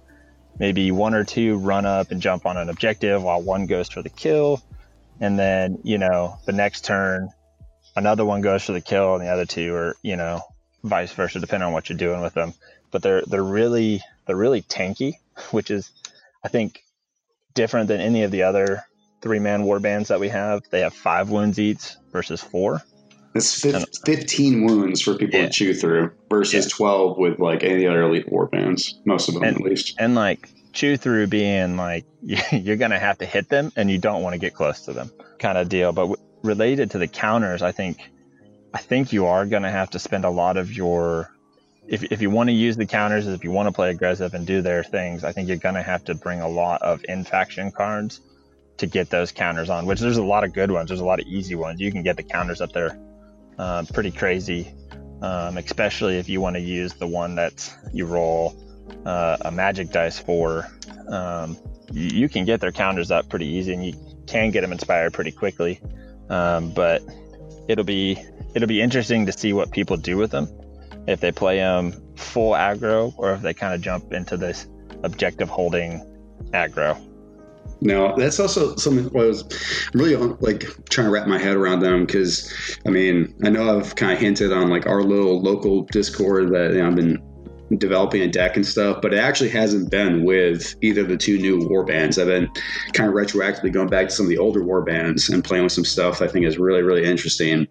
maybe 0.58 0.90
one 0.90 1.14
or 1.14 1.24
two 1.24 1.58
run 1.58 1.84
up 1.84 2.12
and 2.12 2.22
jump 2.22 2.46
on 2.46 2.56
an 2.56 2.68
objective 2.68 3.22
while 3.22 3.42
one 3.42 3.66
goes 3.66 3.88
for 3.88 4.02
the 4.02 4.10
kill, 4.10 4.62
and 5.20 5.38
then 5.38 5.78
you 5.82 5.98
know 5.98 6.38
the 6.46 6.52
next 6.52 6.84
turn 6.84 7.30
another 7.96 8.24
one 8.24 8.40
goes 8.40 8.62
for 8.64 8.72
the 8.72 8.80
kill 8.80 9.14
and 9.14 9.24
the 9.24 9.28
other 9.28 9.44
two 9.44 9.74
are 9.74 9.96
you 10.02 10.16
know 10.16 10.40
vice 10.84 11.12
versa 11.12 11.40
depending 11.40 11.66
on 11.66 11.72
what 11.72 11.88
you're 11.88 11.98
doing 11.98 12.20
with 12.20 12.34
them. 12.34 12.54
But 12.90 13.02
they're 13.02 13.22
they're 13.22 13.44
really 13.44 14.02
they're 14.26 14.36
really 14.36 14.62
tanky, 14.62 15.14
which 15.50 15.70
is 15.70 15.90
I 16.44 16.48
think 16.48 16.84
different 17.54 17.88
than 17.88 18.00
any 18.00 18.22
of 18.22 18.30
the 18.30 18.42
other 18.42 18.84
three 19.20 19.38
man 19.38 19.62
war 19.62 19.80
bands 19.80 20.08
that 20.08 20.20
we 20.20 20.28
have. 20.28 20.62
They 20.70 20.80
have 20.80 20.94
five 20.94 21.30
wounds 21.30 21.58
each 21.58 21.94
versus 22.12 22.40
four. 22.40 22.82
It's 23.34 23.62
15 24.04 24.66
wounds 24.66 25.00
for 25.00 25.14
people 25.14 25.40
yeah. 25.40 25.46
to 25.46 25.50
chew 25.50 25.72
through 25.72 26.12
versus 26.28 26.66
yeah. 26.66 26.76
12 26.76 27.16
with 27.16 27.38
like 27.38 27.62
any 27.64 27.74
of 27.74 27.80
the 27.80 27.86
other 27.86 28.02
elite 28.02 28.30
war 28.30 28.46
bands, 28.46 29.00
most 29.06 29.28
of 29.28 29.34
them 29.34 29.44
and, 29.44 29.56
at 29.56 29.62
least. 29.62 29.94
And 29.98 30.14
like 30.14 30.50
chew 30.72 30.98
through 30.98 31.28
being 31.28 31.76
like 31.76 32.04
you're 32.22 32.76
going 32.76 32.90
to 32.90 32.98
have 32.98 33.18
to 33.18 33.26
hit 33.26 33.48
them 33.48 33.72
and 33.76 33.90
you 33.90 33.98
don't 33.98 34.22
want 34.22 34.34
to 34.34 34.38
get 34.38 34.54
close 34.54 34.82
to 34.82 34.92
them 34.92 35.10
kind 35.38 35.56
of 35.56 35.70
deal. 35.70 35.92
But 35.92 36.08
w- 36.08 36.22
related 36.42 36.90
to 36.90 36.98
the 36.98 37.08
counters, 37.08 37.62
I 37.62 37.72
think 37.72 38.10
I 38.74 38.78
think 38.78 39.12
you 39.12 39.26
are 39.26 39.46
going 39.46 39.62
to 39.62 39.70
have 39.70 39.90
to 39.90 39.98
spend 39.98 40.24
a 40.24 40.30
lot 40.30 40.56
of 40.56 40.72
your 40.72 41.30
if, 41.86 42.04
if 42.04 42.22
you 42.22 42.30
want 42.30 42.48
to 42.48 42.54
use 42.54 42.76
the 42.76 42.86
counters, 42.86 43.26
if 43.26 43.42
you 43.42 43.50
want 43.50 43.68
to 43.68 43.72
play 43.72 43.90
aggressive 43.90 44.34
and 44.34 44.46
do 44.46 44.62
their 44.62 44.84
things, 44.84 45.24
I 45.24 45.32
think 45.32 45.48
you're 45.48 45.56
going 45.56 45.74
to 45.74 45.82
have 45.82 46.04
to 46.04 46.14
bring 46.14 46.40
a 46.40 46.48
lot 46.48 46.80
of 46.82 47.04
in 47.08 47.24
faction 47.24 47.72
cards 47.72 48.20
to 48.78 48.86
get 48.86 49.10
those 49.10 49.32
counters 49.32 49.68
on, 49.68 49.86
which 49.86 50.00
there's 50.00 50.16
a 50.16 50.22
lot 50.22 50.44
of 50.44 50.52
good 50.52 50.70
ones. 50.70 50.88
There's 50.88 51.00
a 51.00 51.04
lot 51.04 51.20
of 51.20 51.26
easy 51.26 51.54
ones. 51.54 51.80
You 51.80 51.92
can 51.92 52.02
get 52.02 52.16
the 52.16 52.22
counters 52.22 52.60
up 52.60 52.72
there 52.72 52.98
uh, 53.58 53.84
pretty 53.92 54.10
crazy, 54.10 54.72
um, 55.20 55.58
especially 55.58 56.18
if 56.18 56.28
you 56.28 56.40
want 56.40 56.56
to 56.56 56.60
use 56.60 56.94
the 56.94 57.06
one 57.06 57.34
that 57.34 57.72
you 57.92 58.06
roll 58.06 58.56
uh, 59.04 59.36
a 59.42 59.50
magic 59.50 59.90
dice 59.90 60.18
for. 60.18 60.68
Um, 61.08 61.58
you, 61.90 62.20
you, 62.20 62.28
can 62.28 62.44
get 62.44 62.60
their 62.60 62.72
counters 62.72 63.10
up 63.10 63.28
pretty 63.28 63.46
easy 63.46 63.72
and 63.72 63.84
you 63.84 63.94
can 64.26 64.50
get 64.50 64.62
them 64.62 64.72
inspired 64.72 65.12
pretty 65.12 65.32
quickly. 65.32 65.80
Um, 66.30 66.72
but 66.72 67.02
it'll 67.68 67.84
be 67.84 68.18
it'll 68.54 68.68
be 68.68 68.80
interesting 68.80 69.26
to 69.26 69.32
see 69.32 69.52
what 69.52 69.70
people 69.70 69.96
do 69.96 70.16
with 70.16 70.30
them 70.30 70.48
if 71.06 71.20
they 71.20 71.32
play 71.32 71.58
them 71.58 71.92
full 72.16 72.52
aggro 72.52 73.12
or 73.16 73.32
if 73.32 73.42
they 73.42 73.54
kind 73.54 73.74
of 73.74 73.80
jump 73.80 74.12
into 74.12 74.36
this 74.36 74.66
objective 75.02 75.48
holding 75.48 76.00
aggro. 76.52 77.00
No, 77.80 78.14
that's 78.16 78.38
also 78.38 78.76
something 78.76 79.06
I 79.06 79.24
was 79.24 79.44
really 79.92 80.14
like 80.14 80.64
trying 80.88 81.08
to 81.08 81.10
wrap 81.10 81.26
my 81.26 81.38
head 81.38 81.56
around 81.56 81.80
them 81.80 82.06
because 82.06 82.52
I 82.86 82.90
mean 82.90 83.34
I 83.44 83.50
know 83.50 83.76
I've 83.76 83.96
kind 83.96 84.12
of 84.12 84.18
hinted 84.18 84.52
on 84.52 84.68
like 84.68 84.86
our 84.86 85.02
little 85.02 85.42
local 85.42 85.82
Discord 85.90 86.52
that 86.52 86.74
you 86.74 86.82
know, 86.82 86.88
I've 86.88 86.94
been 86.94 87.20
developing 87.78 88.22
a 88.22 88.28
deck 88.28 88.56
and 88.56 88.66
stuff, 88.66 89.00
but 89.02 89.12
it 89.14 89.18
actually 89.18 89.50
hasn't 89.50 89.90
been 89.90 90.24
with 90.24 90.74
either 90.82 91.02
of 91.02 91.08
the 91.08 91.16
two 91.16 91.38
new 91.38 91.66
war 91.68 91.84
bands. 91.84 92.18
I've 92.18 92.26
been 92.26 92.48
kind 92.92 93.08
of 93.08 93.14
retroactively 93.14 93.72
going 93.72 93.88
back 93.88 94.08
to 94.08 94.14
some 94.14 94.26
of 94.26 94.30
the 94.30 94.38
older 94.38 94.62
war 94.62 94.82
bands 94.82 95.28
and 95.28 95.42
playing 95.42 95.64
with 95.64 95.72
some 95.72 95.84
stuff 95.84 96.22
I 96.22 96.28
think 96.28 96.46
is 96.46 96.58
really, 96.58 96.82
really 96.82 97.04
interesting. 97.04 97.66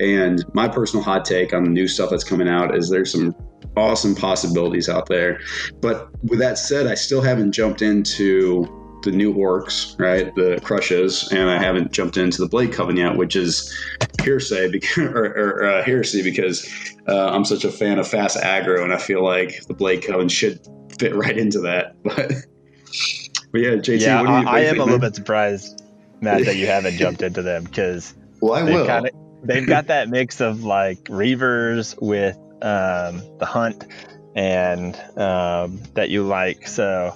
And 0.00 0.44
my 0.54 0.68
personal 0.68 1.04
hot 1.04 1.24
take 1.24 1.52
on 1.52 1.64
the 1.64 1.70
new 1.70 1.88
stuff 1.88 2.10
that's 2.10 2.24
coming 2.24 2.48
out 2.48 2.74
is 2.76 2.90
there's 2.90 3.12
some 3.12 3.34
awesome 3.76 4.14
possibilities 4.14 4.88
out 4.88 5.06
there. 5.06 5.40
But 5.80 6.08
with 6.24 6.38
that 6.40 6.58
said, 6.58 6.86
I 6.86 6.94
still 6.94 7.20
haven't 7.20 7.52
jumped 7.52 7.82
into 7.82 8.66
the 9.06 9.12
new 9.12 9.32
orcs, 9.32 9.98
right? 9.98 10.34
The 10.34 10.60
Krushas, 10.62 11.32
and 11.32 11.48
I 11.48 11.62
haven't 11.62 11.92
jumped 11.92 12.18
into 12.18 12.42
the 12.42 12.48
blade 12.48 12.72
coven 12.72 12.96
yet, 12.96 13.16
which 13.16 13.36
is 13.36 13.72
hearsay 14.22 14.68
because, 14.72 14.98
or, 14.98 15.24
or 15.24 15.64
uh, 15.64 15.82
heresy 15.82 16.22
because 16.22 16.68
uh, 17.08 17.30
I'm 17.30 17.44
such 17.44 17.64
a 17.64 17.70
fan 17.70 17.98
of 17.98 18.06
fast 18.06 18.36
aggro, 18.36 18.84
and 18.84 18.92
I 18.92 18.98
feel 18.98 19.24
like 19.24 19.64
the 19.66 19.74
blade 19.74 20.02
coven 20.02 20.28
should 20.28 20.60
fit 20.98 21.14
right 21.14 21.36
into 21.38 21.60
that. 21.60 21.96
But, 22.04 22.32
but 23.52 23.60
yeah, 23.60 23.70
JT, 23.70 24.00
yeah, 24.00 24.20
what 24.20 24.26
do 24.26 24.32
you, 24.32 24.48
I, 24.48 24.58
I 24.58 24.60
am 24.60 24.80
a 24.80 24.84
little 24.84 24.98
bit 24.98 25.14
surprised, 25.14 25.82
Matt, 26.20 26.44
that 26.44 26.56
you 26.56 26.66
haven't 26.66 26.96
jumped 26.96 27.22
into 27.22 27.42
them 27.42 27.64
because 27.64 28.14
well, 28.40 28.54
I 28.54 28.62
will. 28.62 28.86
Kinda, 28.86 29.10
they've 29.42 29.66
got 29.66 29.86
that 29.86 30.08
mix 30.08 30.40
of 30.40 30.64
like 30.64 30.98
reavers 31.04 32.00
with 32.00 32.36
um, 32.62 33.22
the 33.38 33.46
hunt 33.46 33.86
and 34.34 34.96
um, 35.16 35.80
that 35.94 36.10
you 36.10 36.24
like. 36.24 36.66
So 36.68 37.14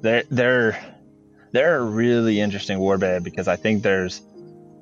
they're 0.00 0.24
they're 0.30 0.97
they're 1.52 1.76
a 1.76 1.84
really 1.84 2.40
interesting 2.40 2.78
warband 2.78 3.24
because 3.24 3.48
I 3.48 3.56
think 3.56 3.82
there's 3.82 4.22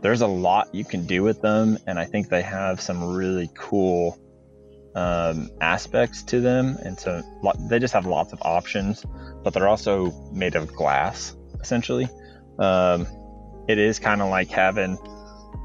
there's 0.03 0.21
a 0.21 0.27
lot 0.27 0.75
you 0.75 0.85
can 0.85 1.07
do 1.07 1.23
with 1.23 1.41
them, 1.41 1.79
and 1.87 1.99
I 1.99 2.05
think 2.05 2.29
they 2.29 2.43
have 2.43 2.81
some 2.81 3.17
really 3.17 3.51
cool 3.55 4.19
um, 4.95 5.51
aspects 5.61 6.23
to 6.25 6.41
them, 6.41 6.77
and 6.83 6.99
so 6.99 7.23
they 7.69 7.79
just 7.79 7.95
have 7.95 8.07
lots 8.07 8.33
of 8.33 8.39
options. 8.43 9.05
But 9.43 9.53
they're 9.53 9.69
also 9.69 10.11
made 10.33 10.57
of 10.57 10.73
glass, 10.75 11.37
essentially. 11.61 12.09
Um, 12.59 13.07
it 13.69 13.79
is 13.79 13.99
kind 13.99 14.23
of 14.23 14.29
like 14.29 14.49
having, 14.49 14.99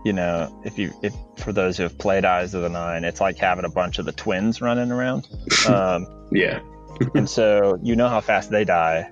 you 0.05 0.13
know, 0.13 0.61
if 0.65 0.77
you 0.77 0.91
if 1.01 1.13
for 1.37 1.51
those 1.53 1.77
who 1.77 1.83
have 1.83 1.97
played 1.97 2.25
Eyes 2.25 2.53
of 2.53 2.61
the 2.61 2.69
Nine, 2.69 3.03
it's 3.03 3.21
like 3.21 3.37
having 3.37 3.65
a 3.65 3.69
bunch 3.69 3.99
of 3.99 4.05
the 4.05 4.11
twins 4.11 4.61
running 4.61 4.91
around. 4.91 5.27
Um, 5.67 6.07
yeah. 6.31 6.61
and 7.15 7.29
so 7.29 7.79
you 7.83 7.95
know 7.95 8.09
how 8.09 8.21
fast 8.21 8.49
they 8.49 8.63
die, 8.63 9.11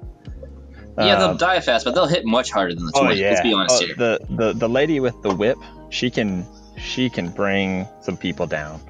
yeah, 1.07 1.15
they'll 1.17 1.29
um, 1.29 1.37
die 1.37 1.59
fast, 1.61 1.85
but 1.85 1.95
they'll 1.95 2.07
hit 2.07 2.25
much 2.25 2.51
harder 2.51 2.75
than 2.75 2.85
the 2.85 2.91
oh, 2.95 3.09
Yeah. 3.09 3.29
Let's 3.29 3.41
be 3.41 3.53
honest 3.53 3.81
oh, 3.81 3.85
here. 3.85 3.95
The, 3.95 4.19
the 4.29 4.53
the 4.53 4.69
lady 4.69 4.99
with 4.99 5.21
the 5.21 5.33
whip, 5.33 5.57
she 5.89 6.09
can 6.09 6.45
she 6.77 7.09
can 7.09 7.29
bring 7.29 7.87
some 8.01 8.17
people 8.17 8.47
down. 8.47 8.81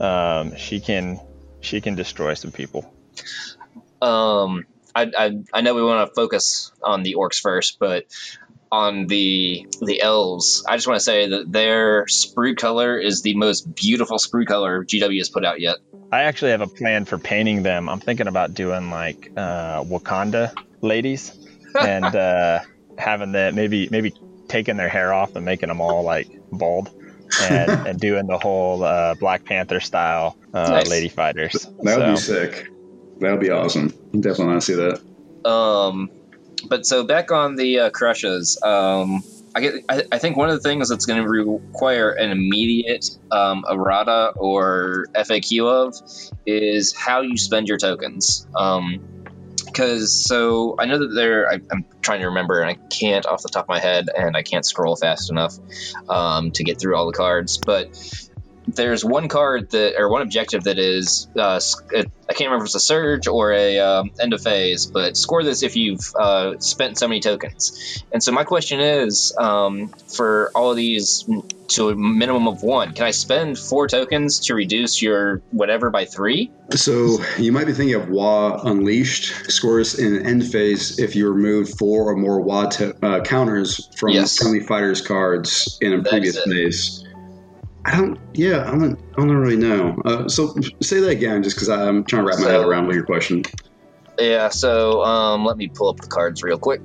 Um, 0.00 0.56
she 0.56 0.80
can 0.80 1.20
she 1.60 1.80
can 1.80 1.94
destroy 1.94 2.34
some 2.34 2.52
people. 2.52 2.92
Um, 4.00 4.66
I 4.94 5.10
I, 5.16 5.38
I 5.52 5.60
know 5.62 5.74
we 5.74 5.82
want 5.82 6.08
to 6.08 6.14
focus 6.14 6.72
on 6.82 7.02
the 7.02 7.14
orcs 7.14 7.40
first, 7.40 7.78
but 7.78 8.06
on 8.70 9.06
the 9.06 9.66
the 9.80 10.00
elves, 10.00 10.64
I 10.68 10.76
just 10.76 10.86
want 10.86 10.98
to 10.98 11.04
say 11.04 11.28
that 11.30 11.50
their 11.50 12.04
sprue 12.04 12.56
color 12.56 12.98
is 12.98 13.22
the 13.22 13.36
most 13.36 13.74
beautiful 13.74 14.18
sprue 14.18 14.46
color 14.46 14.84
GW 14.84 15.18
has 15.18 15.30
put 15.30 15.44
out 15.44 15.60
yet. 15.60 15.76
I 16.12 16.22
actually 16.22 16.52
have 16.52 16.60
a 16.60 16.68
plan 16.68 17.04
for 17.04 17.18
painting 17.18 17.62
them. 17.62 17.88
I'm 17.88 18.00
thinking 18.00 18.28
about 18.28 18.54
doing 18.54 18.90
like 18.90 19.32
uh, 19.36 19.82
Wakanda 19.82 20.52
ladies 20.80 21.45
and 21.80 22.04
uh, 22.04 22.60
having 22.98 23.32
that 23.32 23.54
maybe 23.54 23.88
maybe 23.90 24.14
taking 24.48 24.76
their 24.76 24.88
hair 24.88 25.12
off 25.12 25.34
and 25.36 25.44
making 25.44 25.68
them 25.68 25.80
all 25.80 26.02
like 26.02 26.28
bald. 26.52 26.90
and, 27.42 27.70
and 27.88 28.00
doing 28.00 28.28
the 28.28 28.38
whole 28.38 28.84
uh, 28.84 29.14
Black 29.16 29.44
Panther 29.44 29.80
style 29.80 30.36
uh, 30.54 30.70
nice. 30.70 30.88
lady 30.88 31.08
fighters. 31.08 31.66
That 31.82 31.98
would 31.98 32.18
so. 32.18 32.34
be 32.36 32.50
sick. 32.50 32.68
That 33.18 33.32
would 33.32 33.40
be 33.40 33.50
awesome. 33.50 33.88
Definitely 34.12 34.46
want 34.46 34.62
to 34.62 34.66
see 34.66 34.74
that. 34.74 35.48
Um, 35.48 36.10
but 36.68 36.86
so 36.86 37.04
back 37.04 37.30
on 37.30 37.56
the 37.56 37.80
uh, 37.80 37.90
Krushas, 37.90 38.62
um, 38.64 39.22
I 39.54 39.60
get. 39.60 39.74
I, 39.88 40.02
I, 40.12 40.18
think 40.18 40.36
one 40.36 40.50
of 40.50 40.54
the 40.54 40.68
things 40.68 40.88
that's 40.88 41.06
going 41.06 41.22
to 41.22 41.28
require 41.28 42.10
an 42.10 42.30
immediate 42.30 43.08
um, 43.30 43.64
errata 43.70 44.32
or 44.36 45.06
FAQ 45.14 45.66
of 45.66 45.94
is 46.44 46.94
how 46.94 47.22
you 47.22 47.36
spend 47.36 47.68
your 47.68 47.78
tokens. 47.78 48.46
Um, 48.54 49.00
because 49.76 50.10
so 50.10 50.74
I 50.78 50.86
know 50.86 50.98
that 50.98 51.14
there. 51.14 51.48
I, 51.48 51.54
am 51.70 51.84
trying 52.00 52.20
to 52.20 52.28
remember, 52.28 52.60
and 52.60 52.70
I 52.70 52.74
can't 52.88 53.26
off 53.26 53.42
the 53.42 53.50
top 53.50 53.66
of 53.66 53.68
my 53.68 53.78
head, 53.78 54.08
and 54.16 54.36
I 54.36 54.42
can't 54.42 54.64
scroll 54.64 54.96
fast 54.96 55.30
enough 55.30 55.58
um, 56.08 56.50
to 56.52 56.64
get 56.64 56.80
through 56.80 56.96
all 56.96 57.06
the 57.06 57.12
cards. 57.12 57.58
But 57.58 57.90
there's 58.66 59.04
one 59.04 59.28
card 59.28 59.70
that 59.70 60.00
or 60.00 60.08
one 60.08 60.22
objective 60.22 60.64
that 60.64 60.78
is 60.78 61.28
uh, 61.38 61.60
can't 62.36 62.50
remember 62.50 62.64
if 62.64 62.68
it's 62.68 62.74
a 62.74 62.80
surge 62.80 63.26
or 63.26 63.52
a 63.52 63.78
um, 63.78 64.10
end 64.20 64.32
of 64.32 64.42
phase, 64.42 64.86
but 64.86 65.16
score 65.16 65.42
this 65.42 65.62
if 65.62 65.74
you've 65.74 66.12
uh, 66.18 66.58
spent 66.58 66.98
so 66.98 67.08
many 67.08 67.20
tokens. 67.20 68.02
And 68.12 68.22
so 68.22 68.32
my 68.32 68.44
question 68.44 68.80
is, 68.80 69.34
um, 69.38 69.88
for 69.88 70.50
all 70.54 70.70
of 70.70 70.76
these 70.76 71.28
to 71.68 71.88
a 71.88 71.96
minimum 71.96 72.46
of 72.46 72.62
one, 72.62 72.92
can 72.92 73.06
I 73.06 73.10
spend 73.10 73.58
four 73.58 73.88
tokens 73.88 74.40
to 74.46 74.54
reduce 74.54 75.02
your 75.02 75.42
whatever 75.50 75.90
by 75.90 76.04
three? 76.04 76.50
So 76.72 77.18
you 77.38 77.52
might 77.52 77.66
be 77.66 77.72
thinking 77.72 77.94
of 77.94 78.08
Waaagh 78.08 78.64
Unleashed 78.64 79.50
scores 79.50 79.98
in 79.98 80.14
an 80.16 80.26
end 80.26 80.46
phase 80.46 80.98
if 80.98 81.16
you 81.16 81.30
remove 81.30 81.70
four 81.70 82.10
or 82.10 82.16
more 82.16 82.40
Waaagh 82.40 82.70
t- 82.70 82.98
uh, 83.02 83.22
counters 83.22 83.88
from 83.96 84.10
yes. 84.10 84.36
friendly 84.36 84.60
fighters 84.60 85.00
cards 85.00 85.78
in 85.80 85.92
a 85.94 86.02
previous 86.02 86.38
phase. 86.44 87.05
I 87.86 87.96
don't. 87.96 88.18
Yeah, 88.34 88.68
I 88.68 88.72
don't. 88.72 88.98
I 89.16 89.16
don't 89.16 89.36
really 89.36 89.56
know. 89.56 89.96
Uh, 90.04 90.28
so 90.28 90.56
say 90.82 90.98
that 90.98 91.08
again, 91.08 91.44
just 91.44 91.54
because 91.54 91.68
I'm 91.68 92.02
trying 92.04 92.22
to 92.22 92.28
wrap 92.28 92.38
my 92.38 92.44
so, 92.44 92.50
head 92.50 92.60
around 92.66 92.92
your 92.92 93.04
question. 93.04 93.44
Yeah. 94.18 94.48
So 94.48 95.04
um, 95.04 95.44
let 95.44 95.56
me 95.56 95.68
pull 95.68 95.88
up 95.88 96.00
the 96.00 96.08
cards 96.08 96.42
real 96.42 96.58
quick. 96.58 96.80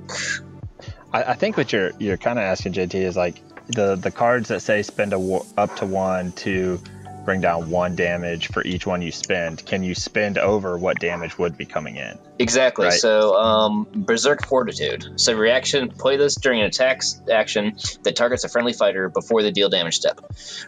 I, 1.12 1.24
I 1.24 1.34
think 1.34 1.56
what 1.56 1.72
you're 1.72 1.90
you're 1.98 2.16
kind 2.16 2.38
of 2.38 2.44
asking, 2.44 2.74
JT, 2.74 2.94
is 2.94 3.16
like 3.16 3.42
the 3.66 3.96
the 3.96 4.12
cards 4.12 4.46
that 4.48 4.60
say 4.60 4.82
spend 4.82 5.12
a 5.12 5.40
up 5.56 5.74
to 5.76 5.86
one 5.86 6.30
to 6.32 6.80
bring 7.24 7.40
down 7.40 7.70
one 7.70 7.96
damage 7.96 8.48
for 8.48 8.64
each 8.64 8.86
one 8.86 9.02
you 9.02 9.12
spend. 9.12 9.64
Can 9.64 9.82
you 9.82 9.94
spend 9.94 10.38
over 10.38 10.76
what 10.76 10.98
damage 11.00 11.38
would 11.38 11.56
be 11.56 11.64
coming 11.64 11.96
in? 11.96 12.18
Exactly. 12.38 12.86
Right? 12.86 12.94
So, 12.94 13.34
um, 13.34 13.86
Berserk 13.94 14.46
Fortitude. 14.46 15.20
So, 15.20 15.34
reaction 15.34 15.90
play 15.90 16.16
this 16.16 16.34
during 16.36 16.60
an 16.60 16.66
attack 16.66 17.02
action 17.30 17.76
that 18.02 18.16
targets 18.16 18.44
a 18.44 18.48
friendly 18.48 18.72
fighter 18.72 19.08
before 19.08 19.42
the 19.42 19.52
deal 19.52 19.68
damage 19.68 19.96
step. 19.96 20.20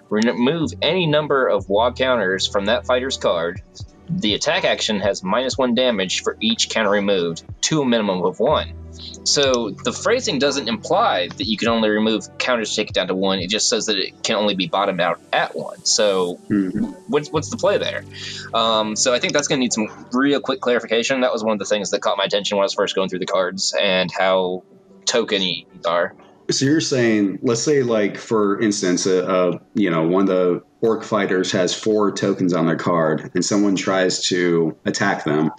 Remove 0.09 0.71
any 0.83 1.07
number 1.07 1.47
of 1.49 1.67
Waaagh 1.67 1.97
counters 1.97 2.47
from 2.47 2.67
that 2.67 2.87
fighter's 2.87 3.17
card. 3.17 3.63
The 4.09 4.35
attack 4.35 4.65
action 4.65 5.01
has 5.01 5.23
minus 5.23 5.57
one 5.57 5.75
damage 5.75 6.23
for 6.23 6.37
each 6.41 6.69
counter 6.69 6.91
removed, 6.91 7.43
to 7.63 7.81
a 7.81 7.87
minimum 7.87 8.23
of 8.23 8.39
one. 8.39 8.84
So 9.25 9.71
the 9.71 9.93
phrasing 9.93 10.39
doesn't 10.39 10.69
imply 10.69 11.29
that 11.29 11.47
you 11.47 11.57
can 11.57 11.69
only 11.69 11.89
remove 11.89 12.39
counters 12.39 12.71
to 12.71 12.77
take 12.77 12.91
it 12.91 12.95
down 12.95 13.09
to 13.09 13.15
one. 13.15 13.39
It 13.39 13.49
just 13.49 13.69
says 13.69 13.87
that 13.87 13.97
it 13.97 14.23
can 14.23 14.37
only 14.37 14.55
be 14.55 14.67
bottomed 14.67 15.01
out 15.01 15.21
at 15.33 15.57
one. 15.57 15.85
So 15.85 16.37
mm-hmm. 16.49 16.85
what's 17.09 17.31
what's 17.31 17.51
the 17.51 17.57
play 17.57 17.79
there? 17.79 18.05
Um, 18.53 18.97
so 18.97 19.15
I 19.15 19.19
think 19.19 19.33
that's 19.33 19.49
going 19.49 19.59
to 19.59 19.61
need 19.61 19.73
some 19.73 19.89
real 20.13 20.41
quick 20.41 20.61
clarification. 20.61 21.23
That 21.23 21.33
was 21.33 21.43
one 21.43 21.55
of 21.55 21.59
the 21.59 21.65
things 21.65 21.91
that 21.91 22.01
caught 22.01 22.19
my 22.19 22.25
attention 22.25 22.57
when 22.57 22.63
I 22.63 22.67
was 22.67 22.75
first 22.75 22.95
going 22.95 23.09
through 23.09 23.21
the 23.21 23.27
cards 23.27 23.75
and 23.79 24.11
how 24.11 24.63
tokeny 25.07 25.67
are. 25.87 26.15
So 26.51 26.67
you're 26.67 26.81
saying, 26.83 27.39
let's 27.43 27.63
say, 27.63 27.83
like 27.83 28.19
for 28.19 28.61
instance, 28.61 29.07
a, 29.07 29.25
a, 29.27 29.61
you 29.75 29.91
know 29.91 30.07
one 30.07 30.23
of 30.23 30.29
the 30.29 30.63
orc 30.83 31.03
fighters 31.03 31.51
has 31.53 31.75
four 31.75 32.13
tokens 32.13 32.53
on 32.53 32.67
their 32.67 32.77
card, 32.77 33.31
and 33.35 33.43
someone 33.43 33.75
tries 33.75 34.23
to 34.27 34.77
attack 34.85 35.25
them. 35.25 35.51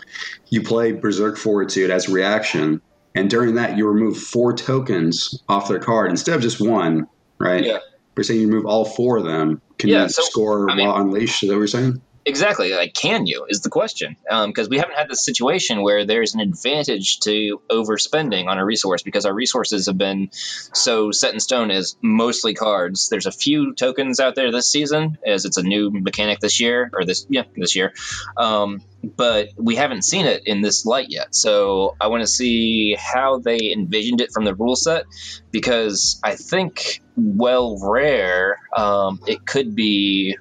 You 0.49 0.61
play 0.61 0.91
Berserk 0.91 1.37
Fortitude 1.37 1.89
as 1.89 2.07
reaction, 2.07 2.81
and 3.15 3.29
during 3.29 3.55
that 3.55 3.77
you 3.77 3.87
remove 3.87 4.17
four 4.17 4.53
tokens 4.53 5.41
off 5.49 5.67
their 5.67 5.79
card 5.79 6.11
instead 6.11 6.35
of 6.35 6.41
just 6.41 6.61
one, 6.61 7.07
right? 7.39 7.63
Yeah. 7.63 7.79
We're 8.15 8.23
saying 8.23 8.41
you 8.41 8.47
remove 8.47 8.65
all 8.65 8.85
four 8.85 9.17
of 9.17 9.23
them. 9.23 9.61
Can 9.77 9.89
yeah, 9.89 10.03
you 10.03 10.09
so, 10.09 10.21
score 10.23 10.69
I 10.69 10.75
mean, 10.75 10.87
Waaagh 10.87 11.01
Unleashed? 11.01 11.43
Is 11.43 11.49
that 11.49 11.55
what 11.55 11.59
you're 11.59 11.67
saying? 11.67 12.01
Exactly. 12.27 12.73
Like, 12.73 12.95
can 12.95 13.27
you 13.27 13.45
is 13.49 13.61
the 13.61 13.69
question? 13.69 14.17
Because 14.23 14.65
um, 14.65 14.69
we 14.69 14.79
haven't 14.79 14.95
had 14.95 15.07
this 15.07 15.23
situation 15.23 15.83
where 15.83 16.05
there's 16.05 16.33
an 16.33 16.39
advantage 16.39 17.19
to 17.19 17.61
overspending 17.69 18.47
on 18.47 18.57
a 18.57 18.65
resource 18.65 19.03
because 19.03 19.27
our 19.27 19.33
resources 19.33 19.85
have 19.85 19.97
been 19.97 20.29
so 20.31 21.11
set 21.11 21.35
in 21.35 21.39
stone 21.39 21.69
as 21.69 21.95
mostly 22.01 22.55
cards. 22.55 23.09
There's 23.09 23.27
a 23.27 23.31
few 23.31 23.75
tokens 23.75 24.19
out 24.19 24.33
there 24.33 24.51
this 24.51 24.71
season, 24.71 25.19
as 25.25 25.45
it's 25.45 25.57
a 25.57 25.63
new 25.63 25.91
mechanic 25.91 26.39
this 26.39 26.59
year 26.59 26.89
or 26.93 27.05
this 27.05 27.27
yeah 27.29 27.43
this 27.55 27.75
year, 27.75 27.93
um, 28.37 28.81
but 29.03 29.49
we 29.55 29.75
haven't 29.75 30.03
seen 30.03 30.25
it 30.25 30.43
in 30.47 30.61
this 30.61 30.83
light 30.83 31.07
yet. 31.09 31.35
So 31.35 31.95
I 32.01 32.07
want 32.07 32.23
to 32.23 32.27
see 32.27 32.95
how 32.95 33.37
they 33.37 33.71
envisioned 33.71 34.19
it 34.19 34.31
from 34.31 34.45
the 34.45 34.55
rule 34.55 34.75
set 34.75 35.05
because 35.51 36.19
I 36.23 36.35
think 36.35 37.01
well 37.15 37.77
rare 37.81 38.57
um, 38.75 39.19
it 39.27 39.45
could 39.45 39.75
be 39.75 40.37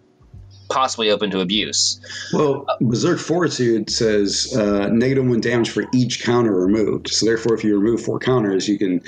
possibly 0.68 1.10
open 1.10 1.30
to 1.30 1.40
abuse. 1.40 2.00
Well, 2.32 2.66
Berserk 2.80 3.18
Fortitude 3.18 3.90
says 3.90 4.54
uh, 4.56 4.88
negative 4.88 5.26
one 5.26 5.40
damage 5.40 5.70
for 5.70 5.84
each 5.92 6.22
counter 6.22 6.54
removed. 6.54 7.08
So 7.08 7.26
therefore, 7.26 7.54
if 7.54 7.64
you 7.64 7.78
remove 7.78 8.02
four 8.02 8.18
counters, 8.18 8.68
you 8.68 8.78
can, 8.78 9.00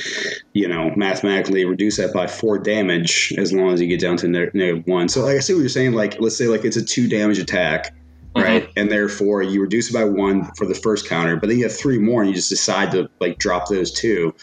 you 0.52 0.68
know, 0.68 0.92
mathematically 0.96 1.64
reduce 1.64 1.96
that 1.96 2.12
by 2.12 2.26
four 2.26 2.58
damage 2.58 3.32
as 3.38 3.52
long 3.52 3.72
as 3.72 3.80
you 3.80 3.86
get 3.86 4.00
down 4.00 4.16
to 4.18 4.28
negative 4.28 4.86
one. 4.86 5.08
So 5.08 5.24
like 5.24 5.36
I 5.36 5.40
see 5.40 5.54
what 5.54 5.60
you're 5.60 5.68
saying. 5.68 5.92
Like 5.92 6.20
let's 6.20 6.36
say 6.36 6.46
like 6.46 6.64
it's 6.64 6.76
a 6.76 6.84
two 6.84 7.08
damage 7.08 7.38
attack. 7.38 7.94
Right, 8.34 8.64
mm-hmm. 8.64 8.78
and 8.78 8.90
therefore 8.90 9.42
you 9.42 9.62
reduce 9.62 9.88
it 9.88 9.94
by 9.94 10.04
one 10.04 10.44
for 10.56 10.66
the 10.66 10.74
first 10.74 11.08
counter, 11.08 11.36
but 11.36 11.48
then 11.48 11.56
you 11.56 11.64
have 11.64 11.74
three 11.74 11.98
more, 11.98 12.20
and 12.20 12.28
you 12.28 12.36
just 12.36 12.50
decide 12.50 12.90
to 12.90 13.08
like 13.18 13.38
drop 13.38 13.70
those 13.70 13.90
two 13.90 14.34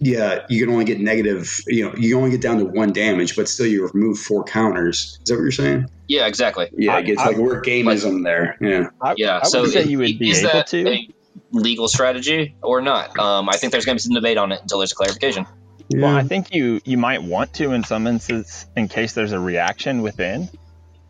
yeah, 0.00 0.44
you 0.48 0.64
can 0.64 0.72
only 0.72 0.84
get 0.84 1.00
negative. 1.00 1.60
You 1.66 1.86
know, 1.86 1.94
you 1.96 2.16
only 2.16 2.30
get 2.30 2.40
down 2.40 2.58
to 2.58 2.64
one 2.64 2.92
damage, 2.92 3.36
but 3.36 3.48
still 3.48 3.66
you 3.66 3.88
remove 3.88 4.18
four 4.18 4.44
counters. 4.44 5.18
Is 5.22 5.28
that 5.28 5.34
what 5.34 5.42
you're 5.42 5.52
saying? 5.52 5.88
Yeah, 6.08 6.26
exactly. 6.26 6.70
Yeah, 6.76 6.98
it 6.98 7.04
gets 7.04 7.20
I, 7.20 7.28
like 7.28 7.36
word 7.36 7.64
gameism 7.64 8.14
like, 8.14 8.24
there. 8.24 8.58
Yeah, 8.60 8.88
I, 9.00 9.14
yeah. 9.16 9.40
I 9.42 9.46
so 9.46 9.66
say 9.66 9.84
you 9.84 9.98
would 9.98 10.18
be 10.18 10.32
able 10.32 10.62
to 10.64 10.88
a 10.88 11.08
legal 11.52 11.88
strategy 11.88 12.56
or 12.62 12.80
not? 12.80 13.18
Um, 13.18 13.48
I 13.48 13.56
think 13.56 13.72
there's 13.72 13.84
going 13.84 13.96
to 13.96 14.02
be 14.02 14.06
some 14.06 14.14
debate 14.14 14.38
on 14.38 14.52
it 14.52 14.60
until 14.62 14.78
there's 14.78 14.92
a 14.92 14.96
clarification. 14.96 15.46
Yeah. 15.88 16.02
Well, 16.02 16.16
I 16.16 16.22
think 16.22 16.54
you 16.54 16.80
you 16.84 16.96
might 16.96 17.22
want 17.22 17.52
to 17.54 17.72
in 17.72 17.84
some 17.84 18.06
instances 18.06 18.66
in 18.76 18.88
case 18.88 19.12
there's 19.12 19.32
a 19.32 19.38
reaction 19.38 20.02
within, 20.02 20.48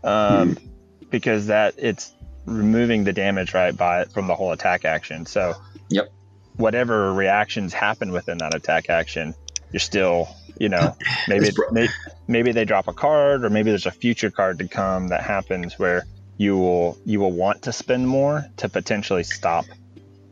um, 0.03 0.57
hmm. 0.57 0.66
because 1.11 1.47
that 1.47 1.74
it's 1.78 2.12
removing 2.45 3.05
the 3.05 3.12
damage 3.12 3.55
right 3.55 3.76
by 3.76 4.05
from 4.07 4.26
the 4.26 4.34
whole 4.34 4.53
attack 4.53 4.84
action. 4.84 5.26
So 5.26 5.55
yep 5.88 6.12
whatever 6.57 7.13
reactions 7.13 7.73
happen 7.73 8.13
within 8.13 8.39
that 8.39 8.55
attack 8.55 8.89
action, 8.89 9.35
you're 9.73 9.81
still, 9.81 10.29
you 10.59 10.69
know, 10.69 10.97
maybe, 11.29 11.51
maybe 11.73 11.93
maybe 12.29 12.53
they 12.53 12.65
drop 12.65 12.89
a 12.89 12.93
card, 12.93 13.45
or 13.45 13.51
maybe 13.51 13.71
there's 13.71 13.87
a 13.87 13.91
future 13.91 14.31
card 14.31 14.59
to 14.59 14.69
come 14.69 15.09
that 15.09 15.23
happens 15.23 15.79
where 15.79 16.07
you 16.37 16.57
will 16.57 16.99
you 17.05 17.21
will 17.21 17.33
want 17.33 17.63
to 17.63 17.73
spend 17.73 18.09
more 18.09 18.45
to 18.57 18.69
potentially 18.69 19.25
stop 19.25 19.65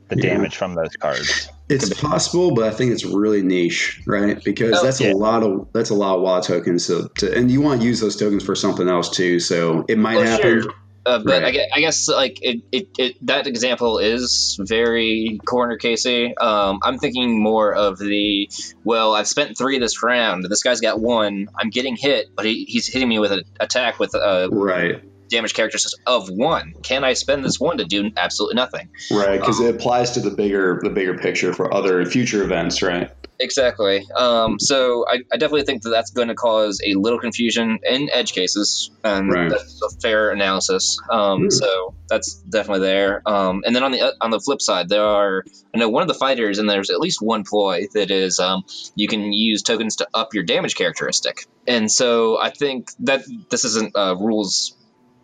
the 0.08 0.16
yeah. 0.16 0.34
damage 0.34 0.56
from 0.56 0.74
those 0.74 0.94
cards. 0.96 1.48
It's 1.68 2.00
possible, 2.00 2.54
but 2.54 2.64
I 2.64 2.70
think 2.70 2.92
it's 2.92 3.04
really 3.04 3.42
niche, 3.42 4.02
right? 4.06 4.42
Because 4.44 4.78
oh, 4.78 4.84
that's 4.84 5.00
yeah. 5.00 5.12
a 5.12 5.14
lot 5.14 5.42
of 5.42 5.66
that's 5.72 5.90
a 5.90 5.94
lot 5.94 6.16
of 6.16 6.22
Waaagh 6.22 6.44
tokens. 6.44 6.84
So 6.84 7.08
to, 7.18 7.34
and 7.34 7.50
you 7.50 7.60
want 7.60 7.80
to 7.80 7.86
use 7.86 8.00
those 8.00 8.16
tokens 8.16 8.44
for 8.44 8.54
something 8.54 8.88
else 8.88 9.08
too. 9.08 9.40
So 9.40 9.84
it 9.88 9.98
might 9.98 10.16
well, 10.16 10.26
happen. 10.26 10.62
Sure. 10.62 10.72
Uh, 11.04 11.18
but 11.18 11.42
right. 11.42 11.44
I, 11.44 11.50
guess, 11.50 11.68
I, 11.74 11.80
guess, 11.80 12.08
like 12.08 12.38
it, 12.42 12.62
it, 12.70 12.88
it, 12.96 13.26
that 13.26 13.46
example 13.46 13.98
is 13.98 14.56
very 14.60 15.40
corner 15.44 15.76
casey. 15.76 16.36
Um, 16.36 16.78
I'm 16.82 16.98
thinking 16.98 17.42
more 17.42 17.74
of 17.74 17.98
the 17.98 18.48
well, 18.84 19.14
I've 19.14 19.26
spent 19.26 19.58
three 19.58 19.78
this 19.78 20.02
round. 20.02 20.44
This 20.44 20.62
guy's 20.62 20.80
got 20.80 21.00
one. 21.00 21.48
I'm 21.58 21.70
getting 21.70 21.96
hit, 21.96 22.28
but 22.36 22.44
he, 22.44 22.64
he's 22.64 22.86
hitting 22.86 23.08
me 23.08 23.18
with 23.18 23.32
an 23.32 23.42
attack 23.58 23.98
with 23.98 24.14
a 24.14 24.48
right 24.52 25.02
damage 25.32 25.54
characteristics 25.54 25.94
of 26.06 26.28
one. 26.28 26.74
Can 26.82 27.02
I 27.02 27.14
spend 27.14 27.44
this 27.44 27.58
one 27.58 27.78
to 27.78 27.84
do 27.84 28.10
absolutely 28.16 28.54
nothing? 28.54 28.90
Right, 29.10 29.40
because 29.40 29.60
um, 29.60 29.66
it 29.66 29.74
applies 29.74 30.12
to 30.12 30.20
the 30.20 30.30
bigger 30.30 30.80
the 30.82 30.90
bigger 30.90 31.18
picture 31.18 31.52
for 31.52 31.72
other 31.74 32.04
future 32.06 32.44
events, 32.44 32.82
right? 32.82 33.10
Exactly. 33.40 34.06
Um, 34.16 34.60
so 34.60 35.04
I, 35.08 35.22
I, 35.32 35.36
definitely 35.36 35.64
think 35.64 35.82
that 35.82 35.90
that's 35.90 36.12
going 36.12 36.28
to 36.28 36.34
cause 36.34 36.80
a 36.86 36.94
little 36.94 37.18
confusion 37.18 37.80
in 37.82 38.08
edge 38.12 38.34
cases, 38.34 38.92
and 39.02 39.32
right. 39.32 39.50
that's 39.50 39.82
a 39.82 40.00
fair 40.00 40.30
analysis. 40.30 41.00
Um, 41.10 41.44
mm. 41.44 41.52
So 41.52 41.94
that's 42.08 42.34
definitely 42.34 42.86
there. 42.86 43.20
Um, 43.26 43.64
and 43.66 43.74
then 43.74 43.82
on 43.82 43.90
the 43.90 44.14
on 44.20 44.30
the 44.30 44.38
flip 44.38 44.62
side, 44.62 44.88
there 44.88 45.04
are 45.04 45.44
I 45.74 45.78
know 45.78 45.88
one 45.88 46.02
of 46.02 46.08
the 46.08 46.14
fighters, 46.14 46.58
and 46.58 46.70
there's 46.70 46.90
at 46.90 47.00
least 47.00 47.20
one 47.20 47.42
ploy 47.42 47.86
that 47.94 48.12
is 48.12 48.38
um, 48.38 48.62
you 48.94 49.08
can 49.08 49.32
use 49.32 49.62
tokens 49.62 49.96
to 49.96 50.08
up 50.14 50.34
your 50.34 50.44
damage 50.44 50.76
characteristic. 50.76 51.46
And 51.66 51.90
so 51.90 52.40
I 52.40 52.50
think 52.50 52.90
that 53.00 53.24
this 53.50 53.64
isn't 53.64 53.96
uh, 53.96 54.16
rules 54.16 54.76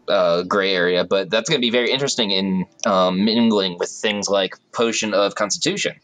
uh, 0.09 0.43
gray 0.43 0.75
area, 0.75 1.05
but 1.05 1.31
that's 1.31 1.49
going 1.49 1.61
to 1.61 1.65
be 1.65 1.71
very 1.71 1.91
interesting 1.91 2.31
in 2.31 2.67
um, 2.87 3.25
mingling 3.25 3.79
with 3.79 3.91
things 3.91 4.29
like 4.29 4.55
potion 4.73 5.15
of 5.15 5.35
constitution, 5.35 5.97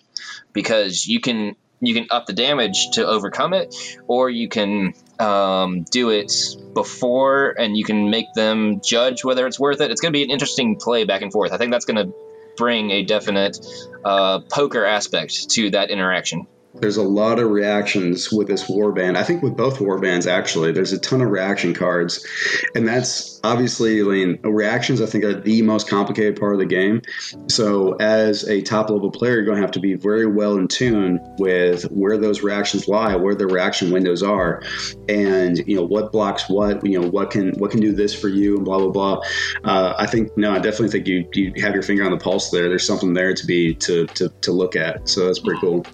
because 0.53 1.07
you 1.07 1.21
can 1.21 1.57
you 1.81 1.95
can 1.95 2.07
up 2.11 2.27
the 2.27 2.33
damage 2.33 2.91
to 2.93 3.07
overcome 3.07 3.53
it, 3.53 3.75
or 4.07 4.31
you 4.31 4.49
can 4.49 4.95
um, 5.19 5.85
do 5.91 6.11
it 6.11 6.33
before 6.73 7.55
and 7.59 7.77
you 7.77 7.85
can 7.85 8.11
make 8.11 8.27
them 8.35 8.81
judge 8.83 9.25
whether 9.25 9.47
it's 9.47 9.61
worth 9.61 9.81
it. 9.81 9.91
It's 9.91 10.01
going 10.01 10.13
to 10.13 10.17
be 10.17 10.23
an 10.23 10.31
interesting 10.31 10.77
play 10.77 11.05
back 11.05 11.23
and 11.23 11.33
forth. 11.33 11.53
I 11.53 11.59
think 11.59 11.73
that's 11.73 11.85
going 11.85 12.07
to 12.07 12.15
bring 12.57 12.91
a 12.91 13.03
definite 13.03 13.59
uh, 14.05 14.41
poker 14.41 14.85
aspect 14.85 15.51
to 15.51 15.71
that 15.71 15.91
interaction 15.91 16.47
there's 16.81 16.97
a 16.97 17.03
lot 17.03 17.39
of 17.39 17.51
reactions 17.51 18.33
with 18.33 18.49
this 18.49 18.65
warband. 18.69 19.17
I 19.17 19.23
think 19.23 19.43
with 19.43 19.57
both 19.57 19.79
warbands 19.79 20.31
actually, 20.31 20.73
there's 20.73 20.93
a 20.93 20.99
ton 20.99 21.21
of 21.21 21.31
reaction 21.31 21.73
cards, 21.73 22.27
and 22.75 22.87
that's 22.87 23.41
obviously 23.45 24.01
I 24.01 24.05
mean 24.05 24.39
reactions. 24.43 25.01
I 25.01 25.07
think 25.07 25.25
are 25.25 25.41
the 25.41 25.63
most 25.63 25.89
complicated 25.89 26.39
part 26.39 26.53
of 26.53 26.59
the 26.59 26.67
game. 26.67 27.03
So 27.49 27.95
as 27.95 28.49
a 28.49 28.61
top 28.63 28.91
level 28.91 29.11
player, 29.11 29.35
you're 29.35 29.45
going 29.45 29.57
to 29.57 29.63
have 29.63 29.71
to 29.73 29.81
be 29.81 29.95
very 29.95 30.27
well 30.27 30.57
in 30.57 30.69
tune 30.69 31.21
with 31.39 31.85
where 31.85 32.19
those 32.19 32.43
reactions 32.43 32.89
lie, 32.89 33.15
where 33.15 33.35
the 33.35 33.47
reaction 33.47 33.93
windows 33.93 34.23
are, 34.23 34.63
and 35.09 35.59
you 35.67 35.77
know 35.77 35.85
what 35.85 36.11
blocks 36.13 36.49
what. 36.49 36.85
You 36.85 37.01
know 37.01 37.09
what 37.09 37.31
can 37.31 37.53
what 37.59 37.71
can 37.71 37.81
do 37.81 37.93
this 37.93 38.19
for 38.19 38.29
you, 38.29 38.57
and 38.57 38.65
blah 38.65 38.79
blah 38.79 38.91
blah. 38.91 39.21
Uh, 39.65 39.95
I 39.97 40.07
think 40.07 40.37
no, 40.37 40.53
I 40.53 40.59
definitely 40.59 40.89
think 40.89 41.07
you 41.07 41.29
you 41.35 41.63
have 41.63 41.73
your 41.73 41.83
finger 41.83 42.05
on 42.05 42.11
the 42.11 42.19
pulse 42.19 42.51
there. 42.51 42.69
There's 42.69 42.87
something 42.87 43.15
there 43.15 43.33
to 43.33 43.47
be 43.47 43.75
to 43.75 44.07
to, 44.07 44.29
to 44.29 44.53
look 44.53 44.75
at. 44.75 45.09
So 45.09 45.27
that's 45.27 45.39
pretty 45.39 45.61
cool. 45.61 45.87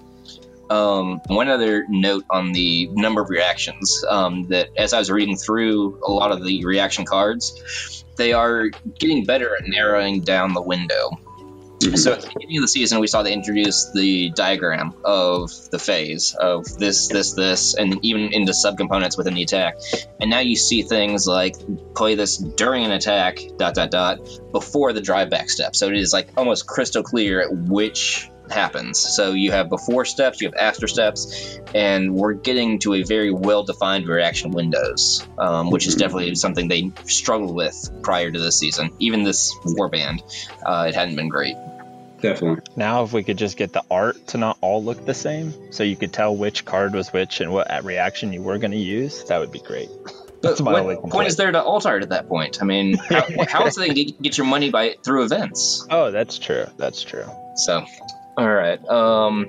Um, 0.70 1.20
one 1.26 1.48
other 1.48 1.84
note 1.88 2.24
on 2.30 2.52
the 2.52 2.88
number 2.92 3.20
of 3.20 3.28
reactions 3.28 4.04
um, 4.08 4.46
that 4.48 4.68
as 4.76 4.92
I 4.92 4.98
was 4.98 5.10
reading 5.10 5.36
through 5.36 6.00
a 6.06 6.12
lot 6.12 6.30
of 6.30 6.44
the 6.44 6.64
reaction 6.64 7.04
cards, 7.04 8.04
they 8.16 8.32
are 8.32 8.68
getting 8.98 9.24
better 9.24 9.56
at 9.56 9.66
narrowing 9.66 10.20
down 10.20 10.54
the 10.54 10.62
window. 10.62 11.10
Mm-hmm. 11.80 11.96
So 11.96 12.12
at 12.12 12.20
the 12.20 12.28
beginning 12.28 12.58
of 12.58 12.62
the 12.62 12.68
season, 12.68 13.00
we 13.00 13.06
saw 13.06 13.22
they 13.22 13.32
introduce 13.32 13.90
the 13.92 14.30
diagram 14.30 14.94
of 15.02 15.50
the 15.70 15.78
phase 15.78 16.36
of 16.38 16.66
this, 16.78 17.08
this, 17.08 17.32
this, 17.32 17.74
and 17.74 17.98
even 18.04 18.32
into 18.34 18.52
subcomponents 18.52 19.16
within 19.16 19.34
the 19.34 19.42
attack. 19.42 19.78
And 20.20 20.30
now 20.30 20.40
you 20.40 20.56
see 20.56 20.82
things 20.82 21.26
like 21.26 21.56
play 21.94 22.16
this 22.16 22.36
during 22.36 22.84
an 22.84 22.92
attack, 22.92 23.40
dot, 23.56 23.74
dot, 23.74 23.90
dot, 23.90 24.18
before 24.52 24.92
the 24.92 25.00
drive 25.00 25.30
back 25.30 25.48
step. 25.48 25.74
So 25.74 25.88
it 25.88 25.96
is 25.96 26.12
like 26.12 26.28
almost 26.36 26.66
crystal 26.66 27.02
clear 27.02 27.40
at 27.40 27.50
which 27.50 28.28
happens. 28.50 28.98
So 28.98 29.32
you 29.32 29.52
have 29.52 29.68
before 29.68 30.04
steps, 30.04 30.40
you 30.40 30.48
have 30.48 30.54
after 30.54 30.86
steps, 30.86 31.58
and 31.74 32.14
we're 32.14 32.34
getting 32.34 32.78
to 32.80 32.94
a 32.94 33.02
very 33.02 33.30
well 33.30 33.62
defined 33.62 34.06
reaction 34.08 34.50
windows, 34.50 35.26
um, 35.38 35.70
which 35.70 35.86
is 35.86 35.94
mm-hmm. 35.94 36.00
definitely 36.00 36.34
something 36.34 36.68
they 36.68 36.92
struggled 37.06 37.54
with 37.54 37.90
prior 38.02 38.30
to 38.30 38.38
this 38.38 38.58
season. 38.58 38.90
Even 38.98 39.22
this 39.22 39.54
warband, 39.64 40.22
uh, 40.64 40.86
it 40.88 40.94
hadn't 40.94 41.16
been 41.16 41.28
great. 41.28 41.56
Definitely. 42.20 42.62
Now, 42.76 43.04
if 43.04 43.12
we 43.12 43.22
could 43.22 43.38
just 43.38 43.56
get 43.56 43.72
the 43.72 43.82
art 43.90 44.26
to 44.28 44.38
not 44.38 44.58
all 44.60 44.84
look 44.84 45.06
the 45.06 45.14
same, 45.14 45.72
so 45.72 45.84
you 45.84 45.96
could 45.96 46.12
tell 46.12 46.36
which 46.36 46.64
card 46.64 46.94
was 46.94 47.12
which 47.12 47.40
and 47.40 47.52
what 47.52 47.84
reaction 47.84 48.32
you 48.32 48.42
were 48.42 48.58
going 48.58 48.72
to 48.72 48.76
use, 48.76 49.24
that 49.24 49.38
would 49.38 49.52
be 49.52 49.60
great. 49.60 49.88
That's 50.42 50.60
my 50.60 50.80
what 50.80 51.10
point 51.10 51.28
is 51.28 51.36
there 51.36 51.52
to 51.52 51.62
alter 51.62 51.98
it 51.98 52.02
at 52.02 52.08
that 52.10 52.28
point? 52.28 52.62
I 52.62 52.64
mean, 52.64 52.94
how, 53.08 53.26
how 53.48 53.64
else 53.64 53.76
do 53.76 53.82
they 53.82 53.94
get, 53.94 54.22
get 54.22 54.38
your 54.38 54.46
money 54.46 54.70
by 54.70 54.96
through 55.02 55.24
events? 55.24 55.86
Oh, 55.90 56.10
that's 56.10 56.38
true. 56.38 56.66
That's 56.76 57.02
true. 57.02 57.26
So, 57.56 57.84
all 58.40 58.54
right. 58.54 58.82
Um, 58.88 59.48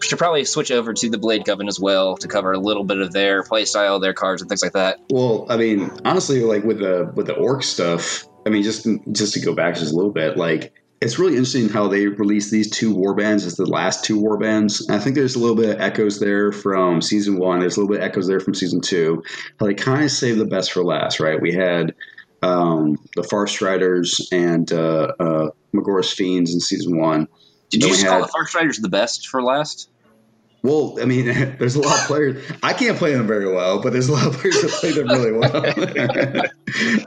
should 0.00 0.18
probably 0.18 0.44
switch 0.44 0.70
over 0.70 0.92
to 0.92 1.10
the 1.10 1.18
Blade 1.18 1.44
Coven 1.44 1.66
as 1.66 1.80
well 1.80 2.16
to 2.18 2.28
cover 2.28 2.52
a 2.52 2.58
little 2.58 2.84
bit 2.84 2.98
of 2.98 3.12
their 3.12 3.42
playstyle, 3.42 4.00
their 4.00 4.14
cards, 4.14 4.42
and 4.42 4.48
things 4.48 4.62
like 4.62 4.74
that. 4.74 5.00
Well, 5.10 5.46
I 5.48 5.56
mean, 5.56 5.90
honestly, 6.04 6.42
like 6.42 6.62
with 6.62 6.78
the 6.78 7.10
with 7.16 7.26
the 7.26 7.34
orc 7.34 7.64
stuff, 7.64 8.24
I 8.46 8.50
mean, 8.50 8.62
just 8.62 8.86
just 9.10 9.34
to 9.34 9.40
go 9.40 9.54
back 9.54 9.74
just 9.74 9.92
a 9.92 9.96
little 9.96 10.12
bit, 10.12 10.36
like 10.36 10.72
it's 11.00 11.18
really 11.18 11.32
interesting 11.32 11.68
how 11.68 11.88
they 11.88 12.06
released 12.06 12.52
these 12.52 12.70
two 12.70 12.94
war 12.94 13.12
bands 13.12 13.44
as 13.44 13.56
the 13.56 13.66
last 13.66 14.04
two 14.04 14.20
war 14.20 14.38
bands. 14.38 14.86
I 14.88 15.00
think 15.00 15.16
there's 15.16 15.34
a 15.34 15.40
little 15.40 15.56
bit 15.56 15.70
of 15.70 15.80
echoes 15.80 16.20
there 16.20 16.52
from 16.52 17.02
season 17.02 17.38
one. 17.38 17.58
There's 17.58 17.76
a 17.76 17.80
little 17.80 17.92
bit 17.92 18.02
of 18.02 18.08
echoes 18.08 18.28
there 18.28 18.38
from 18.38 18.54
season 18.54 18.80
two. 18.80 19.24
How 19.58 19.66
they 19.66 19.74
kind 19.74 20.04
of 20.04 20.12
saved 20.12 20.38
the 20.38 20.46
best 20.46 20.70
for 20.70 20.84
last, 20.84 21.18
right? 21.18 21.40
We 21.40 21.52
had 21.52 21.92
um, 22.42 22.96
the 23.16 23.22
Farstriders 23.22 24.22
and 24.30 24.70
uh, 24.72 25.12
uh, 25.18 25.50
Magore's 25.72 26.12
Fiends 26.12 26.54
in 26.54 26.60
season 26.60 26.98
one. 26.98 27.26
Did 27.70 27.82
you 27.82 27.88
just 27.88 28.02
had, 28.02 28.10
call 28.10 28.20
the 28.20 28.28
Farstriders 28.28 28.80
the 28.80 28.88
best 28.88 29.28
for 29.28 29.42
last? 29.42 29.88
Well, 30.66 30.98
I 31.00 31.04
mean, 31.04 31.26
there's 31.58 31.76
a 31.76 31.80
lot 31.80 32.00
of 32.00 32.06
players. 32.06 32.44
I 32.62 32.72
can't 32.72 32.98
play 32.98 33.14
them 33.14 33.26
very 33.26 33.52
well, 33.52 33.80
but 33.80 33.92
there's 33.92 34.08
a 34.08 34.12
lot 34.12 34.26
of 34.26 34.32
players 34.34 34.60
that 34.62 34.70
play 34.72 34.90
them 34.90 35.08
really 35.08 35.32
well. 35.32 36.44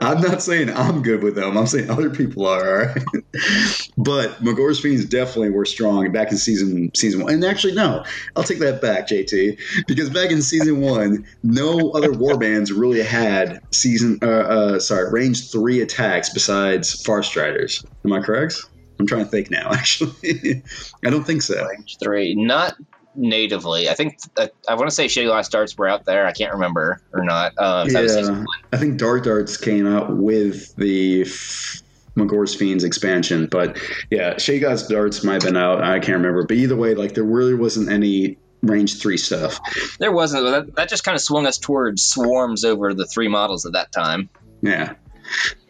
I'm 0.00 0.20
not 0.22 0.42
saying 0.42 0.70
I'm 0.70 1.02
good 1.02 1.22
with 1.22 1.34
them. 1.34 1.58
I'm 1.58 1.66
saying 1.66 1.90
other 1.90 2.08
people 2.08 2.46
are. 2.46 2.86
Right? 2.86 3.04
but 3.98 4.42
Magore's 4.42 4.80
Fiends 4.80 5.04
definitely 5.04 5.50
were 5.50 5.66
strong 5.66 6.10
back 6.10 6.32
in 6.32 6.38
season 6.38 6.90
season 6.94 7.22
one. 7.22 7.34
And 7.34 7.44
actually, 7.44 7.74
no, 7.74 8.02
I'll 8.34 8.44
take 8.44 8.60
that 8.60 8.80
back, 8.80 9.08
JT, 9.08 9.58
because 9.86 10.08
back 10.08 10.30
in 10.30 10.40
season 10.40 10.80
one, 10.80 11.26
no 11.42 11.90
other 11.90 12.12
warbands 12.12 12.72
really 12.74 13.02
had 13.02 13.60
season. 13.72 14.18
Uh, 14.22 14.26
uh, 14.26 14.78
sorry, 14.80 15.12
range 15.12 15.50
three 15.50 15.82
attacks 15.82 16.30
besides 16.30 17.02
Farstriders. 17.04 17.84
Am 18.06 18.12
I 18.14 18.20
correct? 18.20 18.69
I'm 19.00 19.06
trying 19.06 19.24
to 19.24 19.30
think 19.30 19.50
now. 19.50 19.70
Actually, 19.72 20.62
I 21.04 21.10
don't 21.10 21.24
think 21.24 21.42
so. 21.42 21.66
Range 21.66 21.96
three, 21.98 22.34
not 22.34 22.76
natively. 23.14 23.88
I 23.88 23.94
think 23.94 24.18
uh, 24.36 24.48
I 24.68 24.74
want 24.74 24.88
to 24.88 24.94
say 24.94 25.08
Shady 25.08 25.26
Glass 25.26 25.48
Darts 25.48 25.76
were 25.76 25.88
out 25.88 26.04
there. 26.04 26.26
I 26.26 26.32
can't 26.32 26.52
remember 26.52 27.00
or 27.12 27.24
not. 27.24 27.52
Uh, 27.56 27.86
yeah, 27.88 28.44
I 28.72 28.76
think 28.76 28.98
Dark 28.98 29.24
Darts 29.24 29.56
came 29.56 29.86
out 29.86 30.16
with 30.16 30.74
the 30.76 31.22
F- 31.22 31.82
Magore's 32.14 32.54
Fiends 32.54 32.84
expansion, 32.84 33.46
but 33.46 33.78
yeah, 34.10 34.38
Shady 34.38 34.60
Glass 34.60 34.86
Darts 34.86 35.24
might 35.24 35.42
have 35.42 35.44
been 35.44 35.56
out. 35.56 35.82
I 35.82 35.98
can't 35.98 36.16
remember, 36.16 36.44
but 36.44 36.56
either 36.56 36.76
way, 36.76 36.94
like 36.94 37.14
there 37.14 37.24
really 37.24 37.54
wasn't 37.54 37.90
any 37.90 38.36
range 38.62 39.00
three 39.00 39.16
stuff. 39.16 39.58
There 39.98 40.12
wasn't. 40.12 40.44
That, 40.44 40.76
that 40.76 40.88
just 40.88 41.04
kind 41.04 41.16
of 41.16 41.22
swung 41.22 41.46
us 41.46 41.58
towards 41.58 42.02
swarms 42.02 42.64
over 42.64 42.94
the 42.94 43.06
three 43.06 43.28
models 43.28 43.66
at 43.66 43.72
that 43.72 43.92
time. 43.92 44.28
Yeah. 44.60 44.94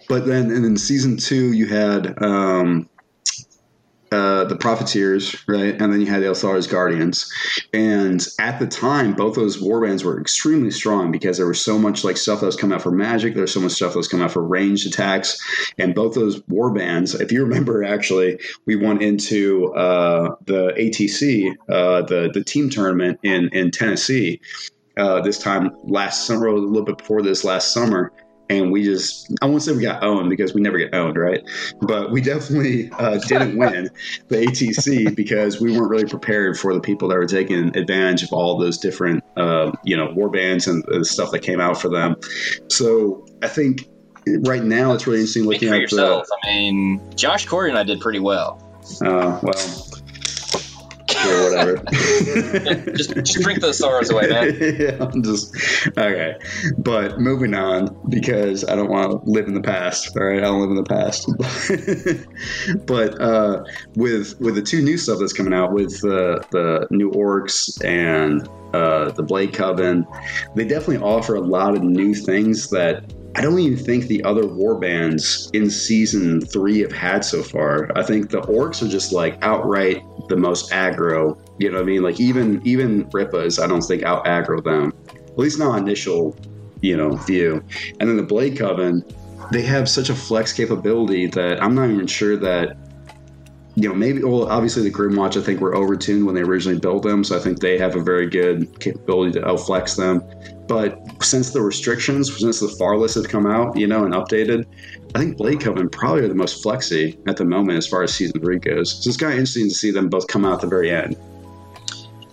But 0.09 0.27
then, 0.27 0.51
and 0.51 0.65
in 0.65 0.77
season 0.77 1.17
two, 1.17 1.53
you 1.53 1.67
had 1.67 2.21
um, 2.21 2.89
uh, 4.13 4.45
the 4.45 4.57
Profiteers, 4.57 5.37
right? 5.47 5.81
And 5.81 5.93
then 5.93 6.01
you 6.01 6.07
had 6.07 6.23
Ylthari's 6.23 6.67
Guardians. 6.67 7.31
And 7.73 8.27
at 8.41 8.59
the 8.59 8.67
time, 8.67 9.15
both 9.15 9.37
those 9.37 9.63
warbands 9.63 10.05
were 10.05 10.21
extremely 10.21 10.73
strong 10.73 11.13
because 11.13 11.37
there 11.37 11.47
was 11.47 11.61
so 11.61 11.79
much 11.79 12.03
like 12.03 12.17
stuff 12.17 12.41
that 12.41 12.47
was 12.47 12.57
coming 12.57 12.75
out 12.75 12.83
for 12.83 12.91
magic. 12.91 13.35
There's 13.35 13.53
so 13.53 13.61
much 13.61 13.73
stuff 13.73 13.93
that 13.93 13.99
was 13.99 14.09
coming 14.09 14.25
out 14.25 14.33
for 14.33 14.43
ranged 14.43 14.87
attacks. 14.87 15.39
And 15.79 15.95
both 15.95 16.15
those 16.15 16.41
warbands, 16.43 17.21
if 17.21 17.31
you 17.31 17.45
remember, 17.45 17.85
actually, 17.85 18.41
we 18.67 18.75
went 18.75 19.03
into 19.03 19.73
uh, 19.75 20.35
the 20.47 20.73
ATC, 20.73 21.55
uh, 21.69 22.03
the 22.03 22.31
the 22.33 22.43
team 22.43 22.69
tournament 22.69 23.21
in 23.23 23.49
in 23.51 23.71
Tennessee. 23.71 24.41
Uh, 24.97 25.21
this 25.21 25.39
time 25.39 25.71
last 25.85 26.27
summer, 26.27 26.49
a 26.49 26.59
little 26.59 26.85
bit 26.85 26.99
before 26.99 27.23
this 27.23 27.45
last 27.45 27.73
summer, 27.73 28.13
and 28.51 28.73
we 28.73 28.83
just 28.83 29.33
I 29.41 29.47
won't 29.47 29.63
say 29.63 29.73
we 29.73 29.83
got 29.83 30.03
owned 30.03 30.29
because 30.29 30.53
we 30.53 30.61
never 30.61 30.77
get 30.77 30.93
owned, 30.93 31.17
right? 31.17 31.43
But 31.81 32.11
we 32.11 32.21
definitely 32.21 32.91
uh, 32.99 33.19
didn't 33.27 33.57
win 33.57 33.89
the 34.29 34.37
ATC 34.37 35.15
because 35.15 35.61
we 35.61 35.73
weren't 35.73 35.91
really 35.91 36.05
prepared 36.05 36.59
for 36.59 36.75
the 36.75 36.81
people 36.81 37.09
that 37.09 37.17
were 37.17 37.27
taking 37.27 37.75
advantage 37.77 38.25
of 38.25 38.33
all 38.33 38.59
those 38.59 38.77
different 38.77 39.23
uh, 39.37 39.71
you 39.85 39.97
know 39.97 40.11
war 40.11 40.29
bands 40.29 40.67
and 40.67 40.85
the 40.89 41.05
stuff 41.05 41.31
that 41.31 41.41
came 41.41 41.61
out 41.61 41.81
for 41.81 41.89
them. 41.89 42.17
So 42.69 43.25
I 43.43 43.49
think 43.49 43.89
right 44.27 44.65
now 44.65 44.93
it's 44.93 45.07
really 45.07 45.21
interesting 45.21 45.45
looking 45.45 45.69
at 45.69 45.81
yourself. 45.81 46.27
The, 46.27 46.49
I 46.49 46.53
mean, 46.53 47.01
Josh 47.15 47.47
Corey 47.47 47.71
and 47.71 47.79
I 47.79 47.85
did 47.85 48.01
pretty 48.01 48.21
well. 48.21 48.61
Uh, 49.01 49.39
well, 49.43 49.87
or 51.27 51.51
whatever. 51.51 51.77
just, 52.97 53.15
just 53.15 53.41
drink 53.41 53.61
those 53.61 53.79
sorrows 53.79 54.11
away, 54.11 54.29
man. 54.29 54.57
yeah, 54.79 54.97
I'm 55.01 55.23
just 55.23 55.55
okay. 55.99 56.37
But 56.79 57.21
moving 57.21 57.55
on 57.55 57.97
because 58.09 58.65
I 58.65 58.75
don't 58.75 58.91
want 58.91 59.11
to 59.11 59.31
live 59.31 59.47
in 59.47 59.55
the 59.55 59.61
past. 59.61 60.17
All 60.17 60.25
right, 60.25 60.39
I 60.39 60.43
don't 60.43 60.61
live 60.61 60.71
in 60.71 60.77
the 60.77 60.85
past. 60.85 61.27
but 62.87 63.21
uh, 63.21 63.65
with 63.97 64.41
with 64.41 64.55
the 64.55 64.63
two 64.63 64.83
new 64.83 64.97
stuff 64.97 65.19
that's 65.19 65.33
coming 65.33 65.55
out 65.55 65.73
with 65.73 66.01
the 66.01 66.45
the 66.51 66.87
new 66.91 67.11
orcs 67.13 67.83
and 67.85 68.49
uh, 68.75 69.11
the 69.13 69.23
Blade 69.23 69.53
Coven, 69.53 70.07
they 70.55 70.65
definitely 70.65 70.99
offer 70.99 71.35
a 71.35 71.41
lot 71.41 71.77
of 71.77 71.83
new 71.83 72.15
things 72.15 72.71
that 72.71 73.05
I 73.37 73.43
don't 73.43 73.59
even 73.61 73.79
think 73.79 74.07
the 74.07 74.23
other 74.25 74.47
war 74.47 74.79
bands 74.79 75.51
in 75.53 75.71
season 75.71 76.41
three 76.41 76.81
have 76.81 76.93
had 76.93 77.25
so 77.25 77.43
far. 77.43 77.91
I 77.97 78.03
think 78.03 78.31
the 78.31 78.41
orcs 78.43 78.83
are 78.83 78.89
just 78.89 79.13
like 79.13 79.39
outright 79.43 80.03
the 80.29 80.37
most 80.37 80.73
aggro. 80.73 81.39
You 81.59 81.71
know 81.71 81.77
what 81.77 81.83
I 81.83 81.87
mean? 81.87 82.03
Like 82.03 82.19
even 82.19 82.61
even 82.65 83.05
Rippas, 83.11 83.63
I 83.63 83.67
don't 83.69 83.83
think 83.83 84.03
out 84.03 84.25
aggro 84.25 84.63
them. 84.63 84.93
At 85.15 85.39
least 85.39 85.59
not 85.59 85.79
initial, 85.79 86.37
you 86.81 86.97
know, 86.97 87.17
view. 87.17 87.63
And 88.01 88.09
then 88.09 88.17
the 88.17 88.25
Blade 88.25 88.59
Coven, 88.59 89.05
they 89.53 89.63
have 89.63 89.89
such 89.89 90.11
a 90.11 90.15
flex 90.15 90.53
capability 90.53 91.27
that 91.29 91.63
I'm 91.63 91.75
not 91.75 91.89
even 91.89 92.09
sure 92.09 92.37
that 92.37 92.77
you 93.77 93.89
know, 93.89 93.95
maybe, 93.95 94.23
well, 94.23 94.49
obviously 94.49 94.83
the 94.83 94.91
Grymwatch, 94.91 95.41
I 95.41 95.45
think, 95.45 95.61
were 95.61 95.75
overtuned 95.75 96.25
when 96.25 96.35
they 96.35 96.43
originally 96.43 96.79
built 96.79 97.03
them. 97.03 97.23
So 97.23 97.37
I 97.37 97.41
think 97.41 97.61
they 97.61 97.79
have 97.79 97.95
a 97.97 98.01
very 98.01 98.29
good 98.29 98.81
capability 98.81 99.33
to 99.33 99.41
outflex 99.41 99.97
them. 99.97 100.23
But 100.67 101.01
since 101.23 101.51
the 101.51 101.63
restrictions, 101.63 102.37
since 102.39 102.61
the 102.61 102.69
far 102.69 102.97
lists 102.97 103.17
have 103.17 103.29
come 103.29 103.47
out, 103.47 103.77
you 103.77 103.87
know, 103.87 104.05
and 104.05 104.15
updated, 104.15 104.67
I 105.15 105.19
think 105.19 105.37
Blade 105.37 105.61
Coven 105.61 105.89
probably 105.89 106.23
are 106.23 106.29
the 106.29 106.35
most 106.35 106.63
flexy 106.63 107.19
at 107.27 107.37
the 107.37 107.45
moment 107.45 107.79
as 107.79 107.87
far 107.87 108.03
as 108.03 108.15
season 108.15 108.41
three 108.41 108.59
goes. 108.59 109.03
So 109.03 109.09
it's 109.09 109.17
kind 109.17 109.33
of 109.33 109.39
interesting 109.39 109.69
to 109.69 109.75
see 109.75 109.91
them 109.91 110.09
both 110.09 110.27
come 110.27 110.45
out 110.45 110.55
at 110.55 110.61
the 110.61 110.67
very 110.67 110.91
end. 110.91 111.17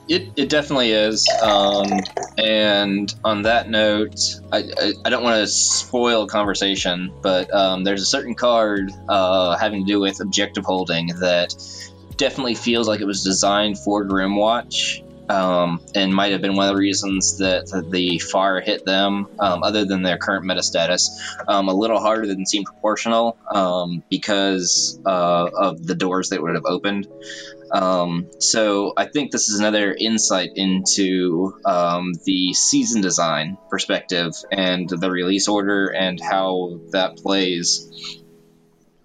It, 0.09 0.31
it 0.37 0.49
definitely 0.49 0.91
is. 0.91 1.27
Um, 1.41 1.87
and 2.37 3.13
on 3.23 3.41
that 3.41 3.69
note, 3.69 4.39
I, 4.51 4.59
I, 4.59 4.93
I 5.05 5.09
don't 5.09 5.23
want 5.23 5.41
to 5.41 5.47
spoil 5.47 6.27
conversation, 6.27 7.13
but 7.21 7.53
um, 7.53 7.83
there's 7.83 8.01
a 8.01 8.05
certain 8.05 8.35
card 8.35 8.91
uh, 9.09 9.57
having 9.57 9.85
to 9.85 9.91
do 9.91 9.99
with 9.99 10.21
objective 10.21 10.63
holding 10.63 11.07
that 11.19 11.53
definitely 12.15 12.55
feels 12.55 12.87
like 12.87 13.01
it 13.01 13.05
was 13.05 13.23
designed 13.23 13.79
for 13.79 14.05
Grymwatch. 14.05 15.03
Um, 15.29 15.81
and 15.93 16.13
might 16.13 16.31
have 16.31 16.41
been 16.41 16.55
one 16.55 16.69
of 16.69 16.73
the 16.73 16.79
reasons 16.79 17.39
that, 17.39 17.67
the 17.91 18.17
FAR 18.19 18.61
hit 18.61 18.85
them, 18.85 19.27
um, 19.39 19.61
other 19.61 19.83
than 19.83 20.01
their 20.01 20.17
current 20.17 20.45
meta 20.45 20.63
status, 20.63 21.35
um, 21.49 21.67
a 21.67 21.73
little 21.73 21.99
harder 21.99 22.25
than 22.25 22.45
seemed 22.45 22.65
proportional 22.65 23.37
um, 23.53 24.03
because 24.09 24.97
uh, 25.05 25.49
of 25.53 25.85
the 25.85 25.95
doors 25.95 26.29
that 26.29 26.41
would 26.41 26.55
have 26.55 26.63
opened. 26.65 27.09
Um, 27.71 28.29
so 28.39 28.93
I 28.95 29.05
think 29.05 29.31
this 29.31 29.49
is 29.49 29.59
another 29.59 29.93
insight 29.93 30.51
into 30.55 31.53
um, 31.65 32.13
the 32.25 32.53
season 32.53 33.01
design 33.01 33.57
perspective 33.69 34.33
and 34.51 34.89
the 34.89 35.11
release 35.11 35.47
order 35.47 35.87
and 35.87 36.19
how 36.21 36.79
that 36.91 37.17
plays. 37.17 37.91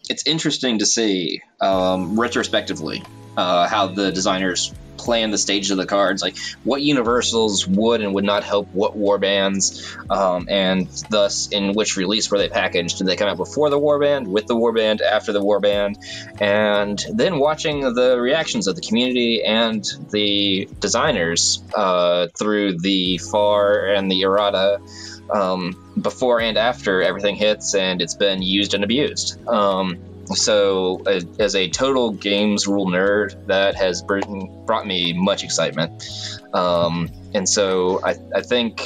It's 0.09 0.27
interesting 0.27 0.79
to 0.79 0.87
see 0.87 1.43
um, 1.61 2.19
retrospectively 2.19 3.03
uh, 3.37 3.67
how 3.67 3.89
the 3.89 4.13
designers 4.13 4.73
plan 5.03 5.31
the 5.31 5.39
stage 5.39 5.71
of 5.71 5.77
the 5.77 5.87
cards, 5.87 6.23
like 6.23 6.37
what 6.65 6.83
universals 6.83 7.67
would 7.67 8.01
and 8.01 8.15
would 8.15 8.25
not 8.25 8.45
help 8.45 8.69
what 8.73 8.97
warbands, 8.97 9.97
um, 10.11 10.47
and 10.49 10.89
thus 11.11 11.49
in 11.49 11.73
which 11.75 11.97
release 11.97 12.31
were 12.31 12.39
they 12.39 12.49
packaged? 12.49 12.99
Did 12.99 13.07
they 13.07 13.17
come 13.17 13.29
out 13.29 13.37
before 13.37 13.71
the 13.71 13.79
warband, 13.79 14.27
with 14.27 14.47
the 14.47 14.55
warband, 14.55 15.01
after 15.01 15.33
the 15.33 15.41
warband? 15.41 15.97
And 16.41 17.03
then 17.15 17.39
watching 17.39 17.81
the 17.81 18.19
reactions 18.21 18.67
of 18.67 18.77
the 18.77 18.83
community 18.83 19.43
and 19.45 19.85
the 20.11 20.69
designers 20.79 21.63
uh, 21.75 22.29
through 22.39 22.79
the 22.79 23.19
FAR 23.19 23.87
and 23.87 24.11
the 24.11 24.23
errata. 24.23 24.81
Um, 25.33 25.93
before 26.01 26.41
and 26.41 26.59
after 26.59 27.01
everything 27.03 27.37
hits 27.37 27.75
and 27.75 28.03
it's 28.03 28.15
been 28.15 28.43
used 28.43 28.75
and 28.75 28.85
abused. 28.85 29.47
Um, 29.49 29.99
so, 30.37 31.03
uh, 31.07 31.21
as 31.39 31.55
a 31.55 31.69
total 31.69 32.13
games 32.13 32.67
rule 32.67 32.87
nerd, 32.87 33.47
that 33.47 33.75
has 33.77 34.03
brought 34.03 34.87
me 34.87 35.13
much 35.13 35.45
excitement. 35.45 36.03
Um, 36.53 37.09
and 37.35 37.49
so, 37.49 38.01
I, 38.05 38.17
I 38.35 38.43
think 38.43 38.83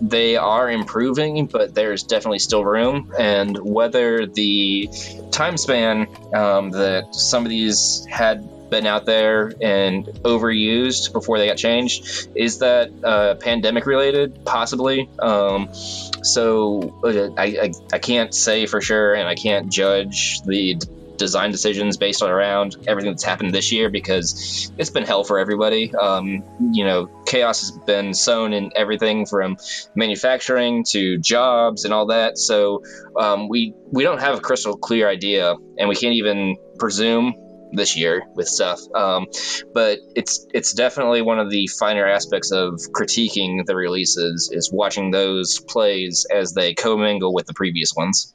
they 0.00 0.36
are 0.36 0.70
improving, 0.70 1.46
but 1.46 1.74
there's 1.74 2.02
definitely 2.02 2.38
still 2.38 2.64
room. 2.64 3.12
And 3.18 3.56
whether 3.58 4.26
the 4.26 4.90
time 5.30 5.56
span 5.56 6.06
um, 6.34 6.70
that 6.70 7.14
some 7.14 7.44
of 7.44 7.50
these 7.50 8.06
had 8.10 8.46
been 8.70 8.86
out 8.86 9.04
there 9.06 9.52
and 9.60 10.04
overused 10.04 11.12
before 11.12 11.38
they 11.38 11.46
got 11.46 11.56
changed. 11.56 12.28
Is 12.34 12.58
that 12.58 12.90
uh, 13.04 13.34
pandemic 13.36 13.86
related? 13.86 14.44
Possibly. 14.44 15.08
Um, 15.18 15.68
so 15.74 16.94
uh, 17.04 17.40
I, 17.40 17.44
I, 17.44 17.72
I, 17.92 17.98
can't 17.98 18.34
say 18.34 18.66
for 18.66 18.80
sure, 18.80 19.14
and 19.14 19.28
I 19.28 19.34
can't 19.34 19.70
judge 19.70 20.40
the 20.42 20.74
d- 20.74 20.86
design 21.16 21.50
decisions 21.50 21.96
based 21.96 22.22
on 22.22 22.30
around 22.30 22.76
everything 22.86 23.12
that's 23.12 23.24
happened 23.24 23.54
this 23.54 23.72
year 23.72 23.90
because 23.90 24.70
it's 24.76 24.90
been 24.90 25.04
hell 25.04 25.24
for 25.24 25.38
everybody. 25.38 25.94
Um, 25.94 26.44
you 26.72 26.84
know, 26.84 27.06
chaos 27.26 27.60
has 27.60 27.70
been 27.70 28.14
sown 28.14 28.52
in 28.52 28.70
everything 28.76 29.26
from 29.26 29.56
manufacturing 29.94 30.84
to 30.90 31.18
jobs 31.18 31.84
and 31.84 31.94
all 31.94 32.06
that. 32.06 32.38
So 32.38 32.82
um, 33.18 33.48
we 33.48 33.74
we 33.90 34.02
don't 34.02 34.20
have 34.20 34.36
a 34.36 34.40
crystal 34.40 34.76
clear 34.76 35.08
idea, 35.08 35.54
and 35.78 35.88
we 35.88 35.94
can't 35.94 36.14
even 36.14 36.56
presume 36.78 37.34
this 37.76 37.96
year 37.96 38.22
with 38.34 38.48
stuff. 38.48 38.80
Um, 38.94 39.26
but 39.72 39.98
it's 40.14 40.46
it's 40.52 40.72
definitely 40.72 41.22
one 41.22 41.38
of 41.38 41.50
the 41.50 41.66
finer 41.66 42.06
aspects 42.06 42.50
of 42.52 42.80
critiquing 42.92 43.64
the 43.64 43.76
releases 43.76 44.50
is 44.52 44.72
watching 44.72 45.10
those 45.10 45.60
plays 45.60 46.26
as 46.32 46.52
they 46.52 46.74
commingle 46.74 47.32
with 47.32 47.46
the 47.46 47.54
previous 47.54 47.94
ones. 47.94 48.34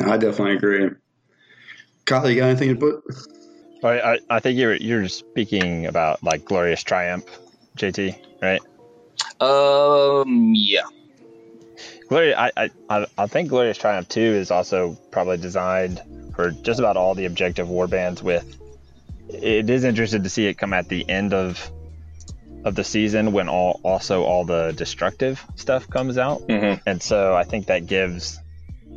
I 0.00 0.16
definitely 0.16 0.56
agree. 0.56 0.90
Kyle, 2.04 2.28
you 2.28 2.36
got 2.36 2.48
anything 2.48 2.70
to 2.70 2.76
put? 2.76 3.04
I, 3.84 4.18
I 4.30 4.40
think 4.40 4.58
you're 4.58 4.74
you're 4.74 5.08
speaking 5.08 5.86
about 5.86 6.22
like 6.22 6.44
Glorious 6.44 6.82
Triumph, 6.82 7.24
JT, 7.76 8.16
right? 8.40 8.60
Um, 9.40 10.52
yeah. 10.54 10.82
Gloria, 12.08 12.38
I, 12.38 12.70
I 12.88 13.06
I 13.18 13.26
think 13.26 13.48
Glorious 13.48 13.78
Triumph 13.78 14.08
Two 14.08 14.20
is 14.20 14.50
also 14.50 14.96
probably 15.10 15.38
designed 15.38 16.00
for 16.34 16.50
just 16.50 16.78
about 16.78 16.96
all 16.96 17.14
the 17.14 17.26
objective 17.26 17.68
warbands 17.68 18.22
with 18.22 18.58
it 19.28 19.70
is 19.70 19.84
interesting 19.84 20.22
to 20.22 20.28
see 20.28 20.46
it 20.46 20.54
come 20.54 20.72
at 20.72 20.88
the 20.88 21.08
end 21.08 21.32
of 21.32 21.70
of 22.64 22.74
the 22.74 22.84
season 22.84 23.32
when 23.32 23.48
all 23.48 23.80
also 23.82 24.22
all 24.22 24.44
the 24.44 24.72
destructive 24.72 25.44
stuff 25.56 25.88
comes 25.90 26.16
out 26.16 26.40
mm-hmm. 26.42 26.80
and 26.86 27.02
so 27.02 27.34
i 27.34 27.42
think 27.42 27.66
that 27.66 27.86
gives 27.86 28.38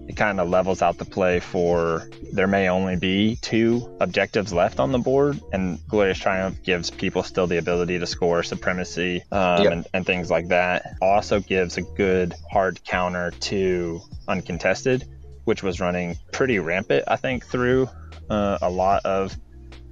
it 0.08 0.16
kind 0.16 0.40
of 0.40 0.48
levels 0.50 0.84
out 0.84 0.98
the 1.00 1.06
play 1.06 1.40
for 1.40 2.08
there 2.32 2.48
may 2.48 2.70
only 2.70 2.96
be 2.96 3.38
two 3.38 3.90
objectives 4.00 4.54
left 4.54 4.80
on 4.80 4.92
the 4.92 5.00
board 5.00 5.40
and 5.52 5.80
glorious 5.88 6.20
triumph 6.20 6.62
gives 6.64 6.92
people 6.92 7.24
still 7.24 7.48
the 7.48 7.58
ability 7.58 7.98
to 7.98 8.06
score 8.06 8.44
supremacy 8.44 9.24
um, 9.32 9.64
yep. 9.64 9.72
and, 9.72 9.88
and 9.94 10.06
things 10.06 10.30
like 10.30 10.50
that 10.50 10.96
also 11.02 11.40
gives 11.40 11.78
a 11.78 11.82
good 11.82 12.36
hard 12.52 12.84
counter 12.84 13.32
to 13.40 14.00
uncontested 14.28 15.08
which 15.46 15.64
was 15.64 15.80
running 15.80 16.18
pretty 16.32 16.60
rampant, 16.60 17.06
I 17.08 17.16
think, 17.16 17.46
through 17.46 17.90
uh, 18.30 18.58
a 18.62 18.70
lot 18.70 19.06
of 19.06 19.36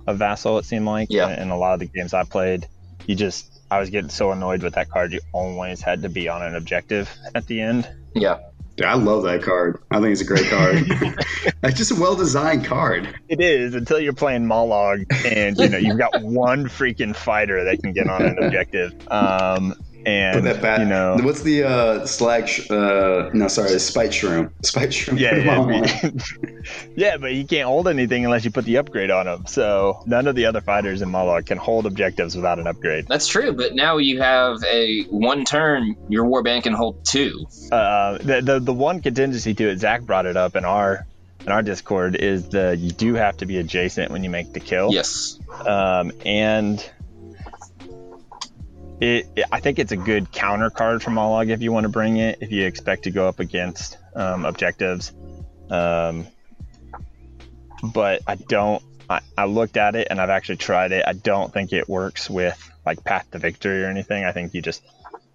of 0.06 0.18
Vassal. 0.18 0.58
It 0.58 0.66
seemed 0.66 0.86
like, 0.86 1.08
yeah. 1.10 1.42
In 1.42 1.50
a 1.50 1.58
lot 1.58 1.74
of 1.74 1.80
the 1.80 1.86
games 1.86 2.14
I 2.14 2.24
played, 2.24 2.68
you 3.08 3.16
just 3.16 3.62
I 3.72 3.80
was 3.80 3.90
getting 3.90 4.10
so 4.10 4.32
annoyed 4.32 4.62
with 4.62 4.76
that 4.76 4.90
card. 4.90 5.14
You 5.14 5.20
always 5.32 5.82
had 5.82 6.02
to 6.04 6.10
be 6.10 6.28
on 6.28 6.44
an 6.44 6.56
objective 6.56 7.10
at 7.34 7.48
the 7.48 7.62
end. 7.62 7.90
Yeah. 8.14 8.40
Dude, 8.76 8.88
I 8.88 8.96
love 8.96 9.24
that 9.24 9.44
card. 9.44 9.84
I 9.92 10.00
think 10.00 10.12
it's 10.14 10.22
a 10.22 10.26
great 10.26 10.50
card. 10.50 10.78
it's 11.64 11.78
just 11.78 11.92
a 11.92 11.96
well 11.96 12.16
designed 12.16 12.66
card. 12.66 13.14
It 13.30 13.40
is 13.40 13.76
until 13.76 14.00
you're 14.00 14.14
playing 14.14 14.46
Mollog 14.46 15.06
and 15.26 15.58
you 15.58 15.70
know 15.70 15.78
you've 15.78 15.98
got 15.98 16.12
one 16.24 16.66
freaking 16.66 17.16
fighter 17.16 17.64
that 17.66 17.82
can 17.82 17.94
get 17.94 18.10
on 18.10 18.24
an 18.24 18.44
objective. 18.44 18.94
Um, 19.10 19.76
and 20.06 20.46
that 20.46 20.62
bat, 20.62 20.80
you 20.80 20.86
know. 20.86 21.18
What's 21.22 21.42
the 21.42 21.64
uh 21.64 22.06
slag 22.06 22.48
sh- 22.48 22.70
uh 22.70 23.30
no 23.34 23.48
sorry 23.48 23.72
the 23.72 23.80
spite 23.80 24.12
shroom. 24.12 24.52
Spite 24.66 24.90
shroom. 24.90 25.20
Yeah 25.20 25.36
yeah, 25.36 26.12
yeah. 26.96 27.18
But 27.18 27.32
he 27.32 27.44
can't 27.44 27.68
hold 27.68 27.88
anything 27.88 28.26
unless 28.26 28.46
you 28.46 28.52
put 28.52 28.66
the 28.66 28.78
upgrade 28.78 29.12
on 29.12 29.28
him 29.28 29.46
so 29.48 30.04
none 30.06 30.28
of 30.28 30.36
the 30.36 30.46
other 30.46 30.62
fighters 30.62 31.02
in 31.02 31.10
Mollog 31.10 31.46
can 31.46 31.58
hold 31.58 31.86
objectives 31.86 32.36
without 32.36 32.60
an 32.60 32.68
upgrade. 32.68 33.08
That's 33.08 33.28
true 33.28 33.54
but 33.54 33.76
now 33.76 33.98
you 33.98 34.22
have 34.22 34.64
a 34.64 35.04
one 35.06 35.46
turn 35.46 35.96
your 36.10 36.26
warband 36.26 36.64
can 36.64 36.74
hold 36.74 37.06
two. 37.06 37.46
Uh 37.72 38.18
the, 38.18 38.42
the 38.42 38.60
the 38.60 38.74
one 38.74 39.02
contingency 39.02 39.54
to 39.54 39.70
it 39.70 39.80
zach 39.80 40.02
brought 40.02 40.26
it 40.26 40.38
up 40.38 40.56
in 40.56 40.66
our 40.66 41.06
in 41.42 41.52
our 41.52 41.62
discord 41.62 42.16
is 42.16 42.50
the 42.50 42.76
you 42.78 42.92
do 42.92 43.16
have 43.16 43.38
to 43.38 43.46
be 43.46 43.58
adjacent 43.58 44.12
when 44.12 44.24
you 44.24 44.30
make 44.30 44.54
the 44.54 44.60
kill. 44.60 44.94
Yes. 44.94 45.40
Um 45.66 46.12
and 46.26 46.84
it, 49.00 49.28
it, 49.36 49.46
I 49.52 49.60
think 49.60 49.80
it's 49.80 49.92
a 49.92 49.98
good 49.98 50.32
counter 50.32 50.70
card 50.70 51.02
from 51.02 51.16
Mollog 51.16 51.50
if 51.50 51.62
you 51.62 51.72
want 51.72 51.86
to 51.86 51.90
bring 51.90 52.18
it, 52.18 52.40
if 52.42 52.52
you 52.52 52.66
expect 52.66 53.04
to 53.04 53.12
go 53.12 53.28
up 53.28 53.40
against 53.40 53.98
um, 54.16 54.46
objectives. 54.46 55.12
Um, 55.70 56.28
but 57.84 58.22
I 58.28 58.36
don't. 58.36 58.82
I, 59.10 59.20
I 59.38 59.46
looked 59.46 59.76
at 59.76 59.96
it 59.96 60.08
and 60.10 60.22
I've 60.22 60.30
actually 60.30 60.58
tried 60.58 60.94
it. 60.94 61.04
I 61.06 61.14
don't 61.14 61.52
think 61.52 61.74
it 61.74 61.90
works 61.90 62.30
with 62.30 62.58
like 62.86 63.04
path 63.04 63.30
to 63.32 63.40
victory 63.40 63.84
or 63.84 63.88
anything. 63.88 64.24
I 64.24 64.32
think 64.32 64.54
you 64.54 64.62
just 64.62 64.82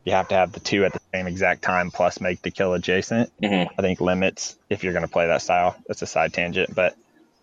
you 0.05 0.13
have 0.13 0.29
to 0.29 0.35
have 0.35 0.53
the 0.53 0.61
two 0.61 0.85
at 0.85 0.95
the 0.95 1.01
same 1.13 1.27
exact 1.27 1.63
time 1.63 1.91
plus 1.91 2.21
make 2.21 2.41
the 2.41 2.51
kill 2.51 2.73
adjacent. 2.73 3.31
Mm-hmm. 3.43 3.75
I 3.79 3.83
think 3.83 4.01
limits 4.01 4.57
if 4.71 4.83
you're 4.83 4.95
going 4.95 5.05
to 5.05 5.11
play 5.11 5.27
that 5.27 5.43
style. 5.43 5.77
That's 5.87 6.01
a 6.01 6.07
side 6.07 6.33
tangent, 6.33 6.75
but 6.75 6.97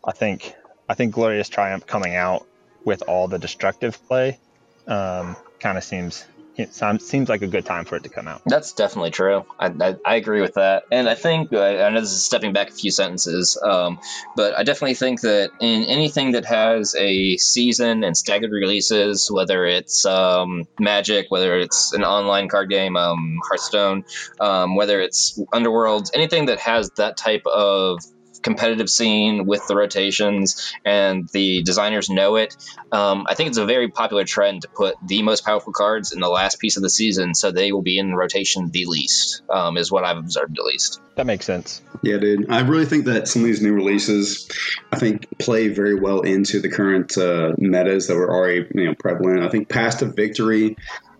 I 0.04 0.12
think 0.12 0.56
I 0.90 0.96
think 0.96 1.14
Glorious 1.14 1.50
Triumph 1.50 1.86
coming 1.86 2.16
out 2.16 2.46
with 2.84 3.04
all 3.08 3.28
the 3.28 3.40
destructive 3.40 4.04
play 4.08 4.40
um, 4.88 5.36
kind 5.60 5.78
of 5.78 5.84
seems 5.84 6.26
it 6.58 6.74
seems 7.02 7.28
like 7.28 7.42
a 7.42 7.48
good 7.48 7.66
time 7.66 7.86
for 7.86 7.98
it 7.98 8.04
to 8.04 8.10
come 8.10 8.28
out. 8.28 8.42
That's 8.46 8.74
definitely 8.74 9.12
true. 9.12 9.46
I, 9.60 9.68
I, 9.68 9.96
I 10.06 10.16
agree 10.16 10.42
with 10.42 10.54
that. 10.54 10.84
And 10.92 11.10
I 11.10 11.16
think, 11.16 11.54
I 11.54 11.90
know 11.90 12.00
this 12.00 12.12
is 12.12 12.24
stepping 12.24 12.54
back 12.54 12.70
a 12.70 12.74
few 12.74 12.92
sentences, 12.92 13.62
um, 13.62 14.00
but 14.36 14.58
I 14.58 14.64
definitely 14.64 14.94
think 14.94 15.22
that 15.22 15.52
in 15.60 15.84
anything 15.84 16.32
that 16.32 16.46
has 16.46 16.96
a 16.96 17.38
season 17.38 18.04
and 18.04 18.16
staggered 18.16 18.52
releases, 18.52 19.30
whether 19.30 19.66
it's 19.66 20.06
um, 20.06 20.64
Magic, 20.80 21.26
whether 21.30 21.60
it's 21.60 21.94
an 21.94 22.04
online 22.04 22.48
card 22.48 22.70
game, 22.70 22.96
um, 22.96 23.40
Hearthstone, 23.50 24.06
um, 24.40 24.76
whether 24.76 25.02
it's 25.02 25.38
Underworlds, 25.54 26.12
anything 26.14 26.46
that 26.46 26.60
has 26.60 26.90
that 26.92 27.18
type 27.18 27.46
of 27.46 28.00
competitive 28.46 28.90
scene 28.90 29.48
with 29.48 29.66
the 29.68 29.76
rotations 29.76 30.72
and 30.86 31.28
the 31.30 31.64
designers 31.64 32.12
know 32.12 32.36
it. 32.36 32.56
Um, 32.92 33.26
I 33.28 33.34
think 33.34 33.50
it's 33.50 33.58
a 33.58 33.66
very 33.66 33.90
popular 33.90 34.24
trend 34.24 34.62
to 34.62 34.70
put 34.70 34.96
the 35.06 35.24
most 35.24 35.44
powerful 35.44 35.74
cards 35.74 36.14
in 36.14 36.20
the 36.20 36.30
last 36.30 36.60
piece 36.60 36.78
of 36.78 36.84
the 36.84 36.90
season 36.90 37.34
so 37.34 37.52
they 37.52 37.72
will 37.72 37.82
be 37.82 37.98
in 37.98 38.14
rotation 38.14 38.70
the 38.70 38.86
least, 38.86 39.42
um, 39.50 39.78
is 39.78 39.92
what 39.92 40.06
I've 40.06 40.18
observed 40.18 40.58
at 40.60 40.64
least. 40.64 41.02
That 41.16 41.26
makes 41.26 41.46
sense. 41.46 41.82
Yeah, 42.04 42.18
dude. 42.18 42.52
I 42.52 42.60
really 42.60 42.86
think 42.86 43.06
that 43.06 43.28
some 43.28 43.42
of 43.42 43.48
these 43.48 43.64
new 43.64 43.74
releases, 43.74 44.48
I 44.92 45.00
think, 45.00 45.26
play 45.40 45.70
very 45.70 45.96
well 45.96 46.22
into 46.22 46.60
the 46.60 46.70
current 46.70 47.18
uh, 47.18 47.54
metas 47.58 48.08
that 48.08 48.16
were 48.16 48.30
already 48.30 48.68
you 48.76 48.86
know 48.86 48.96
prevalent. 49.00 49.42
I 49.42 49.50
think 49.50 49.70
Path 49.70 50.00
to 50.00 50.06
Victory, 50.06 50.76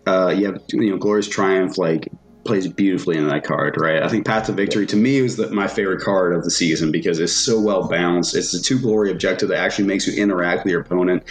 uh, 0.06 0.28
you 0.28 0.46
have 0.46 0.62
you 0.68 0.90
know 0.90 0.98
Glorious 0.98 1.28
Triumph, 1.28 1.78
like 1.78 2.08
plays 2.46 2.66
beautifully 2.68 3.16
in 3.16 3.28
that 3.28 3.44
card, 3.44 3.76
right? 3.80 4.02
I 4.02 4.08
think 4.08 4.24
Path 4.24 4.46
to 4.46 4.52
Victory 4.52 4.86
to 4.86 4.96
me 4.96 5.20
was 5.22 5.36
the, 5.36 5.50
my 5.50 5.66
favorite 5.66 6.00
card 6.00 6.34
of 6.34 6.44
the 6.44 6.50
season 6.50 6.90
because 6.90 7.18
it's 7.18 7.32
so 7.32 7.60
well 7.60 7.88
balanced. 7.88 8.34
It's 8.34 8.54
a 8.54 8.62
two 8.62 8.78
glory 8.78 9.10
objective 9.10 9.48
that 9.50 9.58
actually 9.58 9.86
makes 9.86 10.06
you 10.06 10.20
interact 10.20 10.64
with 10.64 10.70
your 10.72 10.80
opponent, 10.80 11.24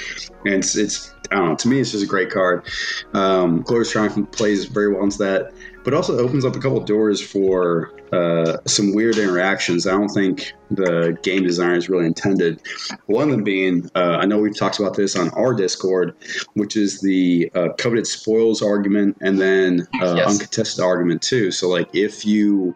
and 0.46 0.56
it's, 0.56 0.76
it's 0.76 1.14
I 1.32 1.36
don't 1.36 1.50
know. 1.50 1.56
To 1.56 1.68
me, 1.68 1.80
it's 1.80 1.92
just 1.92 2.04
a 2.04 2.08
great 2.08 2.30
card. 2.30 2.68
Um, 3.14 3.62
Glorious 3.62 3.92
Triumph 3.92 4.32
plays 4.32 4.66
very 4.66 4.94
well 4.94 5.04
into 5.04 5.18
that, 5.20 5.54
but 5.86 5.94
also 5.94 6.18
opens 6.18 6.44
up 6.44 6.56
a 6.56 6.60
couple 6.60 6.80
doors 6.82 7.22
for 7.22 7.94
uh, 8.12 8.58
some 8.66 8.94
weird 8.94 9.18
interactions. 9.18 9.86
I 9.86 9.92
don't 9.92 10.10
think 10.10 10.52
the 10.72 11.18
game 11.22 11.44
designers 11.44 11.88
really 11.88 12.08
intended. 12.08 12.60
One 13.06 13.26
of 13.26 13.30
them 13.30 13.44
being, 13.44 13.90
uh, 13.96 14.18
I 14.20 14.26
know 14.26 14.40
we've 14.40 14.58
talked 14.58 14.80
about 14.80 14.96
this 14.96 15.16
on 15.16 15.30
our 15.30 15.54
Discord, 15.54 16.16
which 16.56 16.76
is 16.76 17.02
the 17.02 17.52
uh, 17.54 17.70
coveted 17.78 18.08
spoils 18.08 18.64
argument, 18.64 19.18
and 19.22 19.40
then 19.40 19.88
uh, 20.02 20.16
yes. 20.16 20.28
uncontested 20.28 20.84
argument 20.84 21.22
too. 21.22 21.52
So, 21.52 21.70
like, 21.70 21.88
if 21.94 22.26
you, 22.26 22.76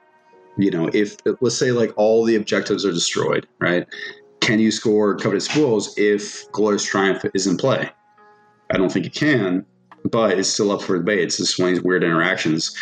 you 0.57 0.70
know, 0.70 0.89
if 0.93 1.18
let's 1.41 1.57
say 1.57 1.72
like 1.72 1.91
all 1.97 2.24
the 2.24 2.36
objectives 2.36 2.86
are 2.86 2.91
destroyed, 2.91 3.47
right? 3.60 3.88
Can 4.39 4.60
you 4.60 4.72
score 4.72 5.16
coveted 5.16 5.41
spoils 5.41 5.97
if 5.97 6.49
Glorious 6.51 6.86
Triumph 6.86 7.26
is 7.34 7.47
in 7.47 7.57
play? 7.57 7.89
I 8.72 8.78
don't 8.78 8.91
think 8.91 9.05
you 9.05 9.12
can, 9.12 9.66
but 10.06 10.38
it's 10.38 10.50
still 10.50 10.72
up 10.72 10.82
for 10.82 10.97
debate. 10.97 11.20
It's 11.20 11.38
just 11.38 11.60
one 11.60 11.70
of 11.70 11.76
these 11.76 11.84
weird 11.84 12.04
interactions. 12.04 12.76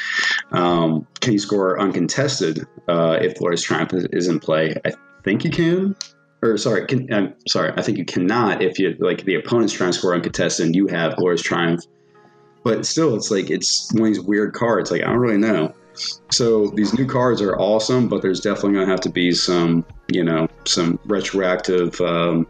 Um, 0.52 1.08
can 1.20 1.34
you 1.34 1.40
score 1.40 1.80
uncontested 1.80 2.66
uh, 2.88 3.18
if 3.22 3.38
Glorious 3.38 3.64
Triumph 3.64 3.94
is 3.94 4.28
in 4.28 4.40
play? 4.40 4.76
I 4.86 4.92
think 5.24 5.44
you 5.44 5.52
can. 5.52 5.96
Or 6.44 6.58
sorry, 6.58 6.86
can, 6.86 7.12
I'm 7.12 7.34
sorry. 7.48 7.74
I 7.76 7.82
think 7.82 7.98
you 7.98 8.06
cannot 8.06 8.62
if 8.62 8.78
you 8.78 8.96
like 9.00 9.24
the 9.24 9.36
opponent's 9.36 9.74
trying 9.74 9.92
to 9.92 9.98
score 9.98 10.14
uncontested 10.14 10.68
and 10.68 10.76
you 10.76 10.88
have 10.88 11.16
Glorious 11.16 11.42
Triumph. 11.42 11.82
But 12.64 12.86
still, 12.86 13.16
it's 13.16 13.32
like 13.32 13.50
it's 13.50 13.92
one 13.94 14.10
of 14.10 14.16
these 14.16 14.22
weird 14.22 14.54
cards. 14.54 14.92
Like 14.92 15.02
I 15.02 15.08
don't 15.08 15.18
really 15.18 15.38
know. 15.38 15.74
So 16.32 16.68
these 16.76 16.94
new 16.94 17.06
cards 17.06 17.42
are 17.42 17.58
awesome, 17.58 18.08
but 18.08 18.22
there's 18.22 18.40
definitely 18.40 18.74
going 18.74 18.86
to 18.86 18.92
have 18.92 19.02
to 19.02 19.10
be 19.10 19.32
some, 19.32 19.86
you 20.10 20.24
know, 20.24 20.48
some 20.66 21.00
retroactive, 21.06 22.00
um, 22.02 22.48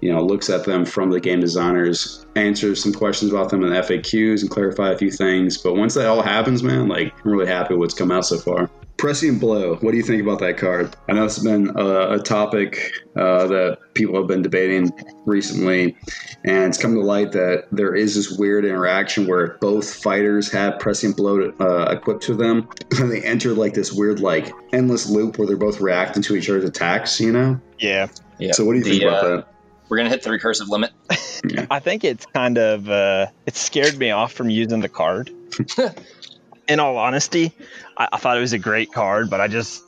you 0.00 0.12
know, 0.12 0.22
looks 0.22 0.48
at 0.50 0.64
them 0.64 0.84
from 0.84 1.10
the 1.10 1.20
game 1.20 1.40
designers, 1.40 2.26
answers 2.36 2.82
some 2.82 2.92
questions 2.92 3.30
about 3.32 3.50
them 3.50 3.62
in 3.64 3.70
the 3.70 3.76
FAQs, 3.76 4.42
and 4.42 4.50
clarify 4.50 4.90
a 4.90 4.98
few 4.98 5.10
things. 5.10 5.58
But 5.58 5.74
once 5.74 5.94
that 5.94 6.06
all 6.06 6.22
happens, 6.22 6.62
man, 6.62 6.88
like 6.88 7.12
I'm 7.24 7.30
really 7.30 7.46
happy 7.46 7.74
with 7.74 7.80
what's 7.80 7.94
come 7.94 8.10
out 8.10 8.26
so 8.26 8.38
far. 8.38 8.70
Prescient 8.96 9.40
Blow. 9.40 9.76
What 9.76 9.92
do 9.92 9.96
you 9.96 10.02
think 10.02 10.20
about 10.20 10.40
that 10.40 10.58
card? 10.58 10.94
I 11.08 11.14
know 11.14 11.24
it's 11.24 11.38
been 11.38 11.70
a, 11.74 12.16
a 12.16 12.18
topic 12.18 12.92
uh, 13.16 13.46
that 13.46 13.78
people 13.94 14.14
have 14.16 14.26
been 14.26 14.42
debating 14.42 14.92
recently, 15.24 15.96
and 16.44 16.64
it's 16.66 16.76
come 16.76 16.92
to 16.92 17.00
light 17.00 17.32
that 17.32 17.64
there 17.72 17.94
is 17.94 18.14
this 18.14 18.30
weird 18.38 18.66
interaction 18.66 19.26
where 19.26 19.56
both 19.62 19.94
fighters 20.02 20.52
have 20.52 20.78
Prescient 20.78 21.16
Blow 21.16 21.50
uh, 21.60 21.86
equipped 21.90 22.22
to 22.24 22.34
them, 22.34 22.68
and 22.98 23.10
they 23.10 23.22
enter 23.22 23.54
like 23.54 23.72
this 23.72 23.90
weird, 23.90 24.20
like 24.20 24.52
endless 24.74 25.08
loop 25.08 25.38
where 25.38 25.46
they're 25.46 25.56
both 25.56 25.80
reacting 25.80 26.22
to 26.24 26.36
each 26.36 26.50
other's 26.50 26.64
attacks. 26.64 27.18
You 27.18 27.32
know? 27.32 27.60
Yeah. 27.78 28.08
Yeah. 28.38 28.52
So 28.52 28.66
what 28.66 28.72
do 28.74 28.80
you 28.80 28.84
think 28.84 29.00
The, 29.00 29.08
about 29.08 29.24
uh, 29.24 29.36
that? 29.36 29.46
We're 29.90 29.96
gonna 29.98 30.10
hit 30.10 30.22
the 30.22 30.30
recursive 30.30 30.68
limit. 30.68 30.92
I 31.70 31.80
think 31.80 32.04
it's 32.04 32.24
kind 32.26 32.56
of 32.56 32.88
uh, 32.88 33.26
it 33.44 33.56
scared 33.56 33.98
me 33.98 34.10
off 34.12 34.32
from 34.32 34.48
using 34.48 34.80
the 34.80 34.88
card. 34.88 35.30
In 36.68 36.78
all 36.78 36.96
honesty, 36.96 37.52
I, 37.96 38.08
I 38.12 38.16
thought 38.18 38.36
it 38.36 38.40
was 38.40 38.52
a 38.52 38.58
great 38.58 38.92
card, 38.92 39.28
but 39.28 39.40
I 39.40 39.48
just 39.48 39.82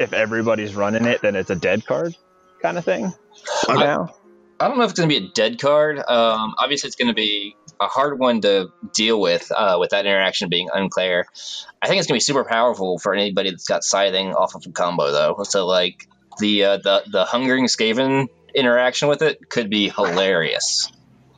if 0.00 0.12
everybody's 0.12 0.74
running 0.74 1.04
it, 1.04 1.22
then 1.22 1.36
it's 1.36 1.50
a 1.50 1.54
dead 1.54 1.86
card 1.86 2.16
kind 2.60 2.76
of 2.76 2.84
thing. 2.84 3.12
I- 3.68 3.76
now. 3.76 4.14
I 4.58 4.68
don't 4.68 4.76
know 4.76 4.84
if 4.84 4.90
it's 4.90 5.00
going 5.00 5.08
to 5.08 5.20
be 5.20 5.26
a 5.26 5.30
dead 5.30 5.58
card. 5.58 5.96
Um, 6.00 6.54
obviously, 6.58 6.88
it's 6.88 6.96
going 6.96 7.08
to 7.08 7.14
be 7.14 7.56
a 7.80 7.86
hard 7.86 8.18
one 8.18 8.42
to 8.42 8.68
deal 8.92 9.18
with, 9.18 9.50
uh, 9.50 9.78
with 9.80 9.88
that 9.92 10.04
interaction 10.04 10.50
being 10.50 10.68
unclear. 10.70 11.24
I 11.80 11.88
think 11.88 11.98
it's 11.98 12.06
going 12.06 12.20
to 12.20 12.22
be 12.22 12.32
super 12.32 12.44
powerful 12.44 12.98
for 12.98 13.14
anybody 13.14 13.48
that's 13.48 13.66
got 13.66 13.82
scything 13.84 14.34
off 14.34 14.54
of 14.54 14.62
a 14.66 14.70
combo, 14.72 15.12
though. 15.12 15.44
So, 15.44 15.66
like 15.66 16.06
the 16.40 16.64
uh, 16.64 16.76
the 16.76 17.04
the 17.10 17.24
hungering 17.24 17.66
Skaven 17.66 18.26
interaction 18.54 19.08
with 19.08 19.22
it 19.22 19.48
could 19.48 19.70
be 19.70 19.88
hilarious. 19.88 20.90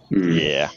Hmm. 0.08 0.32
Yeah. 0.32 0.70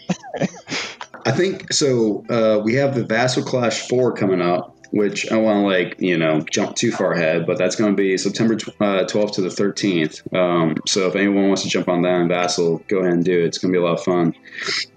I 1.26 1.32
think 1.32 1.74
so. 1.74 2.24
Uh, 2.30 2.62
we 2.64 2.76
have 2.76 2.96
the 2.96 3.04
Vassal 3.04 3.44
Clash 3.44 3.88
Four 3.90 4.14
coming 4.14 4.42
up, 4.42 4.76
which 4.92 5.32
I 5.32 5.38
want 5.38 5.58
to 5.58 5.66
like 5.66 5.96
you 6.00 6.18
know 6.18 6.42
jump 6.52 6.76
too 6.76 6.92
far 6.92 7.14
ahead, 7.14 7.48
but 7.48 7.58
that's 7.58 7.76
going 7.76 7.92
to 7.92 7.98
be 7.98 8.16
September 8.18 8.56
tw- 8.56 8.70
uh, 8.80 9.06
12th 9.06 9.34
to 9.34 9.42
the 9.42 9.50
13th. 9.50 10.36
Um, 10.36 10.78
so 10.86 11.08
if 11.08 11.16
anyone 11.16 11.48
wants 11.48 11.64
to 11.64 11.70
jump 11.70 11.90
on 11.90 12.04
that 12.04 12.22
in 12.22 12.28
Vassal, 12.28 12.78
go 12.88 13.00
ahead 13.00 13.14
and 13.14 13.26
do 13.26 13.44
it. 13.44 13.46
It's 13.46 13.58
going 13.58 13.74
to 13.74 13.80
be 13.80 13.82
a 13.82 13.86
lot 13.86 13.98
of 13.98 14.04
fun. 14.04 14.36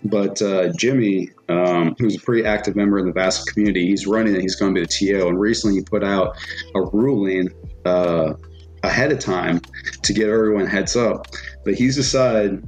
But 0.05 0.43
uh, 0.43 0.71
Jimmy, 0.77 1.31
um, 1.49 1.97
who's 1.99 2.17
a 2.17 2.21
pretty 2.21 2.45
active 2.45 2.77
member 2.77 2.99
in 2.99 3.07
the 3.07 3.13
Vassal 3.13 3.47
community, 3.47 3.87
he's 3.87 4.07
running 4.07 4.37
it. 4.37 4.43
He's 4.43 4.57
going 4.57 4.75
to 4.75 4.81
be 4.81 4.87
the 4.87 5.21
TO, 5.21 5.29
and 5.29 5.41
recently 5.41 5.79
he 5.79 5.83
put 5.83 6.05
out 6.05 6.37
a 6.75 6.83
ruling. 6.83 7.49
Uh, 7.87 8.35
ahead 8.83 9.13
of 9.13 9.19
time 9.19 9.61
to 10.03 10.13
give 10.13 10.29
everyone 10.29 10.67
heads 10.67 10.97
up. 10.97 11.27
But 11.65 11.75
he's 11.75 11.97
decided 11.97 12.67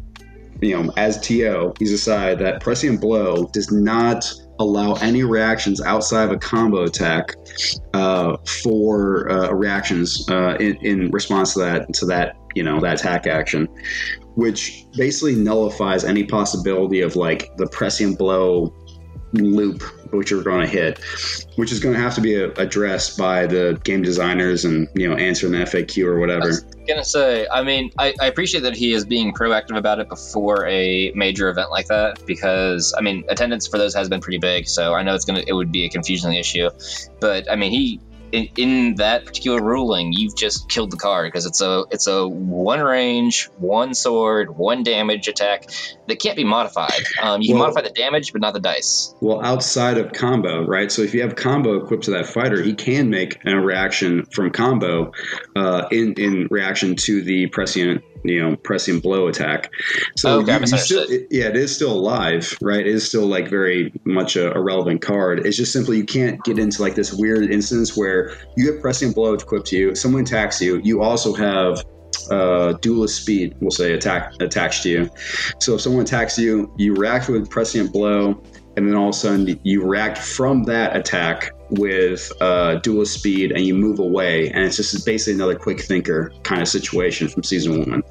you 0.61 0.83
know, 0.83 0.93
as 0.97 1.21
TO, 1.21 1.73
he's 1.79 1.91
decided 1.91 2.39
that 2.41 2.61
prescient 2.61 3.01
blow 3.01 3.47
does 3.53 3.73
not 3.73 4.31
allow 4.59 4.93
any 4.95 5.23
reactions 5.25 5.81
outside 5.81 6.25
of 6.25 6.33
a 6.33 6.39
combo 6.39 6.85
attack 6.85 7.35
uh, 7.95 8.37
for 8.63 9.31
uh, 9.31 9.51
reactions 9.53 10.29
uh, 10.31 10.57
in, 10.61 10.77
in 10.85 11.11
response 11.11 11.55
to 11.55 11.61
that 11.61 11.93
to 11.95 12.07
that 12.07 12.37
you 12.55 12.63
know 12.63 12.79
that 12.81 13.01
attack 13.01 13.27
action, 13.27 13.67
which 14.35 14.85
basically 14.97 15.35
nullifies 15.35 16.05
any 16.05 16.25
possibility 16.25 17.01
of 17.01 17.17
like 17.17 17.57
the 17.57 17.67
prescient 17.69 18.19
blow 18.19 18.75
loop 19.33 19.83
which 20.13 20.31
you're 20.31 20.43
going 20.43 20.61
to 20.61 20.67
hit, 20.67 20.99
which 21.57 21.73
is 21.73 21.81
going 21.81 21.95
to 21.95 22.01
have 22.01 22.15
to 22.15 22.21
be 22.21 22.43
uh, 22.43 22.51
addressed 22.57 23.19
by 23.19 23.47
the 23.47 23.81
game 23.85 24.03
designers 24.03 24.65
and 24.65 24.89
you 24.95 25.09
know 25.09 25.17
answering 25.17 25.53
the 25.53 25.59
FAQ 25.59 26.05
or 26.05 26.19
whatever. 26.19 26.45
I 26.45 26.47
was 26.47 26.65
gonna 26.89 27.05
say, 27.05 27.47
I 27.51 27.63
mean, 27.63 27.91
I, 27.99 28.15
I 28.21 28.27
appreciate 28.27 28.63
that 28.63 28.77
he 28.77 28.93
is 28.93 29.05
being 29.05 29.33
proactive 29.33 29.77
about 29.77 30.01
it 30.01 30.09
before 30.09 30.67
a 30.67 31.13
major 31.15 31.49
event 31.49 31.71
like 31.71 31.87
that 31.87 32.25
because 32.27 32.95
I 32.97 33.01
mean, 33.01 33.25
attendance 33.29 33.67
for 33.67 33.79
those 33.79 33.95
has 33.95 34.09
been 34.09 34.21
pretty 34.21 34.39
big, 34.39 34.67
so 34.69 34.95
I 34.95 35.03
know 35.03 35.15
it's 35.15 35.25
gonna 35.25 35.45
it 35.47 35.53
would 35.53 35.73
be 35.73 35.85
a 35.85 35.89
confusing 35.89 36.35
issue, 36.35 36.71
but 37.21 37.51
I 37.51 37.57
mean, 37.57 37.71
he 37.71 38.01
in, 38.33 38.49
in 38.57 38.95
that 38.97 39.25
particular 39.27 39.63
ruling, 39.63 40.13
you've 40.13 40.37
just 40.37 40.69
killed 40.69 40.91
the 40.91 40.97
card 40.97 41.27
because 41.29 41.47
it's 41.47 41.61
a 41.61 41.85
it's 41.91 42.07
a 42.07 42.27
one 42.29 42.81
range, 42.81 43.49
one 43.59 43.95
sword, 43.95 44.57
one 44.57 44.83
damage 44.83 45.29
attack 45.29 45.65
that 46.09 46.21
can't 46.21 46.37
be 46.37 46.45
modified. 46.45 47.01
Um, 47.23 47.41
you 47.43 47.49
can 47.51 47.59
modify 47.59 47.83
the 47.83 47.91
damage, 47.91 48.33
but 48.33 48.41
not 48.41 48.55
the 48.55 48.61
dice. 48.61 49.15
Well, 49.21 49.45
outside 49.45 49.99
of 49.99 50.13
combo, 50.13 50.65
right? 50.67 50.91
So 50.91 51.03
if 51.03 51.15
you 51.15 51.23
have 51.23 51.37
combo 51.37 51.75
equipped 51.83 52.05
to 52.05 52.11
that 52.13 52.27
fighter, 52.27 52.63
he 52.63 52.75
can 52.75 53.11
make 53.11 53.39
a 53.47 53.57
reaction 53.57 54.25
from 54.33 54.51
combo 54.51 55.13
uh, 55.57 55.87
in 55.91 56.15
in 56.15 56.49
reaction 56.51 56.97
to 56.97 57.23
the 57.23 57.47
prescient, 57.49 58.03
you 58.25 58.43
know, 58.43 58.57
prescient 58.57 59.03
blow 59.03 59.29
attack. 59.29 59.71
So 60.17 60.41
Okay, 60.41 60.53
you- 60.55 60.61
you 60.61 60.67
still, 60.79 61.05
it- 61.09 61.27
yeah, 61.31 61.47
it 61.47 61.57
is 61.57 61.75
still 61.75 61.93
alive, 61.93 62.57
right? 62.61 62.81
It 62.81 62.87
is 62.87 63.07
still 63.07 63.27
like 63.27 63.49
very 63.49 63.93
much 64.05 64.37
a, 64.37 64.53
a 64.57 64.61
relevant 64.61 65.01
card. 65.03 65.47
It's 65.47 65.57
just 65.57 65.73
simply 65.73 65.97
you 65.99 66.05
can't 66.05 66.43
get 66.45 66.59
into 66.59 66.83
like 66.83 66.95
this 66.95 67.13
weird 67.13 67.51
instance 67.51 67.97
where 67.97 68.20
you 68.57 68.73
get 68.73 68.81
prescient 68.81 69.15
blow 69.15 69.35
equipped 69.35 69.67
to 69.69 69.77
you, 69.77 69.95
someone 69.95 70.23
attacks 70.23 70.61
you, 70.61 70.81
you 70.83 71.03
also 71.03 71.33
have 71.35 71.85
uh, 72.31 72.73
duelist 72.75 73.23
speed, 73.23 73.57
we'll 73.61 73.71
say, 73.71 73.93
attack 73.93 74.33
attached 74.41 74.83
to 74.85 74.89
you. 74.89 75.11
So 75.59 75.75
if 75.75 75.81
someone 75.81 76.03
attacks 76.03 76.39
you, 76.39 76.73
you 76.77 76.95
react 76.95 77.29
with 77.29 77.49
prescient 77.51 77.93
blow, 77.93 78.43
and 78.77 78.89
then 78.89 78.95
all 78.95 79.09
of 79.09 79.15
a 79.15 79.19
sudden 79.19 79.61
you 79.65 79.85
react 79.85 80.19
from 80.19 80.63
that 80.65 80.97
attack 80.97 81.51
with 81.71 82.33
uh, 82.41 82.77
duelist 82.77 83.15
speed, 83.15 83.53
and 83.53 83.65
you 83.65 83.75
move 83.75 83.99
away, 83.99 84.51
and 84.51 84.65
it's 84.65 84.77
just 84.77 85.05
basically 85.05 85.35
another 85.35 85.57
quick 85.57 85.81
thinker 85.81 86.33
kind 86.43 86.63
of 86.63 86.69
situation 86.69 87.29
from 87.29 87.43
season 87.43 87.81
one. 87.81 88.03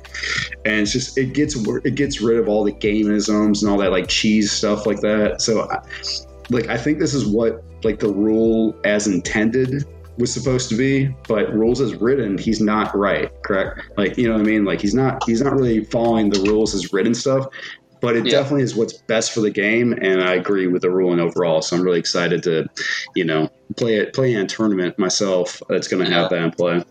And 0.66 0.82
it's 0.82 0.92
just 0.92 1.18
it 1.18 1.34
gets 1.34 1.56
it 1.56 1.96
gets 1.96 2.22
rid 2.22 2.38
of 2.38 2.48
all 2.48 2.64
the 2.64 2.74
gameisms 2.74 3.62
and 3.62 3.72
all 3.72 3.78
that 3.78 3.92
like 3.92 4.08
cheese 4.08 4.52
stuff 4.52 4.86
like 4.86 5.02
that. 5.02 5.42
So, 5.42 5.70
I, 5.70 5.80
like 6.50 6.68
I 6.68 6.78
think 6.78 7.00
this 7.00 7.14
is 7.14 7.26
what 7.26 7.64
like 7.84 8.00
the 8.00 8.12
rule 8.12 8.76
as 8.84 9.08
intended 9.08 9.86
was 10.20 10.34
supposed 10.34 10.70
to 10.70 10.76
be, 10.76 11.16
but 11.28 11.52
rules 11.54 11.80
as 11.80 11.96
written, 11.96 12.38
he's 12.38 12.60
not 12.62 12.96
right, 12.96 13.32
correct? 13.44 13.82
Like, 13.98 14.18
you 14.18 14.28
know 14.28 14.34
what 14.34 14.42
I 14.42 14.44
mean? 14.44 14.66
Like 14.66 14.82
he's 14.82 14.94
not 14.94 15.24
he's 15.26 15.42
not 15.42 15.54
really 15.54 15.86
following 15.86 16.30
the 16.30 16.42
rules 16.42 16.76
as 16.76 16.92
written 16.94 17.16
stuff, 17.16 17.48
but 18.02 18.16
it 18.16 18.26
Yeah. 18.26 18.32
definitely 18.32 18.64
is 18.64 18.76
what's 18.76 18.94
best 18.94 19.32
for 19.32 19.40
the 19.40 19.50
game, 19.50 19.94
and 19.94 20.22
I 20.22 20.36
agree 20.36 20.68
with 20.68 20.82
the 20.82 20.92
ruling 20.92 21.20
overall. 21.20 21.62
So 21.62 21.78
I'm 21.78 21.82
really 21.82 22.00
excited 22.00 22.44
to, 22.44 22.68
you 23.16 23.24
know, 23.24 23.50
play 23.78 23.96
it 23.96 24.14
play 24.14 24.34
in 24.34 24.42
a 24.42 24.48
tournament 24.48 25.00
myself 25.00 25.62
that's 25.70 25.88
gonna 25.88 26.10
have 26.10 26.30
that 26.30 26.44
in 26.44 26.52
play. 26.52 26.84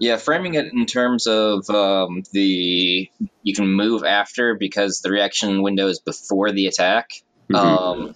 Yeah, 0.00 0.16
framing 0.16 0.54
it 0.54 0.72
in 0.72 0.86
terms 0.86 1.26
of 1.26 1.68
um, 1.70 2.22
the 2.32 3.08
you 3.42 3.54
can 3.54 3.68
move 3.68 4.02
after 4.02 4.56
because 4.56 5.00
the 5.00 5.10
reaction 5.10 5.62
window 5.62 5.88
is 5.88 6.00
before 6.00 6.50
the 6.50 6.66
attack. 6.66 7.10
Mhm. 7.50 7.56
Um, 7.56 8.14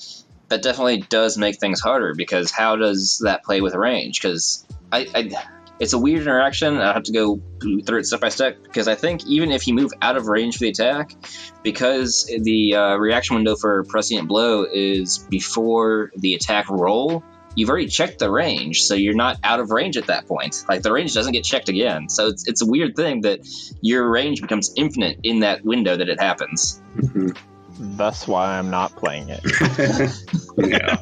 that 0.49 0.63
definitely 0.63 0.99
does 0.99 1.37
make 1.37 1.59
things 1.59 1.81
harder 1.81 2.15
because 2.15 2.51
how 2.51 2.77
does 2.77 3.21
that 3.25 3.45
play 3.45 3.61
with 3.61 3.75
range? 3.75 4.21
Because 4.21 4.65
I, 4.93 5.07
I, 5.15 5.31
it's 5.79 5.93
a 5.93 5.99
weird 5.99 6.23
interaction. 6.23 6.79
I 6.79 6.93
have 6.93 7.05
to 7.05 7.13
go 7.13 7.41
through 7.61 7.99
it 7.99 8.07
step 8.07 8.21
by 8.21 8.29
step 8.29 8.63
because 8.63 8.89
I 8.89 8.95
think 8.95 9.27
even 9.27 9.51
if 9.51 9.67
you 9.67 9.75
move 9.75 9.93
out 10.01 10.17
of 10.17 10.27
range 10.27 10.57
for 10.57 10.61
the 10.61 10.69
attack, 10.69 11.15
because 11.63 12.25
the 12.27 12.77
uh, 12.77 12.97
reaction 12.97 13.37
window 13.37 13.57
for 13.57 13.85
prescient 13.85 14.29
blow 14.29 14.67
is 14.71 15.19
before 15.19 16.13
the 16.17 16.35
attack 16.35 16.71
roll, 16.71 17.25
you've 17.57 17.69
already 17.69 17.89
checked 17.89 18.21
the 18.21 18.31
range, 18.31 18.83
so 18.83 18.95
you're 18.95 19.15
not 19.15 19.39
out 19.43 19.61
of 19.61 19.71
range 19.71 19.97
at 19.97 20.07
that 20.07 20.27
point. 20.29 20.65
Like 20.69 20.83
the 20.83 20.93
range 20.93 21.13
doesn't 21.15 21.33
get 21.33 21.45
checked 21.45 21.69
again, 21.69 22.09
so 22.09 22.29
it's 22.29 22.47
it's 22.47 22.63
a 22.63 22.67
weird 22.67 22.95
thing 22.95 23.23
that 23.23 23.41
your 23.81 24.09
range 24.09 24.41
becomes 24.43 24.73
infinite 24.77 25.19
in 25.25 25.41
that 25.41 25.65
window 25.65 25.97
that 25.97 26.09
it 26.09 26.21
happens. 26.21 26.81
Mhm. 26.97 27.37
That's 27.79 28.27
why 28.27 28.59
I'm 28.59 28.71
not 28.71 28.97
playing 28.97 29.29
it. 29.29 29.41
yeah. 30.59 30.97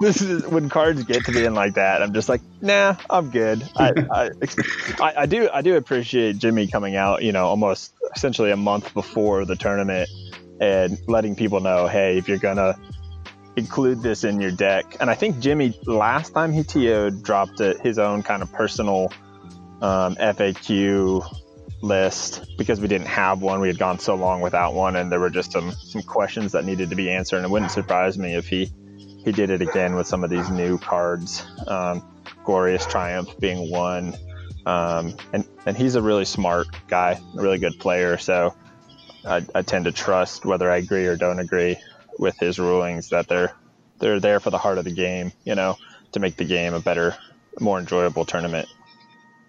this 0.00 0.20
is 0.20 0.46
when 0.46 0.68
cards 0.68 1.04
get 1.04 1.24
to 1.26 1.32
being 1.32 1.54
like 1.54 1.74
that. 1.74 2.02
I'm 2.02 2.12
just 2.12 2.28
like, 2.28 2.40
nah, 2.60 2.96
I'm 3.08 3.30
good. 3.30 3.62
I, 3.76 3.92
I, 4.10 4.30
I, 5.00 5.14
I 5.18 5.26
do, 5.26 5.48
I 5.52 5.62
do 5.62 5.76
appreciate 5.76 6.38
Jimmy 6.38 6.66
coming 6.66 6.96
out. 6.96 7.22
You 7.22 7.32
know, 7.32 7.46
almost 7.46 7.92
essentially 8.14 8.50
a 8.50 8.56
month 8.56 8.92
before 8.94 9.44
the 9.44 9.56
tournament 9.56 10.08
and 10.60 10.98
letting 11.06 11.36
people 11.36 11.60
know, 11.60 11.86
hey, 11.86 12.18
if 12.18 12.28
you're 12.28 12.38
gonna 12.38 12.76
include 13.56 14.02
this 14.02 14.24
in 14.24 14.40
your 14.40 14.50
deck. 14.50 14.96
And 15.00 15.10
I 15.10 15.14
think 15.14 15.38
Jimmy 15.38 15.78
last 15.86 16.30
time 16.30 16.52
he 16.52 16.64
TO'd 16.64 17.22
dropped 17.22 17.60
it, 17.60 17.80
his 17.80 17.98
own 17.98 18.22
kind 18.22 18.42
of 18.42 18.52
personal 18.52 19.12
um, 19.80 20.16
FAQ 20.16 21.24
list 21.82 22.44
because 22.58 22.80
we 22.80 22.88
didn't 22.88 23.06
have 23.06 23.40
one. 23.40 23.60
We 23.60 23.68
had 23.68 23.78
gone 23.78 23.98
so 23.98 24.14
long 24.14 24.40
without 24.40 24.74
one, 24.74 24.96
and 24.96 25.10
there 25.10 25.20
were 25.20 25.30
just 25.30 25.52
some 25.52 25.72
some 25.72 26.02
questions 26.02 26.52
that 26.52 26.64
needed 26.64 26.90
to 26.90 26.96
be 26.96 27.10
answered. 27.10 27.36
And 27.36 27.46
it 27.46 27.50
wouldn't 27.50 27.70
surprise 27.70 28.18
me 28.18 28.34
if 28.34 28.48
he 28.48 28.70
he 29.24 29.32
did 29.32 29.50
it 29.50 29.62
again 29.62 29.94
with 29.94 30.06
some 30.06 30.24
of 30.24 30.30
these 30.30 30.48
new 30.50 30.78
cards. 30.78 31.44
Um, 31.66 32.02
Glorious 32.44 32.86
Triumph 32.86 33.38
being 33.38 33.70
one, 33.70 34.16
um, 34.66 35.16
and 35.32 35.44
and 35.66 35.76
he's 35.76 35.94
a 35.94 36.02
really 36.02 36.24
smart 36.24 36.68
guy, 36.88 37.20
a 37.36 37.40
really 37.40 37.58
good 37.58 37.78
player. 37.78 38.18
So 38.18 38.54
I, 39.24 39.44
I 39.54 39.62
tend 39.62 39.84
to 39.86 39.92
trust 39.92 40.44
whether 40.44 40.70
I 40.70 40.76
agree 40.78 41.06
or 41.06 41.16
don't 41.16 41.38
agree 41.38 41.76
with 42.18 42.38
his 42.38 42.58
rulings 42.58 43.10
that 43.10 43.28
they're 43.28 43.52
they're 43.98 44.20
there 44.20 44.40
for 44.40 44.50
the 44.50 44.58
heart 44.58 44.78
of 44.78 44.84
the 44.84 44.92
game. 44.92 45.32
You 45.44 45.54
know, 45.54 45.76
to 46.12 46.20
make 46.20 46.36
the 46.36 46.44
game 46.44 46.74
a 46.74 46.80
better, 46.80 47.16
more 47.58 47.78
enjoyable 47.78 48.24
tournament. 48.24 48.68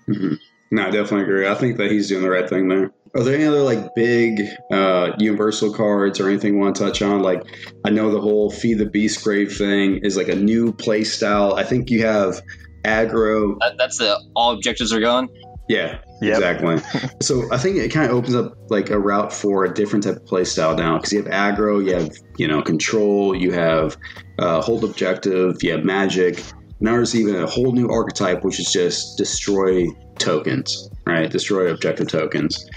Mm-hmm. 0.07 0.35
No, 0.71 0.87
I 0.87 0.89
definitely 0.89 1.23
agree. 1.23 1.47
I 1.47 1.55
think 1.55 1.77
that 1.77 1.91
he's 1.91 2.07
doing 2.07 2.23
the 2.23 2.29
right 2.29 2.49
thing 2.49 2.69
there. 2.69 2.91
Are 3.13 3.23
there 3.23 3.35
any 3.35 3.45
other 3.45 3.61
like 3.61 3.93
big 3.93 4.41
uh, 4.71 5.11
universal 5.19 5.73
cards 5.73 6.19
or 6.19 6.29
anything 6.29 6.53
you 6.53 6.59
want 6.59 6.77
to 6.77 6.83
touch 6.83 7.01
on? 7.01 7.21
Like, 7.21 7.43
I 7.85 7.89
know 7.89 8.09
the 8.09 8.21
whole 8.21 8.49
feed 8.49 8.77
the 8.77 8.85
beast 8.85 9.21
grave 9.21 9.55
thing 9.55 9.97
is 9.97 10.15
like 10.15 10.29
a 10.29 10.35
new 10.35 10.71
play 10.71 11.03
style. 11.03 11.55
I 11.55 11.63
think 11.63 11.89
you 11.89 12.05
have 12.05 12.41
aggro. 12.85 13.57
That, 13.59 13.77
that's 13.77 13.97
the 13.97 14.17
all 14.33 14.53
objectives 14.53 14.93
are 14.93 15.01
gone. 15.01 15.27
Yeah, 15.67 15.99
yep. 16.21 16.37
exactly. 16.37 16.77
so 17.21 17.51
I 17.51 17.57
think 17.57 17.77
it 17.77 17.89
kind 17.89 18.09
of 18.09 18.15
opens 18.15 18.35
up 18.35 18.57
like 18.69 18.89
a 18.89 18.99
route 18.99 19.31
for 19.33 19.65
a 19.65 19.73
different 19.73 20.03
type 20.03 20.17
of 20.17 20.25
play 20.25 20.45
style 20.45 20.75
now 20.75 20.97
because 20.97 21.11
you 21.11 21.23
have 21.23 21.31
aggro, 21.31 21.85
you 21.85 21.93
have 21.95 22.11
you 22.37 22.47
know 22.47 22.61
control, 22.61 23.35
you 23.35 23.51
have 23.51 23.97
uh, 24.39 24.61
hold 24.61 24.83
objective, 24.83 25.61
you 25.61 25.71
have 25.71 25.83
magic. 25.83 26.43
Now 26.81 26.93
there's 26.93 27.15
even 27.15 27.35
a 27.35 27.45
whole 27.45 27.71
new 27.71 27.89
archetype 27.89 28.43
which 28.43 28.59
is 28.59 28.71
just 28.71 29.17
destroy 29.17 29.87
tokens, 30.17 30.89
right? 31.05 31.29
Destroy 31.29 31.69
objective 31.69 32.07
tokens. 32.07 32.67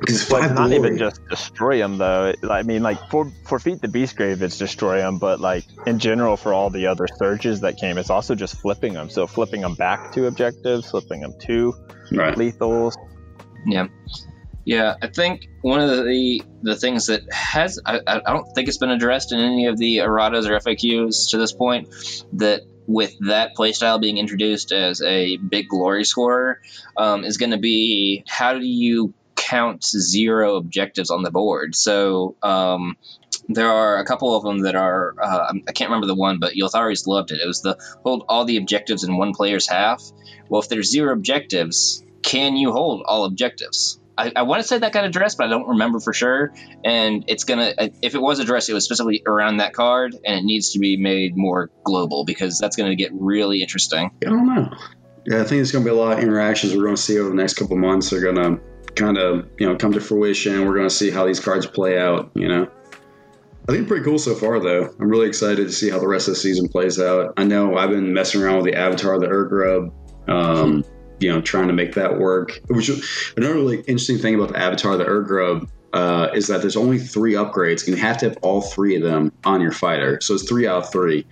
Because 0.00 0.28
well, 0.28 0.42
it's 0.42 0.52
not 0.52 0.68
glory. 0.68 0.74
even 0.74 0.98
just 0.98 1.20
destroy 1.28 1.78
them 1.78 1.98
though. 1.98 2.34
I 2.50 2.62
mean, 2.62 2.82
like 2.82 2.98
for 3.10 3.30
for 3.46 3.60
Feed 3.60 3.80
the 3.80 3.88
Beast 3.88 4.16
Grave, 4.16 4.42
it's 4.42 4.58
destroy 4.58 4.98
them, 4.98 5.18
but 5.18 5.40
like 5.40 5.64
in 5.86 6.00
general 6.00 6.36
for 6.36 6.52
all 6.52 6.68
the 6.68 6.88
other 6.88 7.06
surges 7.16 7.60
that 7.60 7.78
came, 7.78 7.96
it's 7.96 8.10
also 8.10 8.34
just 8.34 8.56
flipping 8.56 8.92
them. 8.92 9.08
So 9.08 9.26
flipping 9.26 9.60
them 9.60 9.74
back 9.74 10.12
to 10.12 10.26
objectives, 10.26 10.90
flipping 10.90 11.20
them 11.20 11.34
to 11.42 11.74
right. 12.12 12.36
lethals. 12.36 12.96
Yeah. 13.66 13.86
Yeah, 14.66 14.94
I 15.02 15.08
think 15.08 15.46
one 15.60 15.80
of 15.80 15.90
the 15.90 16.42
the 16.62 16.74
things 16.74 17.06
that 17.06 17.30
has 17.30 17.78
I, 17.84 18.00
I 18.06 18.32
don't 18.32 18.46
think 18.54 18.68
it's 18.68 18.78
been 18.78 18.90
addressed 18.90 19.32
in 19.32 19.38
any 19.38 19.66
of 19.66 19.76
the 19.76 19.98
erratas 19.98 20.48
or 20.48 20.58
FAQs 20.58 21.30
to 21.30 21.38
this 21.38 21.52
point 21.52 21.88
that 22.32 22.62
with 22.86 23.14
that 23.20 23.54
playstyle 23.56 24.00
being 24.00 24.18
introduced 24.18 24.72
as 24.72 25.00
a 25.02 25.36
big 25.36 25.68
glory 25.68 26.04
scorer 26.04 26.60
um, 26.96 27.24
is 27.24 27.36
going 27.36 27.50
to 27.50 27.58
be 27.58 28.24
how 28.28 28.54
do 28.54 28.66
you 28.66 29.14
count 29.36 29.84
zero 29.84 30.56
objectives 30.56 31.10
on 31.10 31.22
the 31.22 31.30
board? 31.30 31.74
So 31.74 32.36
um, 32.42 32.96
there 33.48 33.70
are 33.70 33.98
a 33.98 34.04
couple 34.04 34.36
of 34.36 34.42
them 34.42 34.60
that 34.60 34.74
are 34.74 35.14
uh, 35.20 35.52
I 35.68 35.72
can't 35.72 35.90
remember 35.90 36.06
the 36.06 36.14
one, 36.14 36.38
but 36.38 36.54
Ylthari's 36.54 37.06
loved 37.06 37.30
it. 37.30 37.40
It 37.40 37.46
was 37.46 37.62
the 37.62 37.78
hold 38.02 38.24
all 38.28 38.44
the 38.44 38.56
objectives 38.56 39.04
in 39.04 39.16
one 39.16 39.32
player's 39.34 39.68
half. 39.68 40.02
Well, 40.48 40.62
if 40.62 40.68
there's 40.68 40.90
zero 40.90 41.12
objectives, 41.12 42.02
can 42.22 42.56
you 42.56 42.72
hold 42.72 43.02
all 43.06 43.24
objectives? 43.24 44.00
I, 44.16 44.32
I 44.36 44.42
want 44.42 44.62
to 44.62 44.68
say 44.68 44.78
that 44.78 44.92
got 44.92 45.04
addressed, 45.04 45.38
but 45.38 45.46
I 45.46 45.50
don't 45.50 45.68
remember 45.68 46.00
for 46.00 46.12
sure. 46.12 46.52
And 46.84 47.24
it's 47.26 47.44
gonna, 47.44 47.74
if 48.02 48.14
it 48.14 48.20
was 48.20 48.38
addressed, 48.38 48.68
it 48.68 48.74
was 48.74 48.84
specifically 48.84 49.22
around 49.26 49.56
that 49.58 49.72
card, 49.72 50.14
and 50.24 50.38
it 50.38 50.44
needs 50.44 50.72
to 50.72 50.78
be 50.78 50.96
made 50.96 51.36
more 51.36 51.70
global 51.84 52.24
because 52.24 52.58
that's 52.58 52.76
going 52.76 52.90
to 52.90 52.96
get 52.96 53.10
really 53.12 53.60
interesting. 53.60 54.10
I 54.24 54.30
don't 54.30 54.46
know. 54.46 54.70
Yeah, 55.26 55.40
I 55.40 55.44
think 55.44 55.62
it's 55.62 55.72
going 55.72 55.84
to 55.84 55.90
be 55.90 55.96
a 55.96 55.98
lot 55.98 56.18
of 56.18 56.22
interactions 56.22 56.76
we're 56.76 56.84
going 56.84 56.96
to 56.96 57.00
see 57.00 57.18
over 57.18 57.30
the 57.30 57.34
next 57.34 57.54
couple 57.54 57.76
months. 57.76 58.10
They're 58.10 58.20
going 58.20 58.36
to 58.36 58.60
kind 58.94 59.16
of, 59.16 59.48
you 59.58 59.66
know, 59.66 59.74
come 59.74 59.92
to 59.92 60.00
fruition. 60.00 60.66
We're 60.66 60.74
going 60.74 60.88
to 60.88 60.94
see 60.94 61.10
how 61.10 61.26
these 61.26 61.40
cards 61.40 61.66
play 61.66 61.98
out. 61.98 62.30
You 62.34 62.48
know, 62.48 62.68
I 63.66 63.72
think 63.72 63.88
pretty 63.88 64.04
cool 64.04 64.18
so 64.18 64.34
far, 64.34 64.60
though. 64.60 64.94
I'm 65.00 65.08
really 65.08 65.26
excited 65.26 65.66
to 65.66 65.72
see 65.72 65.88
how 65.88 65.98
the 65.98 66.06
rest 66.06 66.28
of 66.28 66.34
the 66.34 66.40
season 66.40 66.68
plays 66.68 67.00
out. 67.00 67.32
I 67.38 67.44
know 67.44 67.76
I've 67.76 67.90
been 67.90 68.12
messing 68.12 68.42
around 68.42 68.56
with 68.56 68.66
the 68.66 68.74
Avatar, 68.74 69.18
the 69.18 69.26
Ur 69.26 69.90
Um, 70.28 70.84
you 71.20 71.30
know 71.32 71.40
trying 71.40 71.68
to 71.68 71.72
make 71.74 71.94
that 71.94 72.18
work. 72.18 72.60
Which 72.68 72.90
another 73.36 73.54
really 73.54 73.78
interesting 73.80 74.18
thing 74.18 74.34
about 74.34 74.48
the 74.48 74.58
Avatar, 74.58 74.96
the 74.96 75.04
Urgrub, 75.04 75.68
uh, 75.92 76.28
is 76.34 76.46
that 76.48 76.60
there's 76.60 76.76
only 76.76 76.98
three 76.98 77.32
upgrades, 77.32 77.86
and 77.86 77.96
you 77.96 78.02
have 78.02 78.18
to 78.18 78.28
have 78.28 78.38
all 78.42 78.60
three 78.60 78.96
of 78.96 79.02
them 79.02 79.32
on 79.44 79.60
your 79.60 79.72
fighter. 79.72 80.20
So 80.20 80.34
it's 80.34 80.48
three 80.48 80.66
out 80.66 80.84
of 80.84 80.92
three, 80.92 81.24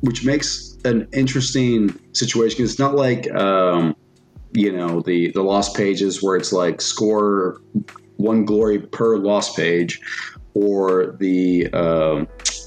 which 0.00 0.24
makes 0.24 0.76
an 0.84 1.06
interesting 1.12 1.98
situation 2.14 2.64
it's 2.64 2.78
not 2.78 2.94
like 2.94 3.30
um, 3.34 3.94
you 4.52 4.72
know 4.72 5.00
the 5.00 5.30
the 5.32 5.42
lost 5.42 5.76
pages 5.76 6.22
where 6.22 6.36
it's 6.36 6.52
like 6.52 6.80
score 6.80 7.60
one 8.16 8.44
glory 8.44 8.78
per 8.78 9.16
lost 9.16 9.56
page, 9.56 10.00
or 10.54 11.16
the 11.18 11.68
uh, 11.72 12.24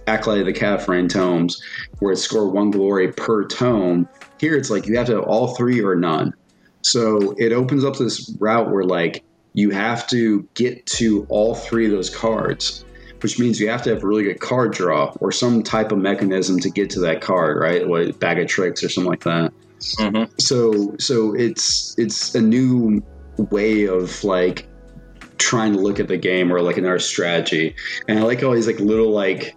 Acolyte 0.08 0.42
of 0.42 0.46
the 0.46 0.54
Katophrane 0.54 1.10
tomes 1.10 1.62
where 2.00 2.12
it's 2.12 2.22
score 2.22 2.50
one 2.50 2.72
glory 2.72 3.12
per 3.12 3.46
tome. 3.46 4.08
Here 4.44 4.58
it's 4.58 4.70
like 4.70 4.88
you 4.88 4.98
have 4.98 5.08
to 5.08 5.16
have 5.16 5.24
all 5.24 5.56
three 5.56 5.82
or 5.82 5.96
none. 5.96 6.34
So 6.82 7.34
it 7.38 7.54
opens 7.54 7.86
up 7.86 7.96
this 7.96 8.36
route 8.42 8.70
where 8.70 8.84
like 8.84 9.24
you 9.54 9.70
have 9.70 10.06
to 10.08 10.46
get 10.54 10.86
to 10.88 11.26
all 11.30 11.56
three 11.56 11.86
of 11.86 11.92
those 11.92 12.14
cards, 12.14 12.84
which 13.22 13.40
means 13.40 13.58
you 13.58 13.70
have 13.70 13.82
to 13.84 13.92
have 13.92 14.04
a 14.04 14.06
really 14.06 14.26
good 14.26 14.42
card 14.42 14.74
draw 14.74 15.14
or 15.22 15.32
some 15.32 15.64
type 15.64 15.94
of 15.94 15.98
mechanism 16.00 16.60
to 16.60 16.70
get 16.70 16.90
to 16.90 17.00
that 17.00 17.22
card, 17.22 17.58
right? 17.58 17.88
Like 17.88 18.20
bag 18.20 18.38
of 18.38 18.50
tricks 18.50 18.84
or 18.84 18.90
something 18.90 19.10
like 19.10 19.24
that. 19.24 19.54
Mm-hmm. 20.00 20.34
So 20.40 20.94
so 21.00 21.34
it's 21.36 21.98
it's 21.98 22.36
a 22.36 22.42
new 22.42 23.02
way 23.38 23.86
of 23.86 24.26
like 24.26 24.68
trying 25.38 25.72
to 25.72 25.80
look 25.80 26.02
at 26.02 26.10
the 26.10 26.18
game 26.18 26.52
or 26.52 26.60
like 26.60 26.76
another 26.76 27.00
strategy. 27.00 27.78
And 28.10 28.20
I 28.20 28.24
like 28.24 28.44
all 28.44 28.52
these 28.52 28.68
like 28.68 28.82
little 28.82 29.12
like 29.12 29.56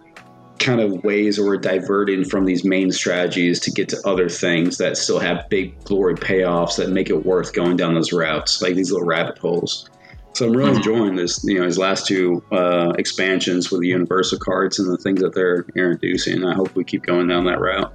kind 0.59 0.81
of 0.81 1.03
ways 1.03 1.37
or 1.39 1.45
we're 1.45 1.57
diverting 1.57 2.23
from 2.23 2.45
these 2.45 2.63
main 2.63 2.91
strategies 2.91 3.59
to 3.61 3.71
get 3.71 3.89
to 3.89 3.97
other 4.07 4.29
things 4.29 4.77
that 4.77 4.97
still 4.97 5.19
have 5.19 5.47
big 5.49 5.81
glory 5.83 6.15
payoffs 6.15 6.77
that 6.77 6.89
make 6.89 7.09
it 7.09 7.25
worth 7.25 7.53
going 7.53 7.77
down 7.77 7.93
those 7.93 8.11
routes, 8.13 8.61
like 8.61 8.75
these 8.75 8.91
little 8.91 9.07
rabbit 9.07 9.37
holes. 9.37 9.89
So 10.33 10.45
I'm 10.45 10.53
really 10.55 10.69
mm-hmm. 10.69 10.77
enjoying 10.77 11.15
this, 11.15 11.43
you 11.43 11.59
know, 11.59 11.65
his 11.65 11.77
last 11.77 12.05
two 12.05 12.43
uh, 12.51 12.93
expansions 12.97 13.71
with 13.71 13.81
the 13.81 13.87
universal 13.87 14.37
cards 14.37 14.77
and 14.77 14.87
the 14.91 14.97
things 14.97 15.21
that 15.21 15.33
they're 15.33 15.65
introducing. 15.75 16.43
I 16.43 16.53
hope 16.53 16.75
we 16.75 16.83
keep 16.83 17.03
going 17.03 17.27
down 17.27 17.45
that 17.45 17.59
route. 17.59 17.91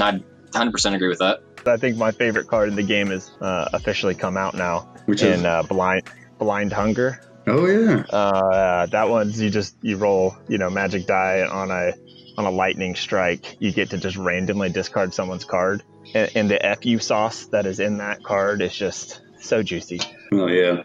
I 0.00 0.20
100% 0.52 0.94
agree 0.94 1.08
with 1.08 1.18
that. 1.18 1.42
I 1.66 1.76
think 1.76 1.96
my 1.96 2.12
favorite 2.12 2.46
card 2.46 2.68
in 2.68 2.76
the 2.76 2.82
game 2.82 3.10
is 3.10 3.30
uh, 3.40 3.68
officially 3.72 4.14
come 4.14 4.36
out 4.36 4.54
now, 4.54 4.88
which 5.06 5.22
in 5.22 5.40
is 5.40 5.44
uh, 5.44 5.62
blind 5.64 6.04
blind 6.38 6.72
hunger. 6.72 7.20
Oh 7.48 7.66
yeah. 7.66 8.04
Uh, 8.10 8.86
that 8.86 9.08
one's 9.08 9.40
you 9.40 9.50
just 9.50 9.76
you 9.82 9.96
roll 9.96 10.36
you 10.48 10.58
know 10.58 10.70
magic 10.70 11.06
die 11.06 11.42
on 11.42 11.70
a 11.70 11.92
on 12.36 12.44
a 12.44 12.50
lightning 12.50 12.94
strike. 12.94 13.56
You 13.58 13.72
get 13.72 13.90
to 13.90 13.98
just 13.98 14.16
randomly 14.16 14.70
discard 14.70 15.14
someone's 15.14 15.44
card, 15.44 15.82
and, 16.14 16.30
and 16.34 16.50
the 16.50 16.78
fu 16.82 16.98
sauce 16.98 17.46
that 17.46 17.66
is 17.66 17.80
in 17.80 17.98
that 17.98 18.22
card 18.22 18.62
is 18.62 18.74
just 18.74 19.20
so 19.40 19.62
juicy. 19.62 20.00
Oh 20.32 20.46
yeah. 20.46 20.82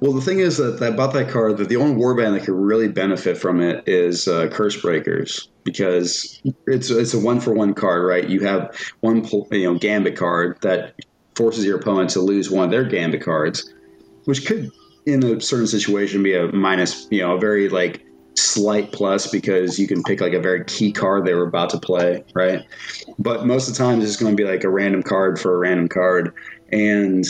Well, 0.00 0.12
the 0.12 0.20
thing 0.20 0.40
is 0.40 0.58
that, 0.58 0.78
that 0.80 0.92
about 0.92 1.12
that 1.14 1.30
card, 1.30 1.56
that 1.58 1.68
the 1.68 1.76
only 1.76 2.00
warband 2.00 2.38
that 2.38 2.44
could 2.44 2.54
really 2.54 2.88
benefit 2.88 3.38
from 3.38 3.60
it 3.60 3.88
is 3.88 4.28
uh, 4.28 4.48
Curse 4.48 4.80
Breakers 4.80 5.48
because 5.64 6.40
it's 6.66 6.90
it's 6.90 7.14
a 7.14 7.18
one 7.18 7.40
for 7.40 7.54
one 7.54 7.74
card, 7.74 8.04
right? 8.04 8.28
You 8.28 8.40
have 8.40 8.76
one 9.00 9.24
you 9.50 9.64
know 9.64 9.78
Gambit 9.78 10.16
card 10.16 10.58
that 10.62 10.94
forces 11.34 11.64
your 11.64 11.78
opponent 11.78 12.10
to 12.10 12.20
lose 12.20 12.50
one 12.50 12.64
of 12.64 12.70
their 12.70 12.84
Gambit 12.84 13.22
cards, 13.22 13.72
which 14.24 14.46
could 14.46 14.70
in 15.06 15.24
a 15.24 15.40
certain 15.40 15.66
situation 15.66 16.22
be 16.22 16.34
a 16.34 16.50
minus, 16.52 17.06
you 17.10 17.20
know, 17.20 17.36
a 17.36 17.38
very 17.38 17.68
like 17.68 18.04
slight 18.34 18.92
plus 18.92 19.26
because 19.30 19.78
you 19.78 19.86
can 19.86 20.02
pick 20.02 20.20
like 20.20 20.32
a 20.32 20.40
very 20.40 20.64
key 20.64 20.92
card 20.92 21.24
they 21.24 21.34
were 21.34 21.46
about 21.46 21.70
to 21.70 21.78
play, 21.78 22.24
right? 22.34 22.62
But 23.18 23.46
most 23.46 23.68
of 23.68 23.74
the 23.74 23.78
time, 23.78 24.00
it's 24.00 24.16
going 24.16 24.36
to 24.36 24.42
be 24.42 24.48
like 24.48 24.64
a 24.64 24.70
random 24.70 25.02
card 25.02 25.40
for 25.40 25.54
a 25.54 25.58
random 25.58 25.88
card, 25.88 26.34
and 26.72 27.24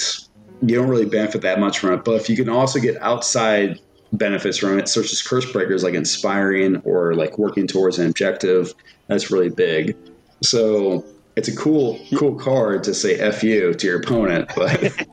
you 0.61 0.77
don't 0.77 0.89
really 0.89 1.07
benefit 1.07 1.43
that 1.43 1.59
much 1.59 1.79
from 1.79 1.93
it. 1.93 2.05
But 2.05 2.20
if 2.20 2.29
you 2.29 2.37
can 2.37 2.49
also 2.49 2.79
get 2.79 3.01
outside 3.03 3.81
benefits 4.12 4.59
from 4.59 4.79
it, 4.79 4.89
such 4.89 5.12
as 5.12 5.23
curse 5.23 5.51
breakers, 5.51 5.83
like 5.83 5.95
inspiring 5.95 6.77
or 6.85 7.14
like 7.14 7.39
working 7.39 7.66
towards 7.66 7.99
an 7.99 8.07
objective, 8.07 8.73
that's 9.09 9.31
really 9.31 9.51
big. 9.51 9.97
So 10.43 11.05
it's 11.37 11.49
a 11.49 11.57
cool 11.57 11.99
cool 12.16 12.35
card 12.35 12.85
to 12.85 12.95
say 12.95 13.18
"f 13.18 13.43
you" 13.43 13.72
to 13.74 13.87
your 13.87 14.01
opponent. 14.01 14.51
But 14.55 15.07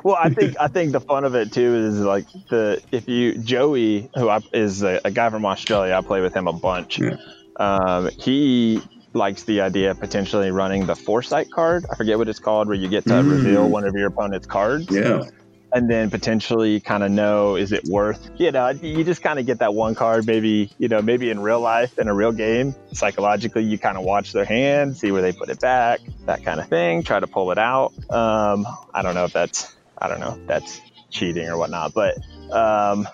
well, 0.04 0.16
I 0.16 0.30
think 0.30 0.56
I 0.58 0.68
think 0.68 0.92
the 0.92 1.00
fun 1.00 1.24
of 1.24 1.34
it 1.34 1.52
too 1.52 1.74
is 1.76 2.00
like 2.00 2.26
the 2.48 2.82
if 2.90 3.08
you 3.08 3.38
Joey, 3.38 4.10
who 4.16 4.28
I, 4.28 4.40
is 4.52 4.82
a, 4.82 5.00
a, 5.04 5.10
guy 5.10 5.30
from 5.30 5.46
Australia, 5.46 5.94
I 5.94 6.00
play 6.00 6.20
with 6.20 6.34
him 6.34 6.48
a 6.48 6.52
bunch. 6.52 6.98
Yeah. 6.98 7.16
Um, 7.56 8.10
he 8.18 8.80
likes 9.12 9.44
the 9.44 9.60
idea 9.60 9.90
of 9.90 10.00
potentially 10.00 10.50
running 10.50 10.86
the 10.86 10.96
foresight 10.96 11.50
card. 11.50 11.84
I 11.90 11.96
forget 11.96 12.18
what 12.18 12.28
it's 12.28 12.38
called, 12.38 12.68
where 12.68 12.76
you 12.76 12.88
get 12.88 13.04
to 13.04 13.10
mm. 13.10 13.30
reveal 13.30 13.68
one 13.68 13.84
of 13.84 13.94
your 13.94 14.06
opponent's 14.06 14.46
cards. 14.46 14.88
Yeah 14.90 15.24
and 15.72 15.90
then 15.90 16.10
potentially 16.10 16.80
kind 16.80 17.02
of 17.02 17.10
know 17.10 17.56
is 17.56 17.72
it 17.72 17.84
worth 17.84 18.30
you 18.38 18.50
know 18.50 18.68
you 18.68 19.04
just 19.04 19.22
kind 19.22 19.38
of 19.38 19.46
get 19.46 19.58
that 19.60 19.74
one 19.74 19.94
card 19.94 20.26
maybe 20.26 20.70
you 20.78 20.88
know 20.88 21.00
maybe 21.00 21.30
in 21.30 21.40
real 21.40 21.60
life 21.60 21.98
in 21.98 22.08
a 22.08 22.14
real 22.14 22.32
game 22.32 22.74
psychologically 22.92 23.62
you 23.62 23.78
kind 23.78 23.96
of 23.96 24.04
watch 24.04 24.32
their 24.32 24.44
hand 24.44 24.96
see 24.96 25.12
where 25.12 25.22
they 25.22 25.32
put 25.32 25.48
it 25.48 25.60
back 25.60 26.00
that 26.26 26.44
kind 26.44 26.60
of 26.60 26.68
thing 26.68 27.02
try 27.02 27.20
to 27.20 27.26
pull 27.26 27.50
it 27.50 27.58
out. 27.58 27.92
Um, 28.10 28.66
i 28.94 29.02
don't 29.02 29.14
know 29.14 29.24
if 29.24 29.32
that's 29.32 29.74
i 29.98 30.08
don't 30.08 30.20
know 30.20 30.36
if 30.40 30.46
that's 30.46 30.80
cheating 31.10 31.48
or 31.48 31.56
whatnot 31.56 31.92
but 31.94 32.16
um, 32.52 33.08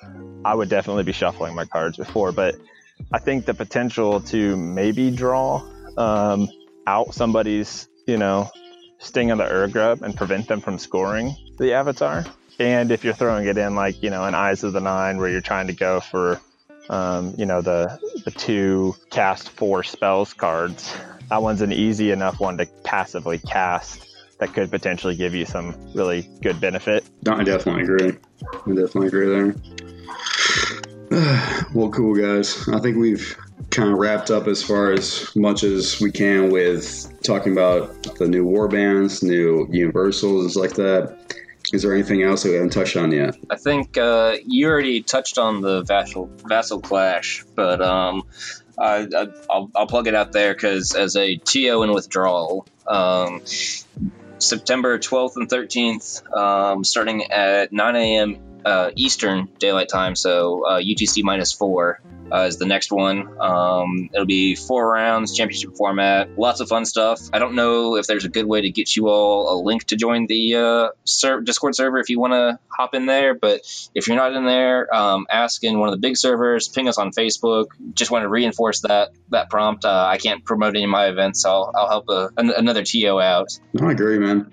i 0.45 0.55
would 0.55 0.69
definitely 0.69 1.05
be 1.05 1.13
shuffling 1.13 1.55
my 1.55 1.65
cards 1.65 1.97
before 1.97 2.33
but 2.33 2.57
i 3.13 3.19
think 3.19 3.45
the 3.45 3.55
potential 3.55 4.21
to 4.21 4.57
maybe 4.57 5.11
draw 5.11 5.63
um, 5.97 6.49
out 6.87 7.15
somebody's 7.15 7.89
you 8.07 8.17
know 8.17 8.51
sting 8.99 9.31
of 9.31 9.39
the 9.39 9.45
Urgrub 9.45 10.03
and 10.03 10.17
prevent 10.17 10.49
them 10.49 10.61
from 10.61 10.79
scoring 10.79 11.35
the 11.59 11.75
avatar 11.75 12.25
and 12.59 12.91
if 12.91 13.05
you're 13.05 13.15
throwing 13.15 13.47
it 13.47 13.59
in 13.59 13.75
like 13.75 14.03
you 14.03 14.11
know 14.11 14.25
an 14.25 14.35
eyes 14.35 14.65
of 14.65 14.73
the 14.73 14.81
nine 14.81 15.19
where 15.19 15.29
you're 15.29 15.41
trying 15.41 15.67
to 15.67 15.73
go 15.73 16.01
for 16.01 16.41
um, 16.91 17.35
you 17.37 17.47
know 17.47 17.61
the 17.61 17.99
the 18.25 18.31
two 18.31 18.95
cast 19.11 19.51
four 19.51 19.83
spells 19.83 20.33
cards 20.33 20.95
that 21.29 21.43
one's 21.43 21.61
an 21.61 21.73
easy 21.73 22.11
enough 22.13 22.39
one 22.41 22.57
to 22.59 22.67
passively 22.85 23.39
cast 23.39 24.07
that 24.39 24.53
could 24.53 24.71
potentially 24.71 25.17
give 25.17 25.35
you 25.35 25.45
some 25.45 25.75
really 25.95 26.29
good 26.43 26.61
benefit. 26.61 27.05
I 27.29 27.43
definitely 27.43 27.83
agree. 27.83 28.13
I 28.53 28.75
definitely 28.75 29.07
agree 29.09 29.29
there. 29.29 29.57
well, 31.75 31.89
cool 31.91 32.15
guys. 32.15 32.69
I 32.69 32.79
think 32.81 32.97
we've 32.97 33.37
kind 33.71 33.91
of 33.91 33.99
wrapped 33.99 34.31
up 34.31 34.47
as 34.47 34.63
far 34.63 34.93
as 34.93 35.35
much 35.35 35.65
as 35.65 36.01
we 36.01 36.13
can 36.13 36.51
with 36.51 37.13
talking 37.23 37.53
about 37.53 38.03
the 38.19 38.29
new 38.29 38.45
war 38.45 38.69
bands, 38.69 39.23
new 39.23 39.67
universals, 39.71 40.57
like 40.57 40.75
that. 40.75 41.17
Is 41.73 41.83
there 41.83 41.93
anything 41.93 42.23
else 42.23 42.43
that 42.43 42.51
we 42.51 42.55
haven't 42.55 42.73
touched 42.73 42.97
on 42.97 43.11
yet? 43.11 43.37
I 43.51 43.57
think 43.57 43.99
uh, 43.99 44.37
you 44.47 44.69
already 44.69 45.03
touched 45.03 45.39
on 45.39 45.61
the 45.63 45.83
vassal 45.83 46.31
vassal 46.45 46.81
clash, 46.81 47.45
but 47.55 47.83
um, 47.83 48.23
I, 48.79 49.07
will 49.49 49.71
I'll 49.75 49.87
plug 49.87 50.07
it 50.07 50.15
out 50.15 50.33
there 50.33 50.55
because 50.55 50.95
as 50.95 51.17
a 51.17 51.37
TO 51.37 51.83
in 51.83 51.93
withdrawal, 51.93 52.67
um, 52.87 53.43
September 54.39 54.99
12th 54.99 55.37
and 55.37 55.49
13th, 55.49 56.37
um, 56.37 56.85
starting 56.85 57.25
at 57.25 57.73
9 57.73 57.97
a.m. 57.97 58.39
Uh, 58.65 58.91
Eastern 58.97 59.49
Daylight 59.59 59.89
Time, 59.89 60.17
so 60.17 60.67
uh, 60.67 60.81
UTC 60.81 61.23
minus 61.23 61.53
four 61.53 62.01
uh, 62.33 62.47
is 62.49 62.59
the 62.59 62.67
next 62.67 62.93
one. 62.93 63.29
Um, 63.41 64.11
it'll 64.13 64.27
be 64.27 64.55
four 64.55 64.91
rounds, 64.91 65.35
championship 65.35 65.77
format, 65.77 66.39
lots 66.39 66.61
of 66.61 66.69
fun 66.69 66.85
stuff. 66.85 67.21
I 67.33 67.39
don't 67.39 67.55
know 67.55 67.97
if 67.97 68.07
there's 68.07 68.25
a 68.25 68.29
good 68.29 68.47
way 68.47 68.63
to 68.63 68.71
get 68.71 68.97
you 68.97 69.09
all 69.09 69.61
a 69.61 69.63
link 69.63 69.85
to 69.85 69.97
join 69.97 70.27
the 70.27 70.55
uh, 70.57 70.89
ser- 71.05 71.41
Discord 71.41 71.75
server 71.75 71.99
if 71.99 72.09
you 72.09 72.19
want 72.19 72.33
to 72.33 72.59
hop 72.69 72.95
in 72.95 73.07
there. 73.07 73.35
But 73.35 73.61
if 73.95 74.09
you're 74.09 74.17
not 74.17 74.33
in 74.35 74.45
there, 74.45 74.95
um, 74.95 75.27
ask 75.31 75.63
in 75.65 75.79
one 75.79 75.89
of 75.89 75.93
the 75.93 76.01
big 76.01 76.17
servers, 76.17 76.69
ping 76.69 76.89
us 76.89 76.99
on 76.99 77.13
Facebook. 77.13 77.67
Just 77.95 78.11
want 78.11 78.23
to 78.23 78.29
reinforce 78.29 78.81
that 78.83 79.11
that 79.31 79.51
prompt. 79.51 79.85
Uh, 79.85 80.07
I 80.09 80.19
can't 80.19 80.45
promote 80.45 80.75
any 80.75 80.85
of 80.85 80.91
my 80.91 81.07
events, 81.07 81.43
so 81.43 81.51
I'll, 81.51 81.73
I'll 81.75 81.89
help 81.89 82.09
a, 82.09 82.31
an, 82.37 82.51
another 82.51 82.83
TO 82.83 83.21
out. 83.21 83.49
I 83.81 83.93
agree, 83.93 84.19
man. 84.19 84.51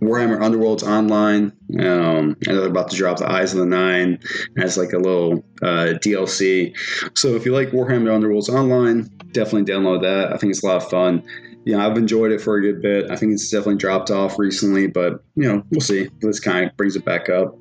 Warhammer 0.00 0.38
Underworlds 0.38 0.82
online. 0.82 1.52
Um, 1.72 2.36
know 2.46 2.60
they're 2.60 2.66
about 2.66 2.90
to 2.90 2.96
drop 2.96 3.18
the 3.18 3.30
Eyes 3.30 3.52
of 3.52 3.58
the 3.58 3.66
Nine 3.66 4.20
as 4.56 4.76
like 4.76 4.92
a 4.92 4.98
little 4.98 5.44
uh, 5.62 5.94
DLC. 6.00 6.72
So 7.16 7.34
if 7.34 7.44
you 7.44 7.52
like 7.52 7.70
Warhammer 7.70 8.10
Underworlds 8.10 8.48
online, 8.48 9.10
definitely 9.32 9.64
download 9.72 10.02
that. 10.02 10.32
I 10.32 10.36
think 10.36 10.52
it's 10.52 10.62
a 10.62 10.66
lot 10.66 10.76
of 10.76 10.88
fun. 10.88 11.22
Yeah, 11.64 11.84
I've 11.84 11.98
enjoyed 11.98 12.30
it 12.30 12.40
for 12.40 12.56
a 12.56 12.60
good 12.60 12.80
bit. 12.80 13.10
I 13.10 13.16
think 13.16 13.32
it's 13.32 13.50
definitely 13.50 13.78
dropped 13.78 14.12
off 14.12 14.38
recently, 14.38 14.86
but 14.86 15.24
you 15.34 15.48
know, 15.48 15.64
we'll 15.70 15.80
see. 15.80 16.08
This 16.20 16.38
kind 16.38 16.70
of 16.70 16.76
brings 16.76 16.94
it 16.94 17.04
back 17.04 17.28
up. 17.28 17.56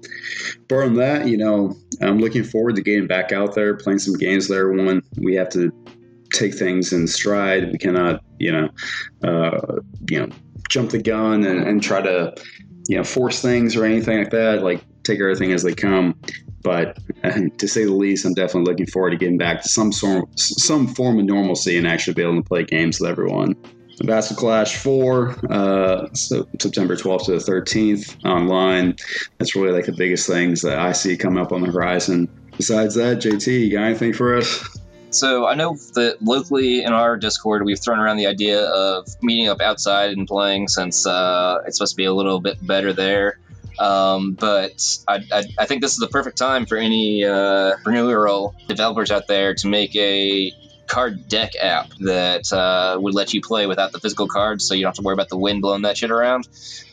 But 0.69 0.75
on 0.75 0.93
that, 0.95 1.27
you 1.27 1.37
know, 1.37 1.75
I'm 2.01 2.19
looking 2.19 2.43
forward 2.43 2.75
to 2.75 2.83
getting 2.83 3.07
back 3.07 3.31
out 3.31 3.55
there, 3.55 3.75
playing 3.75 3.99
some 3.99 4.13
games 4.13 4.47
there. 4.47 4.71
One, 4.71 5.01
we 5.17 5.33
have 5.33 5.49
to 5.49 5.71
take 6.31 6.53
things 6.53 6.93
in 6.93 7.07
stride. 7.07 7.71
We 7.71 7.79
cannot, 7.79 8.23
you 8.37 8.51
know, 8.51 8.69
uh, 9.23 9.79
you 10.11 10.19
know, 10.19 10.29
jump 10.69 10.91
the 10.91 11.01
gun 11.01 11.43
and, 11.43 11.67
and 11.67 11.81
try 11.81 12.01
to 12.01 12.35
you 12.87 12.97
know 12.97 13.03
force 13.03 13.41
things 13.41 13.75
or 13.75 13.85
anything 13.85 14.19
like 14.19 14.31
that. 14.31 14.63
Like 14.63 14.83
take 15.03 15.19
everything 15.19 15.53
as 15.53 15.63
they 15.63 15.73
come. 15.73 16.19
But 16.61 16.97
to 17.57 17.67
say 17.67 17.85
the 17.85 17.93
least, 17.93 18.25
I'm 18.25 18.33
definitely 18.33 18.71
looking 18.71 18.87
forward 18.87 19.11
to 19.11 19.17
getting 19.17 19.37
back 19.37 19.61
to 19.61 19.69
some 19.69 19.91
sort, 19.91 20.27
some 20.39 20.87
form 20.87 21.19
of 21.19 21.25
normalcy 21.25 21.77
and 21.77 21.87
actually 21.87 22.15
be 22.15 22.23
able 22.23 22.41
to 22.41 22.47
play 22.47 22.63
games 22.63 22.99
with 22.99 23.09
everyone. 23.09 23.55
Vassal 24.03 24.35
Clash 24.35 24.75
4, 24.75 25.51
uh, 25.51 26.13
so 26.13 26.45
September 26.59 26.95
12th 26.95 27.25
to 27.25 27.31
the 27.31 27.37
13th 27.37 28.25
online. 28.25 28.95
That's 29.37 29.55
really 29.55 29.71
like 29.71 29.85
the 29.85 29.93
biggest 29.93 30.27
things 30.27 30.61
that 30.63 30.77
I 30.79 30.91
see 30.91 31.15
come 31.15 31.37
up 31.37 31.53
on 31.53 31.61
the 31.61 31.71
horizon. 31.71 32.27
Besides 32.57 32.95
that, 32.95 33.19
JT, 33.19 33.47
you 33.47 33.71
got 33.71 33.83
anything 33.83 34.11
for 34.11 34.35
us? 34.35 34.77
So 35.15 35.47
I 35.47 35.55
know 35.55 35.77
that 35.93 36.21
locally 36.21 36.83
in 36.83 36.91
our 36.91 37.15
Discord, 37.15 37.63
we've 37.63 37.79
thrown 37.79 37.99
around 37.99 38.17
the 38.17 38.27
idea 38.27 38.65
of 38.65 39.07
meeting 39.21 39.47
up 39.47 39.61
outside 39.61 40.11
and 40.11 40.27
playing 40.27 40.67
since 40.67 41.07
uh, 41.07 41.59
it's 41.65 41.77
supposed 41.77 41.93
to 41.93 41.97
be 41.97 42.05
a 42.05 42.13
little 42.13 42.41
bit 42.41 42.57
better 42.65 42.91
there. 42.91 43.39
Um, 43.79 44.33
but 44.33 44.81
I, 45.07 45.23
I, 45.31 45.43
I, 45.59 45.65
think 45.65 45.81
this 45.81 45.91
is 45.91 45.97
the 45.97 46.07
perfect 46.07 46.37
time 46.37 46.65
for 46.65 46.77
any 46.77 47.25
uh, 47.25 47.75
entrepreneurial 47.75 48.53
developers 48.67 49.11
out 49.11 49.27
there 49.27 49.53
to 49.53 49.67
make 49.67 49.93
a 49.97 50.53
card 50.87 51.27
deck 51.27 51.51
app 51.61 51.89
that 51.99 52.51
uh, 52.51 52.97
would 52.99 53.13
let 53.13 53.33
you 53.33 53.41
play 53.41 53.67
without 53.67 53.91
the 53.91 53.99
physical 53.99 54.27
cards, 54.27 54.67
so 54.67 54.73
you 54.73 54.81
don't 54.81 54.89
have 54.89 54.95
to 54.95 55.01
worry 55.01 55.13
about 55.13 55.29
the 55.29 55.37
wind 55.37 55.61
blowing 55.61 55.83
that 55.83 55.97
shit 55.97 56.11
around. 56.11 56.47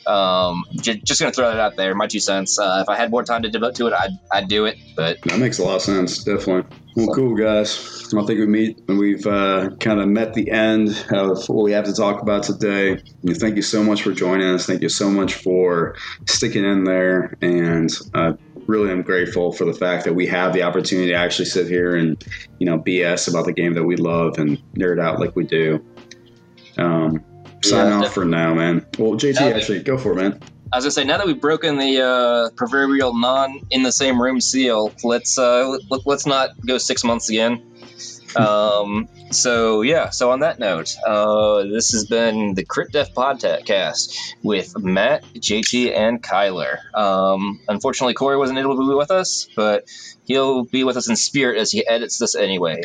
Um, 0.07 0.65
j- 0.81 1.01
just 1.05 1.21
gonna 1.21 1.33
throw 1.33 1.49
that 1.51 1.61
out 1.61 1.77
there. 1.77 1.95
My 1.95 2.07
two 2.07 2.21
cents. 2.21 2.59
Uh, 2.59 2.81
if 2.83 2.89
I 2.89 2.97
had 2.97 3.11
more 3.11 3.23
time 3.23 3.43
to 3.43 3.51
devote 3.51 3.77
to 3.77 3.87
it, 3.87 3.93
I'd, 3.93 4.11
I'd 4.33 4.49
do 4.49 4.65
it. 4.67 4.77
But 4.97 5.21
that 5.23 5.39
makes 5.39 5.59
a 5.59 5.65
lot 5.65 5.77
of 5.77 5.83
sense, 5.83 6.25
definitely. 6.25 6.77
Well, 6.95 7.15
cool 7.15 7.35
guys. 7.35 8.03
I 8.15 8.23
think 8.27 8.39
we 8.39 8.47
meet 8.47 8.83
and 8.89 8.99
we've 8.99 9.27
uh, 9.27 9.71
kind 9.81 9.99
of 9.99 10.09
met 10.09 10.35
the 10.35 10.51
end 10.51 10.89
of 11.11 11.49
what 11.49 11.65
we 11.65 11.73
have 11.73 11.87
to 11.87 11.95
talk 11.95 12.21
about 12.21 12.43
today. 12.43 13.01
Thank 13.27 13.57
you 13.57 13.63
so 13.63 13.83
much 13.83 14.03
for 14.03 14.13
joining 14.13 14.49
us. 14.49 14.67
Thank 14.67 14.83
you 14.83 14.91
so 14.91 15.09
much 15.09 15.35
for 15.35 15.97
sticking 16.27 16.65
in 16.65 16.85
there 16.85 17.35
and 17.41 17.91
uh, 18.13 18.35
really 18.67 18.91
am 18.91 19.03
grateful 19.03 19.53
for 19.53 19.65
the 19.65 19.75
fact 19.75 20.05
that 20.05 20.15
we 20.15 20.27
have 20.27 20.53
the 20.53 20.63
opportunity 20.63 21.09
to 21.09 21.15
actually 21.15 21.45
sit 21.47 21.67
here 21.67 21.97
and 21.97 22.23
you 22.59 22.67
know 22.67 22.79
BS 22.79 23.29
about 23.29 23.47
the 23.47 23.53
game 23.53 23.75
that 23.75 23.85
we 23.85 23.97
love 23.97 24.39
and 24.39 24.59
nerd 24.75 25.01
out 25.01 25.21
like 25.21 25.35
we 25.37 25.45
do. 25.45 25.85
Um, 26.79 27.25
sign 27.63 27.89
yeah, 27.89 27.97
off 27.97 28.05
definitely. 28.05 28.09
for 28.09 28.25
now, 28.25 28.55
man. 28.55 28.87
Well, 28.99 29.13
JT, 29.13 29.41
actually, 29.41 29.83
go 29.83 29.99
for 29.99 30.13
it, 30.13 30.17
man. 30.17 30.41
I 30.73 30.79
was 30.79 30.85
gonna 30.85 30.93
say 30.93 31.05
now 31.05 31.19
that 31.19 31.27
we've 31.27 31.41
broken 31.41 31.77
the 31.77 32.01
uh, 32.01 32.51
proverbial 32.57 33.15
non 33.15 33.61
in 33.71 33.83
the 33.83 33.93
same 33.93 34.21
room 34.21 34.41
seal, 34.41 34.93
let's 35.05 35.39
uh, 35.39 35.77
let, 35.91 36.07
us 36.07 36.27
not 36.27 36.51
go 36.65 36.79
six 36.79 37.05
months 37.05 37.29
again. 37.29 37.63
Um, 38.37 39.09
so 39.31 39.83
yeah, 39.83 40.11
so 40.11 40.31
on 40.31 40.41
that 40.41 40.59
note, 40.59 40.95
uh, 41.07 41.65
this 41.65 41.93
has 41.93 42.05
been 42.07 42.55
the 42.55 42.65
Crit 42.65 42.93
Def 42.93 43.13
podcast 43.15 44.17
with 44.43 44.79
Matt, 44.79 45.25
JT, 45.35 45.97
and 45.97 46.23
Kyler. 46.23 46.79
Um, 46.95 47.61
unfortunately, 47.69 48.15
Corey 48.15 48.37
wasn't 48.37 48.59
able 48.59 48.77
to 48.77 48.89
be 48.89 48.95
with 48.95 49.11
us, 49.11 49.49
but 49.57 49.85
he'll 50.25 50.65
be 50.65 50.85
with 50.85 50.97
us 50.97 51.09
in 51.09 51.17
spirit 51.17 51.59
as 51.59 51.71
he 51.71 51.87
edits 51.87 52.19
this 52.19 52.35
anyway. 52.35 52.81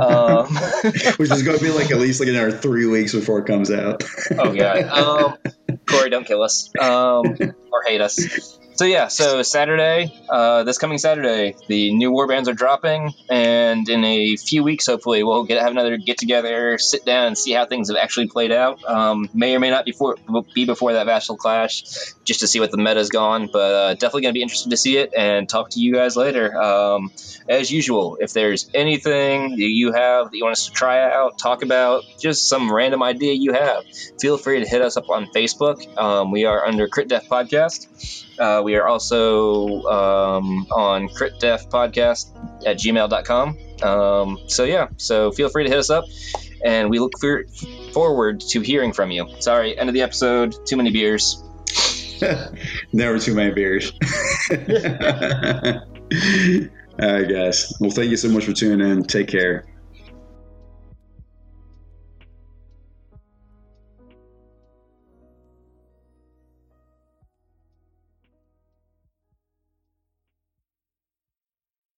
Um, 0.00 0.46
Which 1.16 1.30
is 1.30 1.42
going 1.42 1.58
to 1.58 1.64
be 1.64 1.70
like 1.70 1.90
at 1.90 1.98
least 1.98 2.20
like 2.20 2.28
another 2.28 2.52
three 2.52 2.86
weeks 2.86 3.12
before 3.12 3.40
it 3.40 3.46
comes 3.46 3.70
out. 3.70 4.04
oh 4.38 4.54
god, 4.54 4.82
um, 4.88 5.78
Corey, 5.86 6.10
don't 6.10 6.26
kill 6.26 6.42
us 6.42 6.70
um, 6.80 7.24
or 7.72 7.82
hate 7.86 8.00
us 8.00 8.58
so 8.82 8.86
yeah, 8.86 9.06
so 9.06 9.42
Saturday, 9.42 10.12
uh, 10.28 10.64
this 10.64 10.76
coming 10.76 10.98
Saturday, 10.98 11.54
the 11.68 11.92
new 11.94 12.10
war 12.10 12.26
bands 12.26 12.48
are 12.48 12.52
dropping, 12.52 13.14
and 13.30 13.88
in 13.88 14.02
a 14.02 14.34
few 14.34 14.64
weeks, 14.64 14.86
hopefully, 14.86 15.22
we'll 15.22 15.44
get 15.44 15.62
have 15.62 15.70
another 15.70 15.98
get 15.98 16.18
together, 16.18 16.78
sit 16.78 17.04
down, 17.04 17.28
and 17.28 17.38
see 17.38 17.52
how 17.52 17.64
things 17.64 17.90
have 17.90 17.96
actually 17.96 18.26
played 18.26 18.50
out. 18.50 18.82
Um, 18.82 19.30
may 19.32 19.54
or 19.54 19.60
may 19.60 19.70
not 19.70 19.84
before 19.84 20.16
be 20.52 20.64
before 20.64 20.94
that 20.94 21.06
Vassal 21.06 21.36
Clash, 21.36 21.84
just 22.24 22.40
to 22.40 22.48
see 22.48 22.58
what 22.58 22.72
the 22.72 22.76
meta's 22.76 23.08
gone. 23.08 23.48
But 23.52 23.72
uh, 23.72 23.94
definitely 23.94 24.22
gonna 24.22 24.32
be 24.32 24.42
interested 24.42 24.70
to 24.70 24.76
see 24.76 24.96
it 24.96 25.12
and 25.16 25.48
talk 25.48 25.70
to 25.70 25.80
you 25.80 25.94
guys 25.94 26.16
later. 26.16 26.60
Um, 26.60 27.12
as 27.48 27.70
usual, 27.70 28.18
if 28.20 28.32
there's 28.32 28.68
anything 28.74 29.50
that 29.50 29.58
you 29.58 29.92
have 29.92 30.32
that 30.32 30.36
you 30.36 30.42
want 30.42 30.54
us 30.54 30.66
to 30.66 30.72
try 30.72 31.08
out, 31.08 31.38
talk 31.38 31.62
about, 31.62 32.02
just 32.18 32.48
some 32.48 32.72
random 32.72 33.00
idea 33.00 33.34
you 33.34 33.52
have, 33.52 33.84
feel 34.20 34.38
free 34.38 34.58
to 34.58 34.68
hit 34.68 34.82
us 34.82 34.96
up 34.96 35.08
on 35.08 35.26
Facebook. 35.26 35.86
Um, 35.96 36.32
we 36.32 36.46
are 36.46 36.66
under 36.66 36.88
Crit 36.88 37.06
Def 37.06 37.28
Podcast. 37.28 38.26
Uh, 38.42 38.60
we 38.60 38.74
are 38.74 38.88
also 38.88 39.82
um, 39.84 40.66
on 40.72 41.08
Crit 41.08 41.38
Def 41.38 41.68
Podcast 41.68 42.34
at 42.66 42.76
gmail.com. 42.76 43.56
Um, 43.82 44.38
so, 44.48 44.64
yeah, 44.64 44.88
so 44.96 45.30
feel 45.30 45.48
free 45.48 45.62
to 45.62 45.70
hit 45.70 45.78
us 45.78 45.90
up, 45.90 46.04
and 46.64 46.90
we 46.90 46.98
look 46.98 47.12
for- 47.20 47.44
forward 47.92 48.40
to 48.40 48.60
hearing 48.60 48.92
from 48.92 49.12
you. 49.12 49.28
Sorry, 49.38 49.78
end 49.78 49.88
of 49.88 49.94
the 49.94 50.02
episode. 50.02 50.56
Too 50.66 50.76
many 50.76 50.90
beers. 50.90 51.40
Never 52.92 53.20
too 53.20 53.34
many 53.36 53.52
beers. 53.52 53.92
All 54.50 54.58
right, 56.98 57.28
guys. 57.28 57.72
Well, 57.78 57.90
thank 57.90 58.10
you 58.10 58.16
so 58.16 58.28
much 58.28 58.44
for 58.44 58.52
tuning 58.52 58.84
in. 58.86 59.04
Take 59.04 59.28
care. 59.28 59.66